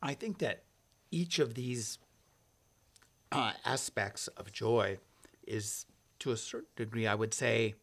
i 0.02 0.12
think 0.12 0.38
that 0.38 0.64
each 1.10 1.38
of 1.38 1.54
these 1.54 1.98
uh, 3.32 3.52
aspects 3.64 4.28
of 4.28 4.52
joy 4.52 4.98
is 5.46 5.86
to 6.18 6.30
a 6.30 6.36
certain 6.36 6.68
degree 6.76 7.06
i 7.06 7.14
would 7.14 7.32
say 7.32 7.74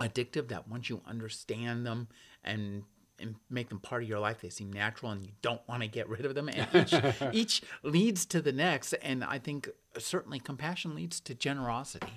addictive 0.00 0.48
that 0.48 0.66
once 0.66 0.88
you 0.88 1.02
understand 1.06 1.84
them 1.84 2.08
and 2.42 2.82
and 3.20 3.34
make 3.50 3.68
them 3.68 3.80
part 3.80 4.02
of 4.02 4.08
your 4.08 4.18
life. 4.18 4.40
They 4.40 4.48
seem 4.48 4.72
natural, 4.72 5.12
and 5.12 5.24
you 5.24 5.32
don't 5.42 5.60
want 5.68 5.82
to 5.82 5.88
get 5.88 6.08
rid 6.08 6.24
of 6.24 6.34
them. 6.34 6.48
And 6.48 6.68
each, 6.74 6.94
each 7.32 7.62
leads 7.82 8.26
to 8.26 8.40
the 8.40 8.52
next. 8.52 8.92
And 8.94 9.24
I 9.24 9.38
think 9.38 9.68
certainly 9.98 10.38
compassion 10.38 10.94
leads 10.94 11.20
to 11.20 11.34
generosity. 11.34 12.12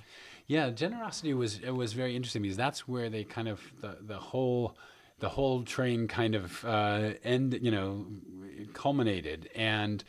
Yeah, 0.48 0.70
generosity 0.70 1.34
was 1.34 1.60
it 1.60 1.72
was 1.72 1.94
very 1.94 2.16
interesting 2.16 2.42
because 2.42 2.58
that's 2.58 2.88
where 2.88 3.10
they 3.10 3.24
kind 3.24 3.48
of 3.48 3.62
the 3.80 3.98
the 4.02 4.18
whole 4.18 4.76
the 5.20 5.30
whole 5.30 5.64
train 5.64 6.08
kind 6.08 6.36
of 6.36 6.66
uh, 6.66 7.14
end 7.24 7.58
you 7.62 7.72
know 7.72 8.06
culminated 8.74 9.50
and 9.56 10.04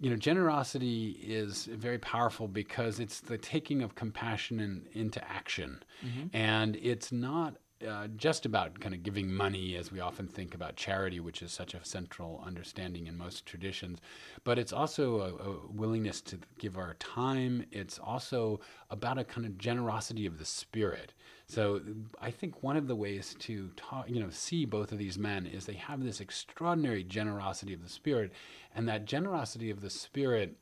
you 0.00 0.10
know 0.10 0.16
generosity 0.16 1.10
is 1.22 1.66
very 1.66 1.98
powerful 1.98 2.48
because 2.48 2.98
it's 2.98 3.20
the 3.20 3.38
taking 3.38 3.82
of 3.82 3.94
compassion 3.94 4.60
in, 4.60 4.86
into 4.92 5.22
action 5.28 5.82
mm-hmm. 6.04 6.34
and 6.34 6.76
it's 6.76 7.12
not 7.12 7.56
uh, 7.84 8.08
just 8.16 8.46
about 8.46 8.78
kind 8.80 8.94
of 8.94 9.02
giving 9.02 9.32
money 9.32 9.76
as 9.76 9.92
we 9.92 10.00
often 10.00 10.26
think 10.26 10.54
about 10.54 10.76
charity, 10.76 11.20
which 11.20 11.42
is 11.42 11.52
such 11.52 11.74
a 11.74 11.84
central 11.84 12.42
understanding 12.46 13.06
in 13.06 13.16
most 13.16 13.46
traditions. 13.46 14.00
But 14.44 14.58
it's 14.58 14.72
also 14.72 15.20
a, 15.20 15.50
a, 15.50 15.66
willingness 15.70 16.20
to 16.22 16.38
give 16.58 16.76
our 16.76 16.94
time. 16.94 17.66
It's 17.70 17.98
also 17.98 18.60
about 18.90 19.18
a 19.18 19.24
kind 19.24 19.46
of 19.46 19.58
generosity 19.58 20.26
of 20.26 20.38
the 20.38 20.44
spirit. 20.44 21.12
So 21.46 21.80
I 22.20 22.30
think 22.30 22.62
one 22.62 22.76
of 22.76 22.86
the 22.86 22.96
ways 22.96 23.36
to 23.40 23.70
talk, 23.76 24.08
you 24.08 24.20
know, 24.20 24.30
see 24.30 24.64
both 24.64 24.92
of 24.92 24.98
these 24.98 25.18
men 25.18 25.46
is 25.46 25.66
they 25.66 25.74
have 25.74 26.02
this 26.02 26.20
extraordinary 26.20 27.04
generosity 27.04 27.74
of 27.74 27.82
the 27.82 27.90
spirit, 27.90 28.32
and 28.74 28.88
that 28.88 29.04
generosity 29.04 29.70
of 29.70 29.80
the 29.80 29.90
spirit, 29.90 30.56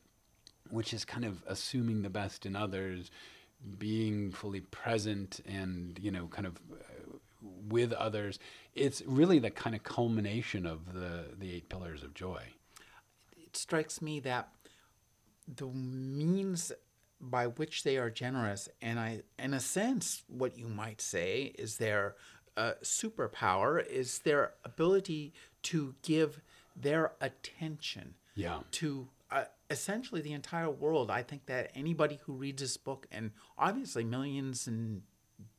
which 0.70 0.92
is 0.92 1.04
kind 1.04 1.24
of 1.24 1.42
assuming 1.46 2.02
the 2.02 2.10
best 2.10 2.46
in 2.46 2.56
others 2.56 3.10
being 3.78 4.30
fully 4.32 4.60
present 4.60 5.40
and 5.46 5.98
you 6.02 6.10
know 6.10 6.26
kind 6.26 6.46
of 6.46 6.60
with 7.68 7.92
others. 7.92 8.38
It's 8.74 9.02
really 9.06 9.38
the 9.38 9.50
kind 9.50 9.74
of 9.76 9.82
culmination 9.82 10.66
of 10.66 10.92
the, 10.94 11.26
the 11.38 11.54
eight 11.54 11.68
pillars 11.68 12.02
of 12.02 12.14
joy. 12.14 12.42
It 13.36 13.56
strikes 13.56 14.00
me 14.00 14.20
that 14.20 14.48
the 15.46 15.66
means 15.66 16.72
by 17.20 17.46
which 17.46 17.84
they 17.84 17.98
are 17.98 18.10
generous, 18.10 18.68
and 18.80 18.98
I, 18.98 19.22
in 19.38 19.54
a 19.54 19.60
sense, 19.60 20.22
what 20.26 20.58
you 20.58 20.66
might 20.66 21.00
say 21.00 21.52
is 21.56 21.76
their 21.76 22.16
uh, 22.56 22.72
superpower 22.82 23.84
is 23.86 24.20
their 24.20 24.54
ability 24.64 25.32
to 25.62 25.94
give 26.02 26.40
their 26.76 27.12
attention 27.20 28.14
Yeah. 28.34 28.60
to 28.72 29.08
uh, 29.30 29.44
essentially 29.70 30.20
the 30.20 30.32
entire 30.32 30.68
world. 30.70 31.10
I 31.10 31.22
think 31.22 31.46
that 31.46 31.70
anybody 31.74 32.18
who 32.24 32.32
reads 32.34 32.60
this 32.60 32.76
book, 32.76 33.06
and 33.12 33.30
obviously 33.56 34.04
millions 34.04 34.66
and 34.66 35.02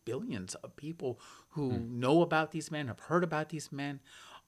billions 0.06 0.56
of 0.56 0.76
people 0.76 1.20
who 1.49 1.72
know 1.80 2.22
about 2.22 2.51
these 2.51 2.72
men, 2.72 2.88
have 2.88 2.99
heard 2.99 3.24
about 3.24 3.49
these 3.49 3.72
men, 3.72 3.99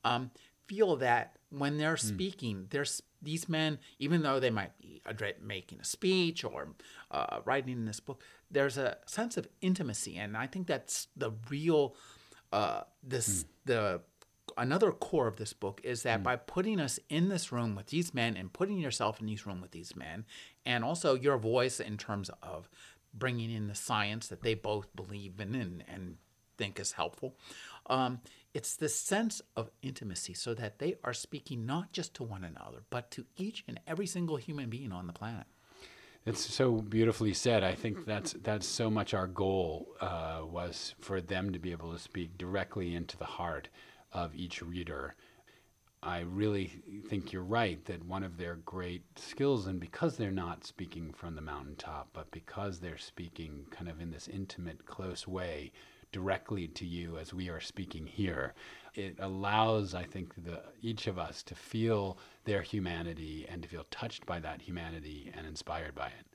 um, 0.03 0.31
feel 0.67 0.95
that 0.97 1.37
when 1.49 1.77
they're 1.77 1.97
speaking, 1.97 2.67
there's 2.69 3.01
these 3.21 3.47
men, 3.47 3.79
even 3.99 4.21
though 4.21 4.39
they 4.39 4.49
might 4.49 4.77
be 4.79 5.01
making 5.41 5.79
a 5.79 5.83
speech 5.83 6.43
or 6.43 6.69
uh, 7.11 7.39
writing 7.45 7.85
this 7.85 7.99
book, 7.99 8.21
there's 8.51 8.77
a 8.77 8.97
sense 9.05 9.37
of 9.37 9.47
intimacy, 9.61 10.17
and 10.17 10.37
I 10.37 10.47
think 10.47 10.67
that's 10.67 11.07
the 11.15 11.31
real 11.49 11.95
uh, 12.51 12.81
this 13.03 13.45
the 13.65 14.01
another 14.57 14.91
core 14.91 15.27
of 15.27 15.35
this 15.37 15.53
book 15.53 15.81
is 15.83 16.03
that 16.03 16.23
by 16.23 16.35
putting 16.35 16.79
us 16.79 16.99
in 17.09 17.29
this 17.29 17.51
room 17.51 17.75
with 17.75 17.87
these 17.87 18.13
men 18.13 18.37
and 18.37 18.53
putting 18.53 18.77
yourself 18.77 19.19
in 19.19 19.27
this 19.27 19.45
room 19.45 19.59
with 19.61 19.71
these 19.71 19.95
men, 19.95 20.25
and 20.65 20.83
also 20.83 21.15
your 21.15 21.37
voice 21.37 21.79
in 21.79 21.97
terms 21.97 22.29
of 22.41 22.69
bringing 23.17 23.51
in 23.51 23.67
the 23.67 23.75
science 23.75 24.27
that 24.27 24.41
they 24.41 24.53
both 24.53 24.93
believe 24.95 25.39
in 25.39 25.55
and, 25.55 25.83
and 25.87 26.17
think 26.57 26.79
is 26.79 26.93
helpful. 26.93 27.35
Um, 27.87 28.19
it's 28.53 28.75
this 28.75 28.95
sense 28.95 29.41
of 29.55 29.69
intimacy 29.81 30.33
so 30.33 30.53
that 30.53 30.79
they 30.79 30.95
are 31.03 31.13
speaking 31.13 31.65
not 31.65 31.91
just 31.91 32.13
to 32.15 32.23
one 32.23 32.43
another, 32.43 32.83
but 32.89 33.11
to 33.11 33.25
each 33.35 33.63
and 33.67 33.79
every 33.85 34.07
single 34.07 34.37
human 34.37 34.69
being 34.69 34.91
on 34.91 35.07
the 35.07 35.13
planet. 35.13 35.45
It's 36.25 36.43
so 36.43 36.77
beautifully 36.77 37.33
said. 37.33 37.63
I 37.63 37.75
think 37.75 38.05
that's 38.05 38.33
that's 38.41 38.65
so 38.65 38.89
much 38.89 39.13
our 39.13 39.27
goal 39.27 39.95
uh, 40.01 40.41
was 40.43 40.95
for 40.99 41.21
them 41.21 41.53
to 41.53 41.59
be 41.59 41.71
able 41.71 41.91
to 41.93 41.99
speak 41.99 42.37
directly 42.37 42.95
into 42.95 43.15
the 43.15 43.25
heart 43.25 43.69
of 44.11 44.33
each 44.33 44.63
reader. 44.63 45.15
I 46.05 46.19
really 46.19 46.67
think 47.09 47.33
you're 47.33 47.41
right 47.41 47.83
that 47.85 48.05
one 48.05 48.23
of 48.23 48.37
their 48.37 48.57
great 48.57 49.01
skills, 49.15 49.65
and 49.65 49.79
because 49.79 50.17
they're 50.17 50.29
not 50.29 50.63
speaking 50.63 51.11
from 51.11 51.35
the 51.35 51.41
mountaintop, 51.41 52.09
but 52.13 52.29
because 52.29 52.79
they're 52.79 52.99
speaking 52.99 53.65
kind 53.71 53.89
of 53.89 53.99
in 53.99 54.11
this 54.11 54.27
intimate, 54.27 54.85
close 54.85 55.27
way, 55.27 55.71
directly 56.11 56.67
to 56.67 56.85
you 56.85 57.17
as 57.17 57.33
we 57.33 57.49
are 57.49 57.59
speaking 57.59 58.05
here, 58.05 58.53
it 58.93 59.15
allows, 59.19 59.95
I 59.95 60.03
think, 60.03 60.35
the, 60.45 60.61
each 60.81 61.07
of 61.07 61.17
us 61.17 61.41
to 61.43 61.55
feel 61.55 62.19
their 62.45 62.61
humanity 62.61 63.47
and 63.49 63.63
to 63.63 63.67
feel 63.67 63.85
touched 63.89 64.27
by 64.27 64.39
that 64.41 64.61
humanity 64.61 65.31
and 65.35 65.47
inspired 65.47 65.95
by 65.95 66.07
it. 66.07 66.34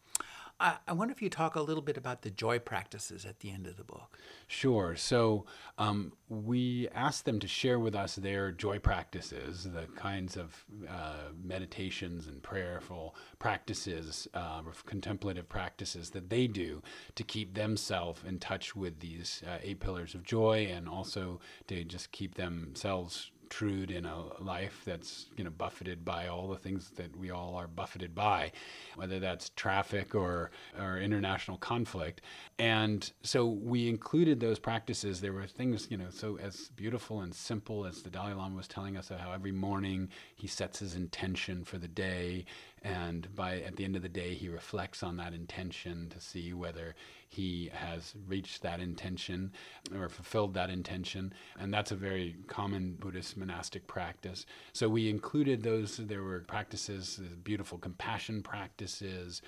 I, 0.61 0.77
I 0.87 0.93
wonder 0.93 1.13
if 1.13 1.23
you 1.23 1.31
talk 1.31 1.57
a 1.57 1.63
little 1.63 1.83
bit 1.83 1.97
about 1.97 2.23
the 2.23 2.31
joy 2.31 2.59
practices 2.59 3.25
at 3.25 3.41
the 3.41 3.51
end 3.51 3.67
of 3.67 3.77
the 3.77 3.85
book. 3.85 4.19
Sure. 4.47 4.95
So 4.95 5.47
um, 5.79 6.13
we 6.29 6.89
asked 6.95 7.25
them 7.25 7.41
to 7.41 7.49
share 7.49 7.79
with 7.79 7.95
us 7.95 8.17
their 8.17 8.53
joy 8.53 8.79
practices, 8.79 9.65
the 9.65 9.87
kinds 9.97 10.37
of 10.37 10.65
uh, 10.89 11.31
meditations 11.43 12.27
and 12.27 12.43
prayerful 12.43 13.15
practices, 13.39 14.29
uh, 14.35 14.61
contemplative 14.85 15.49
practices 15.49 16.11
that 16.11 16.29
they 16.29 16.47
do 16.47 16.83
to 17.15 17.25
keep 17.25 17.55
themselves 17.55 18.21
in 18.27 18.39
touch 18.39 18.77
with 18.77 19.01
these 19.01 19.43
uh, 19.49 19.59
eight 19.63 19.81
pillars 19.81 20.15
of 20.15 20.23
joy 20.23 20.69
and 20.71 20.89
also 20.89 21.41
to 21.69 21.85
just 21.85 22.13
keep 22.13 22.35
themselves 22.35 23.31
true 23.51 23.85
in 23.89 24.07
a 24.07 24.43
life 24.43 24.83
that's 24.87 25.27
you 25.37 25.45
know 25.45 25.51
buffeted 25.51 26.05
by 26.05 26.29
all 26.29 26.49
the 26.49 26.57
things 26.57 26.91
that 26.97 27.15
we 27.17 27.31
all 27.31 27.55
are 27.57 27.67
buffeted 27.67 28.15
by, 28.15 28.53
whether 28.97 29.19
that's 29.19 29.51
traffic 29.51 30.15
or 30.15 30.51
or 30.79 30.99
international 30.99 31.59
conflict. 31.59 32.23
And 32.59 33.11
so 33.23 33.47
we 33.47 33.89
included 33.89 34.41
those 34.41 34.59
practices. 34.59 35.21
There 35.21 35.33
were 35.33 35.47
things 35.47 35.89
you 35.91 35.99
know 35.99 36.11
so 36.11 36.39
as 36.39 36.71
beautiful 36.77 37.21
and 37.21 37.35
simple 37.35 37.85
as 37.85 38.03
the 38.03 38.11
Dalai 38.11 38.33
Lama 38.33 38.57
was 38.57 38.69
telling 38.69 38.97
us 38.97 39.11
how 39.11 39.33
every 39.33 39.53
morning 39.53 40.09
he 40.41 40.47
sets 40.47 40.79
his 40.79 40.95
intention 40.95 41.65
for 41.65 41.77
the 41.77 41.87
day, 41.87 42.47
and 42.83 43.29
by 43.35 43.61
at 43.61 43.77
the 43.77 43.85
end 43.85 43.95
of 43.95 44.01
the 44.01 44.09
day 44.09 44.33
he 44.33 44.49
reflects 44.49 45.03
on 45.03 45.19
that 45.19 45.35
intention 45.35 46.09
to 46.09 46.19
see 46.19 46.55
whether 46.55 46.95
he 47.29 47.71
has 47.75 48.15
reached 48.27 48.63
that 48.63 48.81
intention 48.81 49.53
or 49.95 50.09
fulfilled 50.09 50.55
that 50.55 50.71
intention. 50.71 51.35
And 51.59 51.73
that's 51.75 51.93
a 51.93 51.97
very 51.97 52.37
common 52.47 52.97
Buddhist 52.99 53.37
monastic 53.37 53.87
practice. 53.87 54.47
So 54.73 54.89
we 54.89 55.11
included 55.11 55.63
those, 55.63 55.99
there 55.99 56.23
were 56.23 56.41
practices, 56.41 57.21
beautiful 57.45 57.77
compassion 57.77 58.43
practices. 58.43 59.43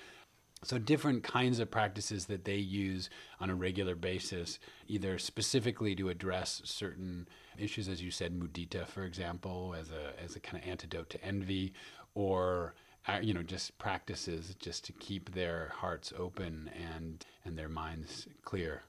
So, 0.65 0.77
different 0.77 1.23
kinds 1.23 1.59
of 1.59 1.69
practices 1.69 2.27
that 2.27 2.45
they 2.45 2.55
use 2.55 3.09
on 3.41 3.49
a 3.49 3.55
regular 3.55 3.95
basis, 3.95 4.59
either 4.87 5.17
specifically 5.17 5.93
to 5.95 6.07
address 6.07 6.61
certain 6.63 7.27
issues, 7.57 7.87
as 7.87 8.01
you 8.01 8.11
said, 8.11 8.37
mudita, 8.37 8.87
for 8.87 9.03
example, 9.03 9.75
as 9.79 9.89
a, 9.91 10.21
as 10.23 10.35
a 10.35 10.39
kind 10.39 10.61
of 10.61 10.69
antidote 10.69 11.09
to 11.11 11.23
envy, 11.23 11.73
or 12.15 12.73
uh, 13.07 13.19
you 13.21 13.33
know, 13.33 13.43
just 13.43 13.77
practices 13.77 14.55
just 14.59 14.85
to 14.85 14.93
keep 14.93 15.33
their 15.33 15.71
hearts 15.75 16.13
open 16.17 16.69
and 16.93 17.25
and 17.45 17.57
their 17.57 17.69
minds 17.69 18.27
clear. 18.43 18.83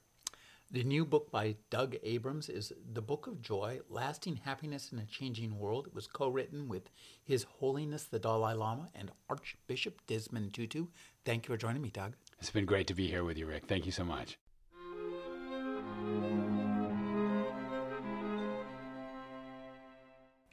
The 0.70 0.82
new 0.82 1.04
book 1.04 1.30
by 1.30 1.56
Doug 1.70 1.94
Abrams 2.02 2.48
is 2.48 2.72
The 2.92 3.02
Book 3.02 3.26
of 3.28 3.40
Joy 3.40 3.80
Lasting 3.88 4.40
Happiness 4.44 4.90
in 4.90 4.98
a 4.98 5.04
Changing 5.04 5.58
World. 5.58 5.86
It 5.86 5.94
was 5.94 6.06
co 6.06 6.28
written 6.28 6.68
with 6.68 6.90
His 7.22 7.44
Holiness 7.44 8.04
the 8.04 8.18
Dalai 8.18 8.54
Lama 8.54 8.88
and 8.94 9.12
Archbishop 9.28 10.00
Desmond 10.06 10.52
Tutu. 10.52 10.86
Thank 11.24 11.46
you 11.46 11.54
for 11.54 11.58
joining 11.58 11.82
me, 11.82 11.90
Doug. 11.90 12.14
It's 12.40 12.50
been 12.50 12.66
great 12.66 12.88
to 12.88 12.94
be 12.94 13.08
here 13.08 13.24
with 13.24 13.38
you, 13.38 13.46
Rick. 13.46 13.66
Thank 13.68 13.86
you 13.86 13.92
so 13.92 14.04
much. 14.04 14.38